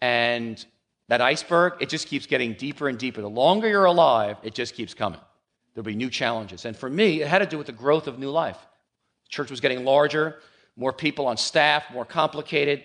And 0.00 0.64
that 1.08 1.20
iceberg, 1.20 1.74
it 1.80 1.88
just 1.88 2.06
keeps 2.06 2.26
getting 2.26 2.52
deeper 2.54 2.88
and 2.88 2.98
deeper. 2.98 3.22
The 3.22 3.30
longer 3.30 3.68
you're 3.68 3.84
alive, 3.84 4.36
it 4.42 4.54
just 4.54 4.74
keeps 4.74 4.94
coming. 4.94 5.20
There'll 5.74 5.84
be 5.84 5.94
new 5.94 6.10
challenges. 6.10 6.64
And 6.64 6.76
for 6.76 6.88
me, 6.88 7.22
it 7.22 7.28
had 7.28 7.38
to 7.40 7.46
do 7.46 7.58
with 7.58 7.66
the 7.66 7.72
growth 7.72 8.06
of 8.06 8.18
new 8.18 8.30
life. 8.30 8.58
The 9.24 9.30
church 9.30 9.50
was 9.50 9.60
getting 9.60 9.84
larger, 9.84 10.36
more 10.76 10.92
people 10.92 11.26
on 11.26 11.36
staff, 11.36 11.84
more 11.92 12.04
complicated. 12.04 12.84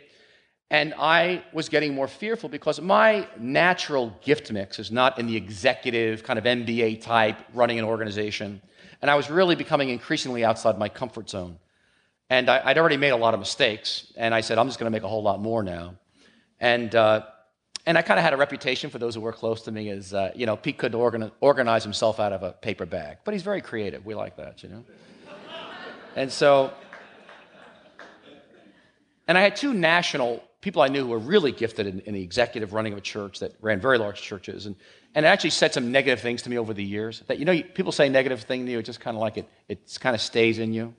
And 0.69 0.93
I 0.97 1.43
was 1.51 1.67
getting 1.67 1.93
more 1.93 2.07
fearful 2.07 2.47
because 2.47 2.79
my 2.79 3.27
natural 3.37 4.17
gift 4.23 4.51
mix 4.51 4.79
is 4.79 4.89
not 4.89 5.19
in 5.19 5.27
the 5.27 5.35
executive 5.35 6.23
kind 6.23 6.39
of 6.39 6.45
MBA 6.45 7.01
type 7.01 7.37
running 7.53 7.77
an 7.77 7.85
organization. 7.85 8.61
And 9.01 9.11
I 9.11 9.15
was 9.15 9.29
really 9.29 9.55
becoming 9.55 9.89
increasingly 9.89 10.45
outside 10.45 10.77
my 10.77 10.87
comfort 10.87 11.29
zone. 11.29 11.57
And 12.29 12.49
I, 12.49 12.67
would 12.67 12.77
already 12.77 12.95
made 12.95 13.09
a 13.09 13.17
lot 13.17 13.33
of 13.33 13.41
mistakes. 13.41 14.13
And 14.15 14.33
I 14.33 14.39
said, 14.39 14.57
I'm 14.57 14.67
just 14.67 14.79
going 14.79 14.89
to 14.89 14.95
make 14.95 15.03
a 15.03 15.09
whole 15.09 15.23
lot 15.23 15.41
more 15.41 15.61
now. 15.61 15.95
And 16.61 16.95
uh, 16.95 17.23
and 17.85 17.97
I 17.97 18.01
kind 18.01 18.19
of 18.19 18.23
had 18.23 18.33
a 18.33 18.37
reputation 18.37 18.89
for 18.89 18.99
those 18.99 19.15
who 19.15 19.21
were 19.21 19.31
close 19.31 19.63
to 19.63 19.71
me 19.71 19.89
as, 19.89 20.13
uh, 20.13 20.31
you 20.35 20.45
know, 20.45 20.55
Pete 20.55 20.77
could 20.77 20.93
organi- 20.93 21.31
organize 21.41 21.83
himself 21.83 22.19
out 22.19 22.31
of 22.31 22.43
a 22.43 22.51
paper 22.51 22.85
bag. 22.85 23.17
But 23.23 23.33
he's 23.33 23.41
very 23.43 23.61
creative. 23.61 24.05
We 24.05 24.13
like 24.13 24.37
that, 24.37 24.61
you 24.61 24.69
know? 24.69 24.85
and 26.15 26.31
so, 26.31 26.71
and 29.31 29.37
I 29.37 29.43
had 29.43 29.55
two 29.55 29.73
national 29.73 30.43
people 30.59 30.81
I 30.81 30.89
knew 30.89 31.05
who 31.05 31.11
were 31.11 31.17
really 31.17 31.53
gifted 31.53 31.87
in, 31.87 32.01
in, 32.01 32.13
the 32.13 32.21
executive 32.21 32.73
running 32.73 32.91
of 32.91 32.97
a 32.97 33.01
church 33.01 33.39
that 33.39 33.53
ran 33.61 33.79
very 33.79 33.97
large 33.97 34.21
churches. 34.21 34.65
And, 34.65 34.75
and 35.15 35.25
it 35.25 35.29
actually 35.29 35.51
said 35.51 35.73
some 35.73 35.89
negative 35.89 36.19
things 36.19 36.41
to 36.41 36.49
me 36.49 36.57
over 36.57 36.73
the 36.73 36.83
years. 36.83 37.23
That, 37.27 37.39
you 37.39 37.45
know, 37.45 37.63
people 37.63 37.93
say 37.93 38.09
negative 38.09 38.41
things 38.41 38.65
to 38.65 38.71
you, 38.73 38.79
it 38.79 38.83
just 38.83 38.99
kind 38.99 39.15
of 39.15 39.21
like 39.21 39.37
it, 39.37 39.47
it 39.69 39.97
kind 40.01 40.13
of 40.13 40.21
stays 40.21 40.59
in 40.59 40.73
you. 40.73 40.93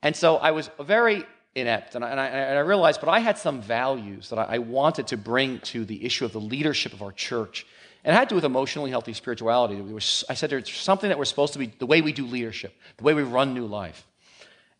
And 0.00 0.16
so 0.16 0.38
I 0.38 0.52
was 0.52 0.70
very 0.80 1.26
inept. 1.54 1.94
And 1.94 2.02
I, 2.02 2.08
and 2.08 2.18
I, 2.18 2.26
and 2.28 2.56
I 2.56 2.62
realized, 2.62 3.00
but 3.00 3.10
I 3.10 3.18
had 3.18 3.36
some 3.36 3.60
values 3.60 4.30
that 4.30 4.38
I, 4.38 4.56
wanted 4.56 5.08
to 5.08 5.18
bring 5.18 5.60
to 5.64 5.84
the 5.84 6.06
issue 6.06 6.24
of 6.24 6.32
the 6.32 6.40
leadership 6.40 6.94
of 6.94 7.02
our 7.02 7.12
church. 7.12 7.66
And 8.02 8.14
it 8.14 8.18
had 8.18 8.30
to 8.30 8.32
do 8.32 8.36
with 8.36 8.46
emotionally 8.46 8.88
healthy 8.88 9.12
spirituality. 9.12 9.78
I 10.30 10.32
said 10.32 10.48
there's 10.48 10.72
something 10.72 11.10
that 11.10 11.18
we're 11.18 11.26
supposed 11.26 11.52
to 11.52 11.58
be, 11.58 11.66
the 11.66 11.84
way 11.84 12.00
we 12.00 12.12
do 12.12 12.24
leadership, 12.24 12.74
the 12.96 13.04
way 13.04 13.12
we 13.12 13.24
run 13.24 13.52
new 13.52 13.66
life. 13.66 14.06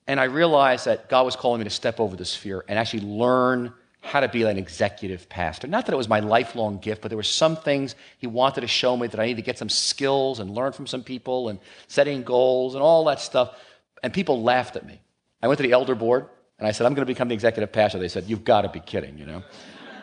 And 0.08 0.18
I 0.18 0.24
realized 0.24 0.86
that 0.86 1.08
God 1.08 1.24
was 1.24 1.36
calling 1.36 1.60
me 1.60 1.64
to 1.64 1.70
step 1.70 2.00
over 2.00 2.16
this 2.16 2.34
fear 2.34 2.64
and 2.66 2.78
actually 2.78 3.02
learn 3.02 3.74
how 4.00 4.20
to 4.20 4.28
be 4.28 4.42
an 4.42 4.56
executive 4.56 5.28
pastor. 5.28 5.66
Not 5.66 5.84
that 5.86 5.92
it 5.92 5.96
was 5.96 6.08
my 6.08 6.20
lifelong 6.20 6.78
gift, 6.78 7.02
but 7.02 7.08
there 7.08 7.16
were 7.16 7.22
some 7.22 7.56
things 7.56 7.94
he 8.18 8.26
wanted 8.26 8.62
to 8.62 8.66
show 8.66 8.96
me 8.96 9.06
that 9.06 9.20
I 9.20 9.26
needed 9.26 9.36
to 9.36 9.42
get 9.42 9.58
some 9.58 9.68
skills 9.68 10.40
and 10.40 10.50
learn 10.50 10.72
from 10.72 10.86
some 10.86 11.04
people 11.04 11.50
and 11.50 11.58
setting 11.88 12.22
goals 12.22 12.74
and 12.74 12.82
all 12.82 13.04
that 13.04 13.20
stuff. 13.20 13.54
And 14.02 14.12
people 14.12 14.42
laughed 14.42 14.76
at 14.76 14.86
me. 14.86 14.98
I 15.42 15.48
went 15.48 15.58
to 15.58 15.62
the 15.62 15.72
elder 15.72 15.94
board 15.94 16.26
and 16.58 16.66
I 16.66 16.72
said, 16.72 16.86
I'm 16.86 16.94
going 16.94 17.06
to 17.06 17.12
become 17.12 17.28
the 17.28 17.34
executive 17.34 17.70
pastor. 17.70 17.98
They 17.98 18.08
said, 18.08 18.24
You've 18.24 18.44
got 18.44 18.62
to 18.62 18.70
be 18.70 18.80
kidding, 18.80 19.18
you 19.18 19.26
know? 19.26 19.42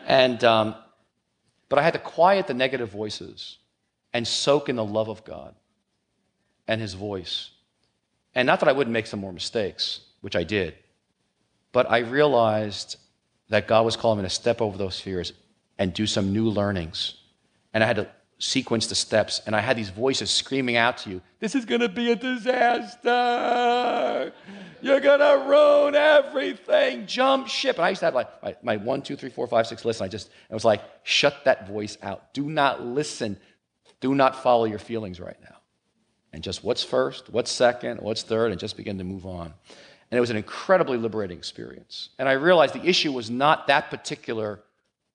and, 0.05 0.43
um, 0.43 0.75
but 1.67 1.79
I 1.79 1.81
had 1.81 1.93
to 1.93 1.99
quiet 1.99 2.45
the 2.45 2.53
negative 2.53 2.89
voices 2.89 3.57
and 4.13 4.27
soak 4.27 4.69
in 4.69 4.75
the 4.75 4.85
love 4.85 5.09
of 5.09 5.25
God 5.25 5.55
and 6.67 6.79
his 6.79 6.93
voice. 6.93 7.49
And 8.35 8.45
not 8.45 8.59
that 8.59 8.69
I 8.69 8.73
wouldn't 8.73 8.93
make 8.93 9.07
some 9.07 9.19
more 9.19 9.33
mistakes, 9.33 10.01
which 10.21 10.35
I 10.35 10.43
did, 10.43 10.75
but 11.71 11.89
I 11.89 11.99
realized 11.99 12.97
that 13.49 13.67
God 13.67 13.85
was 13.85 13.95
calling 13.95 14.19
me 14.19 14.25
to 14.25 14.29
step 14.29 14.61
over 14.61 14.77
those 14.77 14.99
fears 14.99 15.33
and 15.77 15.93
do 15.93 16.05
some 16.05 16.33
new 16.33 16.49
learnings. 16.49 17.15
And 17.73 17.83
I 17.83 17.87
had 17.87 17.95
to 17.97 18.07
sequence 18.37 18.87
the 18.87 18.95
steps, 18.95 19.41
and 19.45 19.55
I 19.55 19.61
had 19.61 19.77
these 19.77 19.89
voices 19.89 20.29
screaming 20.29 20.75
out 20.75 20.97
to 20.99 21.09
you, 21.09 21.21
This 21.39 21.55
is 21.55 21.65
going 21.65 21.81
to 21.81 21.89
be 21.89 22.11
a 22.11 22.15
disaster. 22.15 23.03
You're 24.81 24.99
going 24.99 25.19
to 25.19 25.45
ruin 25.47 25.95
everything. 25.95 27.07
Jump 27.07 27.47
ship. 27.47 27.77
And 27.77 27.85
I 27.85 27.89
used 27.89 28.01
to 28.01 28.05
have 28.05 28.15
like 28.15 28.43
my, 28.43 28.55
my 28.61 28.77
one, 28.77 29.01
two, 29.01 29.15
three, 29.15 29.29
four, 29.29 29.47
five, 29.47 29.67
six 29.67 29.85
list. 29.85 30.01
And 30.01 30.05
I 30.05 30.09
just, 30.09 30.29
it 30.49 30.53
was 30.53 30.65
like, 30.65 30.83
shut 31.03 31.45
that 31.45 31.67
voice 31.67 31.97
out. 32.01 32.33
Do 32.33 32.49
not 32.49 32.85
listen. 32.85 33.37
Do 34.01 34.13
not 34.13 34.43
follow 34.43 34.65
your 34.65 34.79
feelings 34.79 35.19
right 35.19 35.37
now. 35.41 35.54
And 36.35 36.43
just 36.43 36.65
what's 36.65 36.83
first, 36.83 37.29
what's 37.29 37.49
second, 37.49 38.01
what's 38.01 38.21
third, 38.21 38.51
and 38.51 38.59
just 38.59 38.75
begin 38.75 38.97
to 38.97 39.05
move 39.05 39.25
on. 39.25 39.53
And 40.11 40.17
it 40.17 40.19
was 40.19 40.31
an 40.31 40.35
incredibly 40.35 40.97
liberating 40.97 41.37
experience. 41.37 42.09
And 42.19 42.27
I 42.27 42.33
realized 42.33 42.73
the 42.73 42.85
issue 42.85 43.13
was 43.13 43.31
not 43.31 43.67
that 43.67 43.89
particular 43.89 44.59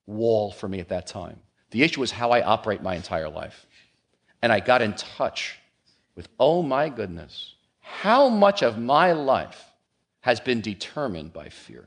wall 0.07 0.51
for 0.51 0.67
me 0.67 0.81
at 0.81 0.89
that 0.89 1.07
time. 1.07 1.39
The 1.73 1.83
issue 1.83 2.01
was 2.01 2.11
how 2.11 2.31
I 2.31 2.41
operate 2.41 2.83
my 2.83 2.97
entire 2.97 3.29
life. 3.29 3.67
And 4.41 4.51
I 4.51 4.61
got 4.61 4.81
in 4.81 4.95
touch 4.95 5.59
with, 6.17 6.27
oh 6.41 6.63
my 6.63 6.89
goodness, 6.89 7.55
how 7.81 8.31
much 8.31 8.63
of 8.63 8.79
my 8.79 9.13
life 9.13 9.63
has 10.23 10.41
been 10.41 10.63
determined 10.63 11.35
by 11.35 11.51
fear? 11.51 11.87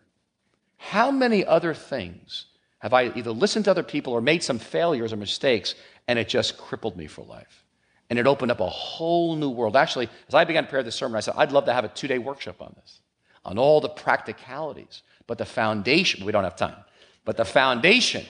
How 0.78 1.10
many 1.10 1.44
other 1.44 1.74
things 1.74 2.46
have 2.78 2.94
I 2.94 3.06
either 3.16 3.32
listened 3.32 3.66
to 3.66 3.72
other 3.72 3.82
people 3.82 4.14
or 4.14 4.22
made 4.22 4.44
some 4.44 4.60
failures 4.60 5.12
or 5.12 5.18
mistakes 5.18 5.74
and 6.08 6.20
it 6.20 6.30
just 6.30 6.56
crippled 6.60 6.96
me 6.96 7.08
for 7.08 7.26
life? 7.26 7.63
And 8.10 8.20
it 8.20 8.28
opened 8.28 8.52
up 8.52 8.60
a 8.60 8.70
whole 8.70 9.36
new 9.36 9.50
world. 9.50 9.76
Actually, 9.76 10.10
as 10.28 10.34
I 10.34 10.44
began 10.44 10.64
to 10.64 10.68
prepare 10.68 10.84
this 10.84 10.96
sermon, 10.96 11.16
I 11.16 11.22
said, 11.22 11.36
I'd 11.38 11.52
love 11.52 11.66
to 11.66 11.74
have 11.74 11.86
a 11.86 11.90
two 11.90 12.08
day 12.08 12.20
workshop 12.20 12.62
on 12.62 12.74
this, 12.82 13.00
on 13.46 13.58
all 13.58 13.82
the 13.82 13.90
practicalities. 13.90 15.04
But 15.26 15.38
the 15.38 15.46
foundation, 15.46 16.26
we 16.26 16.32
don't 16.32 16.44
have 16.44 16.58
time, 16.58 16.76
but 17.26 17.38
the 17.38 17.46
foundation 17.46 18.26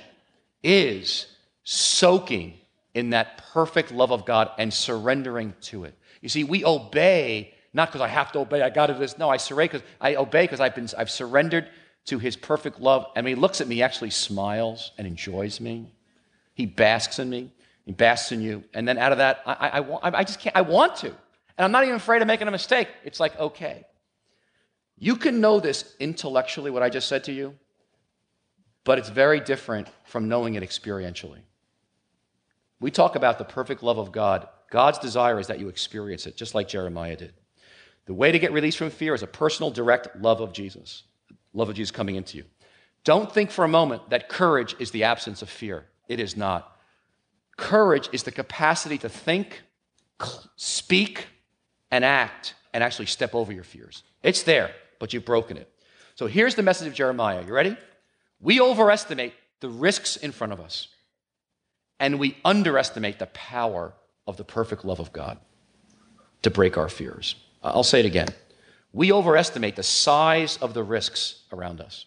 is 0.62 1.26
soaking 1.64 2.54
in 2.94 3.10
that 3.10 3.44
perfect 3.52 3.92
love 3.92 4.12
of 4.12 4.26
God 4.26 4.52
and 4.58 4.72
surrendering 4.72 5.56
to 5.62 5.86
it. 5.86 5.96
You 6.22 6.30
see, 6.30 6.44
we 6.44 6.64
obey 6.64 7.54
not 7.74 7.90
because 7.90 8.02
I 8.02 8.08
have 8.08 8.32
to 8.34 8.40
obey, 8.40 8.62
I 8.62 8.70
got 8.70 8.88
to 8.88 8.94
do 8.94 9.00
this. 9.00 9.18
No, 9.18 9.30
I 9.30 9.38
surrender 9.38 9.74
because 9.74 9.88
I 10.00 10.16
obey 10.16 10.44
because 10.44 10.60
I've 10.60 10.76
been 10.76 10.88
I've 10.98 11.10
surrendered 11.10 11.68
to 12.06 12.20
his 12.20 12.36
perfect 12.36 12.80
love. 12.80 13.08
And 13.16 13.28
he 13.28 13.36
looks 13.36 13.62
at 13.62 13.68
me, 13.68 13.82
actually 13.82 14.12
smiles 14.12 14.92
and 14.98 15.08
enjoys 15.08 15.60
me. 15.60 15.88
He 16.54 16.66
basks 16.66 17.18
in 17.18 17.30
me. 17.30 17.52
He 17.86 17.96
in 18.32 18.42
you. 18.42 18.64
And 18.74 18.88
then 18.88 18.98
out 18.98 19.12
of 19.12 19.18
that, 19.18 19.42
I, 19.46 19.54
I, 19.54 19.80
I, 19.80 20.20
I 20.20 20.24
just 20.24 20.40
can't, 20.40 20.56
I 20.56 20.62
want 20.62 20.96
to. 20.98 21.08
And 21.08 21.66
I'm 21.66 21.72
not 21.72 21.84
even 21.84 21.96
afraid 21.96 22.22
of 22.22 22.28
making 22.28 22.48
a 22.48 22.52
mistake. 22.52 22.88
It's 23.04 23.20
like, 23.20 23.38
okay. 23.40 23.86
You 24.98 25.16
can 25.16 25.42
know 25.42 25.60
this 25.60 25.96
intellectually, 26.00 26.72
what 26.72 26.84
I 26.84 26.90
just 26.90 27.08
said 27.08 27.26
to 27.26 27.34
you, 27.34 27.56
but 28.86 29.00
it's 29.00 29.10
very 29.10 29.40
different 29.40 29.90
from 30.06 30.30
knowing 30.30 30.56
it 30.56 30.64
experientially. 30.64 31.40
We 32.80 32.92
talk 32.92 33.16
about 33.16 33.38
the 33.38 33.46
perfect 33.46 33.84
love 33.84 33.98
of 33.98 34.12
God. 34.12 34.48
God's 34.70 35.00
desire 35.00 35.40
is 35.40 35.48
that 35.48 35.60
you 35.60 35.68
experience 35.68 36.26
it, 36.26 36.38
just 36.38 36.56
like 36.56 36.68
Jeremiah 36.68 37.16
did. 37.16 37.34
The 38.06 38.14
way 38.14 38.32
to 38.32 38.40
get 38.40 38.52
released 38.52 38.78
from 38.78 38.90
fear 38.90 39.14
is 39.14 39.24
a 39.24 39.28
personal, 39.28 39.72
direct 39.72 40.16
love 40.22 40.42
of 40.42 40.54
Jesus, 40.54 41.04
love 41.54 41.70
of 41.70 41.76
Jesus 41.76 41.92
coming 41.92 42.16
into 42.16 42.38
you. 42.38 42.46
Don't 43.04 43.32
think 43.32 43.52
for 43.52 43.66
a 43.66 43.70
moment 43.70 44.10
that 44.10 44.30
courage 44.30 44.76
is 44.80 44.92
the 44.92 45.04
absence 45.04 45.42
of 45.42 45.50
fear. 45.50 45.86
It 46.08 46.20
is 46.20 46.38
not. 46.38 46.73
Courage 47.58 48.10
is 48.12 48.24
the 48.24 48.32
capacity 48.32 48.98
to 49.00 49.10
think, 49.10 49.62
speak, 50.56 51.28
and 51.92 52.04
act, 52.04 52.56
and 52.74 52.84
actually 52.84 53.06
step 53.06 53.36
over 53.36 53.52
your 53.52 53.64
fears. 53.64 54.04
It's 54.24 54.44
there, 54.44 54.72
but 55.00 55.14
you've 55.14 55.26
broken 55.26 55.58
it. 55.58 55.70
So 56.16 56.28
here's 56.28 56.56
the 56.56 56.64
message 56.64 56.88
of 56.88 56.94
Jeremiah. 56.94 57.44
You 57.46 57.54
ready? 57.54 57.78
We 58.40 58.60
overestimate 58.60 59.34
the 59.60 59.70
risks 59.70 60.16
in 60.18 60.32
front 60.32 60.54
of 60.54 60.60
us, 60.60 60.88
and 62.00 62.20
we 62.20 62.38
underestimate 62.44 63.20
the 63.20 63.28
power 63.28 63.94
of 64.28 64.38
the 64.38 64.44
perfect 64.44 64.84
love 64.84 65.00
of 65.00 65.14
God 65.14 65.38
to 66.42 66.50
break 66.50 66.78
our 66.78 66.90
fears. 66.90 67.36
I'll 67.62 67.84
say 67.84 68.00
it 68.00 68.06
again. 68.06 68.28
We 68.92 69.12
overestimate 69.12 69.76
the 69.76 69.84
size 69.84 70.58
of 70.58 70.74
the 70.74 70.84
risks 70.84 71.44
around 71.52 71.82
us, 71.82 72.06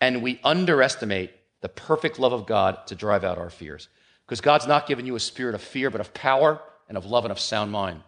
and 0.00 0.22
we 0.22 0.40
underestimate 0.44 1.32
the 1.60 1.68
perfect 1.68 2.18
love 2.18 2.32
of 2.32 2.46
God 2.46 2.86
to 2.86 2.94
drive 2.94 3.24
out 3.24 3.38
our 3.38 3.50
fears. 3.50 3.88
Because 4.26 4.40
God's 4.40 4.66
not 4.66 4.86
given 4.86 5.06
you 5.06 5.16
a 5.16 5.20
spirit 5.20 5.54
of 5.54 5.62
fear, 5.62 5.90
but 5.90 6.00
of 6.00 6.14
power 6.14 6.60
and 6.88 6.96
of 6.96 7.06
love 7.06 7.24
and 7.24 7.32
of 7.32 7.40
sound 7.40 7.70
mind. 7.70 8.02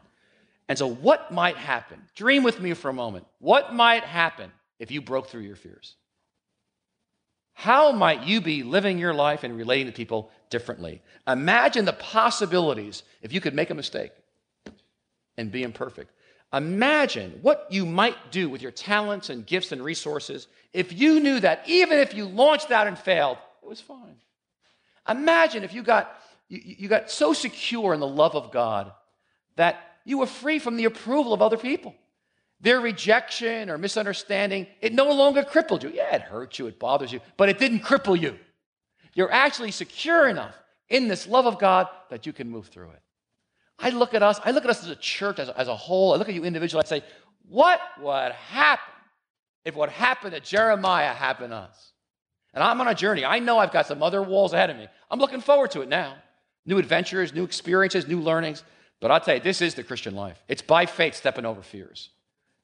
And 0.69 0.79
so, 0.79 0.87
what 0.89 1.33
might 1.33 1.57
happen? 1.57 2.03
Dream 2.15 2.43
with 2.43 2.61
me 2.61 2.75
for 2.75 2.89
a 2.89 2.95
moment. 2.95 3.27
What 3.39 3.75
might 3.75 4.05
happen 4.05 4.51
if 4.79 4.91
you 4.91 5.01
broke 5.01 5.29
through 5.29 5.43
your 5.43 5.57
fears? 5.57 5.95
How 7.53 7.93
might 7.93 8.25
you 8.25 8.41
be 8.41 8.63
living 8.63 8.99
your 8.99 9.15
life 9.15 9.43
and 9.43 9.57
relating 9.57 9.87
to 9.87 9.93
people 9.93 10.31
differently? 10.51 11.03
Imagine 11.27 11.85
the 11.85 11.93
possibilities 11.93 13.03
if 13.23 13.33
you 13.33 13.41
could 13.41 13.55
make 13.55 13.71
a 13.71 13.75
mistake 13.75 14.13
and 15.39 15.51
be 15.51 15.63
imperfect. 15.63 16.11
Imagine 16.53 17.39
what 17.43 17.67
you 17.71 17.87
might 17.87 18.31
do 18.31 18.49
with 18.49 18.63
your 18.63 18.71
talents 18.71 19.31
and 19.31 19.47
gifts 19.47 19.73
and 19.73 19.83
resources 19.83 20.49
if 20.73 20.93
you 20.93 21.21
knew 21.21 21.41
that 21.41 21.63
even 21.67 21.99
if 21.99 22.15
you 22.15 22.27
launched 22.27 22.71
out 22.71 22.87
and 22.87 22.99
failed, 22.99 23.39
it 23.63 23.69
was 23.69 23.81
fine. 23.81 24.17
Imagine 25.09 25.65
if 25.65 25.73
you 25.73 25.83
got, 25.83 26.15
you, 26.49 26.61
you 26.65 26.89
got 26.89 27.11
so 27.11 27.33
secure 27.33 27.95
in 27.95 28.01
the 28.01 28.07
love 28.07 28.35
of 28.35 28.51
God 28.53 28.93
that 29.57 29.79
you 30.05 30.19
were 30.19 30.27
free 30.27 30.59
from 30.59 30.77
the 30.77 30.85
approval 30.85 31.33
of 31.33 31.43
other 31.43 31.57
people. 31.57 31.95
Their 32.61 32.81
rejection 32.81 33.69
or 33.69 33.77
misunderstanding, 33.77 34.67
it 34.81 34.95
no 34.95 35.11
longer 35.11 35.43
crippled 35.43 35.83
you. 35.83 35.91
Yeah, 35.91 36.15
it 36.15 36.23
hurt 36.23 36.59
you, 36.59 36.67
it 36.67 36.79
bothers 36.79 37.13
you, 37.13 37.21
but 37.37 37.49
it 37.49 37.59
didn't 37.59 37.81
cripple 37.81 38.19
you. 38.19 38.39
You're 39.15 39.33
actually 39.33 39.71
secure 39.71 40.29
enough 40.29 40.55
in 40.89 41.09
this 41.09 41.27
love 41.27 41.47
of 41.47 41.59
God 41.59 41.89
that 42.11 42.27
you 42.27 42.33
can 42.33 42.51
move 42.51 42.69
through 42.69 42.91
it. 42.91 43.03
I 43.79 43.91
look 43.91 44.15
at 44.15 44.23
us, 44.23 44.41
I 44.45 44.53
look 44.53 44.65
at 44.65 44.71
us 44.71 44.83
as 44.83 44.91
a 44.91 44.97
church, 44.97 45.39
as 45.39 45.49
a, 45.49 45.59
as 45.59 45.69
a 45.69 45.77
whole, 45.77 46.15
I 46.15 46.17
look 46.17 46.29
at 46.29 46.35
you 46.35 46.45
individually, 46.45 46.83
I 46.85 46.89
say, 46.89 47.05
what 47.49 47.81
would 48.01 48.33
happen 48.33 48.95
if 49.65 49.75
what 49.75 49.91
happened 49.91 50.33
to 50.33 50.41
Jeremiah 50.41 51.13
happened 51.13 51.51
to 51.51 51.57
us? 51.57 51.93
And 52.57 52.65
I'm 52.65 52.81
on 52.81 52.89
a 52.89 52.95
journey. 52.95 53.23
I 53.23 53.39
know 53.39 53.59
I've 53.59 53.71
got 53.71 53.87
some 53.87 54.03
other 54.03 54.23
walls 54.23 54.55
ahead 54.55 54.71
of 54.71 54.79
me. 54.79 54.89
I'm 55.11 55.21
looking 55.21 55.43
forward 55.43 55.73
to 55.73 55.83
it 55.83 55.91
now. 55.91 56.15
New 56.65 56.79
adventures, 56.79 57.35
new 57.35 57.45
experiences, 57.45 58.09
new 58.09 58.19
learnings. 58.19 58.65
But 58.99 59.11
I'll 59.11 59.21
tell 59.21 59.35
you, 59.35 59.43
this 59.43 59.61
is 59.61 59.75
the 59.75 59.83
Christian 59.83 60.15
life. 60.15 60.43
It's 60.49 60.63
by 60.63 60.87
faith 60.87 61.15
stepping 61.15 61.45
over 61.45 61.61
fears. 61.61 62.09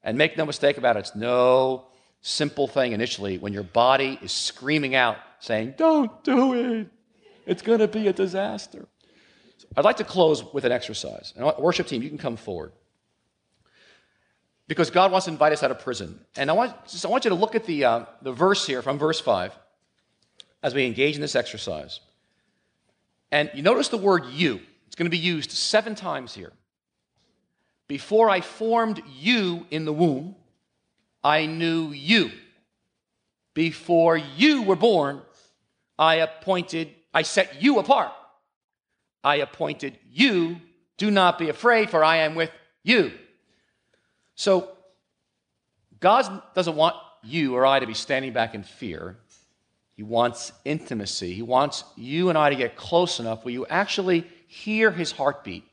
And 0.02 0.16
make 0.16 0.38
no 0.38 0.46
mistake 0.46 0.78
about 0.78 0.96
it, 0.96 1.00
it's 1.00 1.14
no 1.14 1.84
simple 2.22 2.66
thing 2.66 2.92
initially 2.92 3.36
when 3.36 3.52
your 3.52 3.64
body 3.64 4.18
is 4.22 4.32
screaming 4.32 4.94
out, 4.94 5.18
saying, 5.40 5.74
Don't 5.76 6.24
do 6.24 6.54
it. 6.54 6.88
It's 7.44 7.60
going 7.60 7.80
to 7.80 7.88
be 7.88 8.08
a 8.08 8.14
disaster. 8.14 8.88
So 9.58 9.68
I'd 9.76 9.84
like 9.84 9.98
to 9.98 10.04
close 10.04 10.42
with 10.54 10.64
an 10.64 10.72
exercise. 10.72 11.34
And 11.36 11.44
worship 11.58 11.86
team, 11.86 12.02
you 12.02 12.08
can 12.08 12.18
come 12.18 12.36
forward. 12.36 12.72
Because 14.68 14.90
God 14.90 15.12
wants 15.12 15.26
to 15.26 15.32
invite 15.32 15.52
us 15.52 15.62
out 15.62 15.70
of 15.70 15.80
prison. 15.80 16.18
And 16.34 16.48
I 16.48 16.54
want, 16.54 16.72
just, 16.88 17.04
I 17.04 17.08
want 17.10 17.24
you 17.24 17.28
to 17.28 17.34
look 17.34 17.54
at 17.54 17.66
the, 17.66 17.84
uh, 17.84 18.04
the 18.22 18.32
verse 18.32 18.66
here 18.66 18.80
from 18.80 18.98
verse 18.98 19.20
5 19.20 19.52
as 20.62 20.74
we 20.74 20.86
engage 20.86 21.14
in 21.14 21.20
this 21.20 21.36
exercise. 21.36 22.00
And 23.30 23.50
you 23.54 23.62
notice 23.62 23.88
the 23.88 23.98
word 23.98 24.26
you. 24.26 24.60
It's 24.86 24.94
going 24.94 25.06
to 25.06 25.10
be 25.10 25.18
used 25.18 25.50
seven 25.50 25.94
times 25.94 26.34
here. 26.34 26.52
Before 27.88 28.30
I 28.30 28.40
formed 28.40 29.02
you 29.18 29.66
in 29.70 29.84
the 29.84 29.92
womb, 29.92 30.36
I 31.24 31.46
knew 31.46 31.90
you. 31.90 32.30
Before 33.54 34.16
you 34.16 34.62
were 34.62 34.76
born, 34.76 35.22
I 35.98 36.16
appointed, 36.16 36.90
I 37.12 37.22
set 37.22 37.62
you 37.62 37.78
apart. 37.78 38.12
I 39.22 39.36
appointed 39.36 39.98
you. 40.10 40.56
Do 40.96 41.10
not 41.10 41.38
be 41.38 41.48
afraid, 41.48 41.90
for 41.90 42.02
I 42.02 42.18
am 42.18 42.34
with 42.34 42.50
you. 42.82 43.12
So, 44.34 44.70
God 46.00 46.42
doesn't 46.54 46.74
want 46.74 46.96
you 47.22 47.54
or 47.54 47.64
I 47.64 47.80
to 47.80 47.86
be 47.86 47.94
standing 47.94 48.32
back 48.32 48.54
in 48.54 48.62
fear. 48.62 49.16
He 49.94 50.02
wants 50.02 50.52
intimacy. 50.64 51.34
He 51.34 51.42
wants 51.42 51.84
you 51.96 52.28
and 52.28 52.38
I 52.38 52.50
to 52.50 52.56
get 52.56 52.76
close 52.76 53.20
enough 53.20 53.44
where 53.44 53.52
you 53.52 53.66
actually 53.66 54.26
hear 54.46 54.90
his 54.90 55.12
heartbeat 55.12 55.64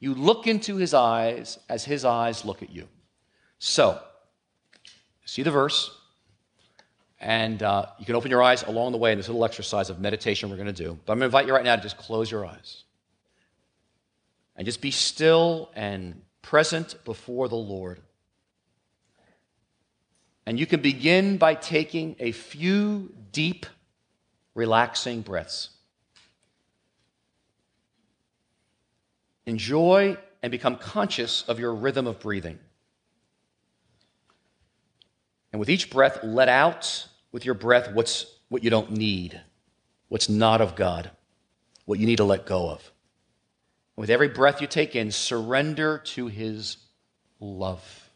you 0.00 0.14
look 0.14 0.46
into 0.46 0.76
his 0.76 0.94
eyes 0.94 1.58
as 1.68 1.84
his 1.84 2.04
eyes 2.04 2.44
look 2.44 2.62
at 2.62 2.70
you. 2.70 2.88
So, 3.58 4.00
see 5.24 5.42
the 5.42 5.50
verse, 5.50 5.90
and 7.20 7.60
uh, 7.62 7.86
you 7.98 8.06
can 8.06 8.14
open 8.14 8.30
your 8.30 8.42
eyes 8.42 8.62
along 8.62 8.92
the 8.92 8.98
way 8.98 9.10
in 9.10 9.18
this 9.18 9.26
little 9.26 9.44
exercise 9.44 9.90
of 9.90 10.00
meditation 10.00 10.50
we're 10.50 10.56
going 10.56 10.66
to 10.66 10.72
do. 10.72 10.96
But 11.04 11.12
I'm 11.12 11.18
going 11.18 11.30
to 11.30 11.36
invite 11.36 11.46
you 11.46 11.52
right 11.52 11.64
now 11.64 11.74
to 11.74 11.82
just 11.82 11.96
close 11.96 12.30
your 12.30 12.46
eyes 12.46 12.84
and 14.54 14.64
just 14.64 14.80
be 14.80 14.92
still 14.92 15.70
and 15.74 16.22
present 16.42 16.94
before 17.04 17.48
the 17.48 17.56
Lord. 17.56 18.00
And 20.48 20.58
you 20.58 20.64
can 20.64 20.80
begin 20.80 21.36
by 21.36 21.54
taking 21.54 22.16
a 22.18 22.32
few 22.32 23.12
deep, 23.32 23.66
relaxing 24.54 25.20
breaths. 25.20 25.68
Enjoy 29.44 30.16
and 30.42 30.50
become 30.50 30.76
conscious 30.76 31.42
of 31.48 31.60
your 31.60 31.74
rhythm 31.74 32.06
of 32.06 32.18
breathing. 32.18 32.58
And 35.52 35.60
with 35.60 35.68
each 35.68 35.90
breath, 35.90 36.20
let 36.22 36.48
out 36.48 37.08
with 37.30 37.44
your 37.44 37.52
breath 37.52 37.92
what's 37.92 38.24
what 38.48 38.64
you 38.64 38.70
don't 38.70 38.92
need, 38.92 39.38
what's 40.08 40.30
not 40.30 40.62
of 40.62 40.74
God, 40.74 41.10
what 41.84 41.98
you 41.98 42.06
need 42.06 42.16
to 42.16 42.24
let 42.24 42.46
go 42.46 42.70
of. 42.70 42.90
And 43.96 44.00
with 44.00 44.08
every 44.08 44.28
breath 44.28 44.62
you 44.62 44.66
take 44.66 44.96
in, 44.96 45.12
surrender 45.12 45.98
to 45.98 46.28
his 46.28 46.78
love 47.38 48.08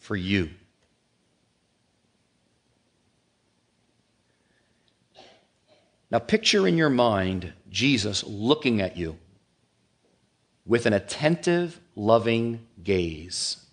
for 0.00 0.16
you. 0.16 0.50
Now, 6.10 6.18
picture 6.18 6.66
in 6.66 6.78
your 6.78 6.90
mind 6.90 7.52
Jesus 7.70 8.24
looking 8.24 8.80
at 8.80 8.96
you 8.96 9.18
with 10.64 10.86
an 10.86 10.92
attentive, 10.92 11.80
loving 11.94 12.66
gaze. 12.82 13.64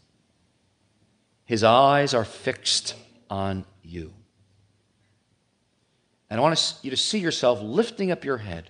His 1.46 1.64
eyes 1.64 2.14
are 2.14 2.26
fixed 2.26 2.96
on 3.30 3.66
you. 3.84 4.14
And 6.30 6.40
I 6.40 6.44
want 6.44 6.76
you 6.82 6.92
to 6.92 6.98
see 6.98 7.20
yourself 7.20 7.62
lifting 7.62 8.12
up 8.12 8.26
your 8.26 8.38
head 8.38 8.70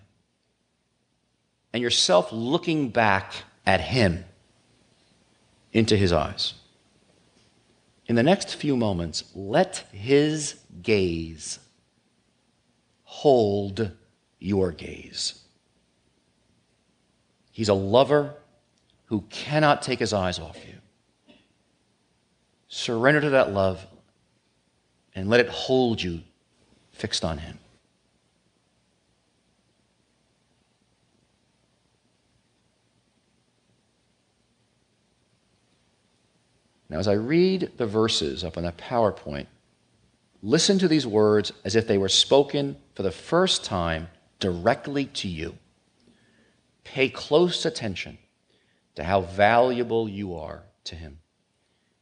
and 1.73 1.81
yourself 1.81 2.31
looking 2.31 2.89
back 2.89 3.33
at 3.65 3.81
Him 3.81 4.25
into 5.71 5.95
His 5.95 6.11
eyes. 6.11 6.53
In 8.07 8.15
the 8.15 8.23
next 8.23 8.55
few 8.55 8.77
moments, 8.77 9.23
let 9.33 9.87
His 9.91 10.55
gaze 10.81 11.59
hold 13.15 13.91
your 14.39 14.73
gaze. 14.73 15.41
He's 17.53 17.69
a 17.69 17.73
lover 17.73 18.35
who 19.05 19.21
cannot 19.29 19.81
take 19.81 19.99
his 19.99 20.11
eyes 20.11 20.37
off 20.37 20.57
you. 20.67 20.73
Surrender 22.67 23.21
to 23.21 23.29
that 23.29 23.53
love 23.53 23.87
and 25.15 25.29
let 25.29 25.39
it 25.39 25.47
hold 25.47 26.03
you 26.03 26.23
fixed 26.91 27.23
on 27.23 27.37
him. 27.37 27.57
Now, 36.89 36.99
as 36.99 37.07
I 37.07 37.13
read 37.13 37.71
the 37.77 37.87
verses 37.87 38.43
up 38.43 38.57
on 38.57 38.63
that 38.63 38.77
PowerPoint, 38.77 39.47
listen 40.45 40.77
to 40.77 40.87
these 40.87 41.07
words 41.07 41.51
as 41.63 41.75
if 41.75 41.87
they 41.87 41.97
were 41.97 42.07
spoken 42.07 42.77
for 42.93 43.01
the 43.01 43.11
first 43.11 43.65
time 43.65 44.07
directly 44.39 45.05
to 45.05 45.27
you. 45.27 45.57
Pay 46.83 47.09
close 47.09 47.65
attention 47.65 48.19
to 48.93 49.03
how 49.03 49.21
valuable 49.21 50.07
you 50.07 50.35
are 50.35 50.61
to 50.85 50.95
Him. 50.95 51.17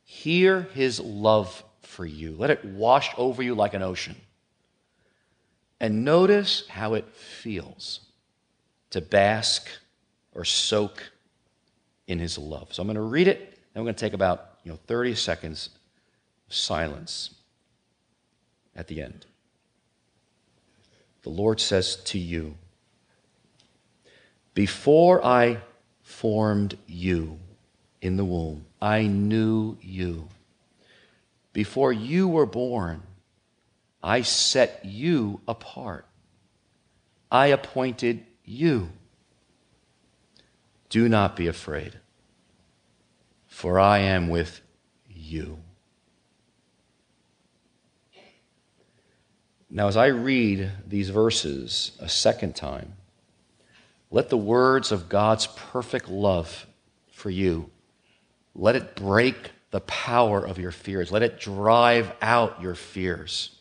Hear 0.03 0.63
His 0.73 0.99
love 0.99 1.63
for 1.81 2.05
you. 2.05 2.35
Let 2.37 2.49
it 2.49 2.65
wash 2.65 3.11
over 3.17 3.41
you 3.41 3.55
like 3.55 3.73
an 3.73 3.81
ocean. 3.81 4.17
And 5.79 6.03
notice 6.03 6.67
how 6.67 6.95
it 6.95 7.07
feels 7.15 8.01
to 8.89 8.99
bask 8.99 9.69
or 10.33 10.43
soak 10.43 11.11
in 12.07 12.19
His 12.19 12.37
love. 12.37 12.73
So 12.73 12.81
I'm 12.81 12.87
going 12.87 12.95
to 12.95 13.01
read 13.01 13.29
it, 13.29 13.39
and 13.73 13.81
we're 13.81 13.87
going 13.87 13.95
to 13.95 14.05
take 14.05 14.13
about 14.13 14.57
you 14.65 14.71
know, 14.71 14.79
30 14.85 15.15
seconds 15.15 15.69
of 16.49 16.53
silence 16.53 17.35
at 18.75 18.87
the 18.87 19.01
end. 19.01 19.25
The 21.23 21.29
Lord 21.29 21.59
says 21.59 21.95
to 21.95 22.19
you, 22.19 22.55
before 24.53 25.23
I 25.25 25.59
formed 26.01 26.77
you 26.85 27.39
in 28.01 28.17
the 28.17 28.25
womb, 28.25 28.65
I 28.81 29.07
knew 29.07 29.77
you. 29.81 30.27
Before 31.53 31.93
you 31.93 32.27
were 32.27 32.45
born, 32.45 33.03
I 34.03 34.21
set 34.21 34.81
you 34.83 35.41
apart. 35.47 36.05
I 37.31 37.47
appointed 37.47 38.25
you. 38.43 38.89
Do 40.89 41.09
not 41.09 41.35
be 41.35 41.47
afraid, 41.47 41.99
for 43.47 43.79
I 43.79 43.99
am 43.99 44.29
with 44.29 44.61
you. 45.09 45.59
Now, 49.75 49.87
as 49.87 49.97
I 49.97 50.05
read 50.05 50.69
these 50.87 51.09
verses 51.09 51.93
a 51.99 52.07
second 52.07 52.55
time, 52.55 52.93
let 54.11 54.29
the 54.29 54.37
words 54.37 54.91
of 54.91 55.09
God's 55.09 55.47
perfect 55.47 56.07
love 56.07 56.67
for 57.11 57.31
you, 57.31 57.71
let 58.53 58.75
it 58.75 58.95
break 58.95 59.49
the 59.71 59.79
power 59.81 60.45
of 60.45 60.59
your 60.59 60.69
fears. 60.69 61.11
Let 61.11 61.23
it 61.23 61.39
drive 61.39 62.13
out 62.21 62.61
your 62.61 62.75
fears. 62.75 63.55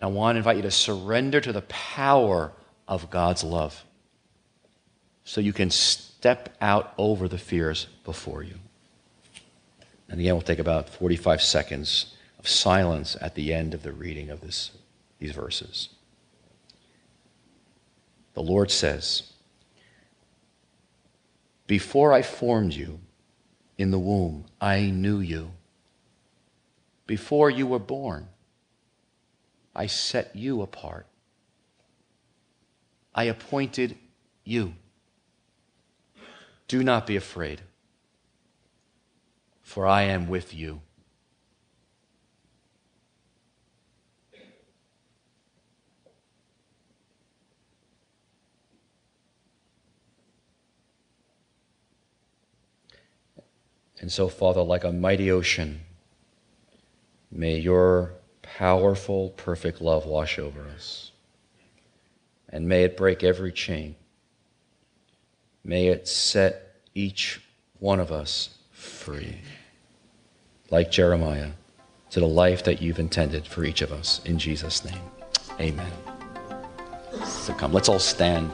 I 0.00 0.06
want 0.06 0.34
to 0.34 0.38
invite 0.38 0.56
you 0.56 0.62
to 0.62 0.72
surrender 0.72 1.40
to 1.40 1.52
the 1.52 1.62
power 1.62 2.50
of 2.88 3.08
God's 3.08 3.44
love 3.44 3.84
so 5.22 5.40
you 5.40 5.52
can 5.52 5.70
step 5.70 6.56
out 6.60 6.92
over 6.98 7.28
the 7.28 7.38
fears 7.38 7.86
before 8.04 8.42
you. 8.42 8.56
And 10.08 10.18
again, 10.18 10.34
we'll 10.34 10.42
take 10.42 10.58
about 10.58 10.88
45 10.88 11.40
seconds 11.40 12.16
of 12.42 12.48
silence 12.48 13.16
at 13.20 13.36
the 13.36 13.54
end 13.54 13.72
of 13.72 13.84
the 13.84 13.92
reading 13.92 14.28
of 14.28 14.40
this, 14.40 14.72
these 15.20 15.30
verses. 15.30 15.90
The 18.34 18.42
Lord 18.42 18.70
says, 18.72 19.32
Before 21.68 22.12
I 22.12 22.22
formed 22.22 22.72
you 22.72 22.98
in 23.78 23.92
the 23.92 23.98
womb, 23.98 24.46
I 24.60 24.90
knew 24.90 25.20
you. 25.20 25.52
Before 27.06 27.48
you 27.48 27.68
were 27.68 27.78
born, 27.78 28.26
I 29.74 29.86
set 29.86 30.34
you 30.34 30.62
apart. 30.62 31.06
I 33.14 33.24
appointed 33.24 33.96
you. 34.44 34.74
Do 36.66 36.82
not 36.82 37.06
be 37.06 37.14
afraid, 37.14 37.60
for 39.62 39.86
I 39.86 40.02
am 40.02 40.28
with 40.28 40.52
you. 40.52 40.80
And 54.02 54.10
so, 54.12 54.28
Father, 54.28 54.62
like 54.62 54.82
a 54.84 54.92
mighty 54.92 55.30
ocean, 55.30 55.80
may 57.30 57.56
your 57.56 58.14
powerful, 58.42 59.30
perfect 59.30 59.80
love 59.80 60.04
wash 60.04 60.38
over 60.38 60.60
us. 60.74 61.12
And 62.48 62.68
may 62.68 62.82
it 62.82 62.96
break 62.96 63.22
every 63.22 63.52
chain. 63.52 63.94
May 65.64 65.86
it 65.86 66.08
set 66.08 66.80
each 66.94 67.40
one 67.78 68.00
of 68.00 68.10
us 68.10 68.58
free, 68.72 69.38
like 70.70 70.90
Jeremiah, 70.90 71.52
to 72.10 72.20
the 72.20 72.26
life 72.26 72.64
that 72.64 72.82
you've 72.82 72.98
intended 72.98 73.46
for 73.46 73.64
each 73.64 73.80
of 73.80 73.92
us. 73.92 74.20
In 74.24 74.36
Jesus' 74.36 74.84
name, 74.84 75.00
amen. 75.60 75.92
So 77.24 77.54
come, 77.54 77.72
let's 77.72 77.88
all 77.88 78.00
stand. 78.00 78.50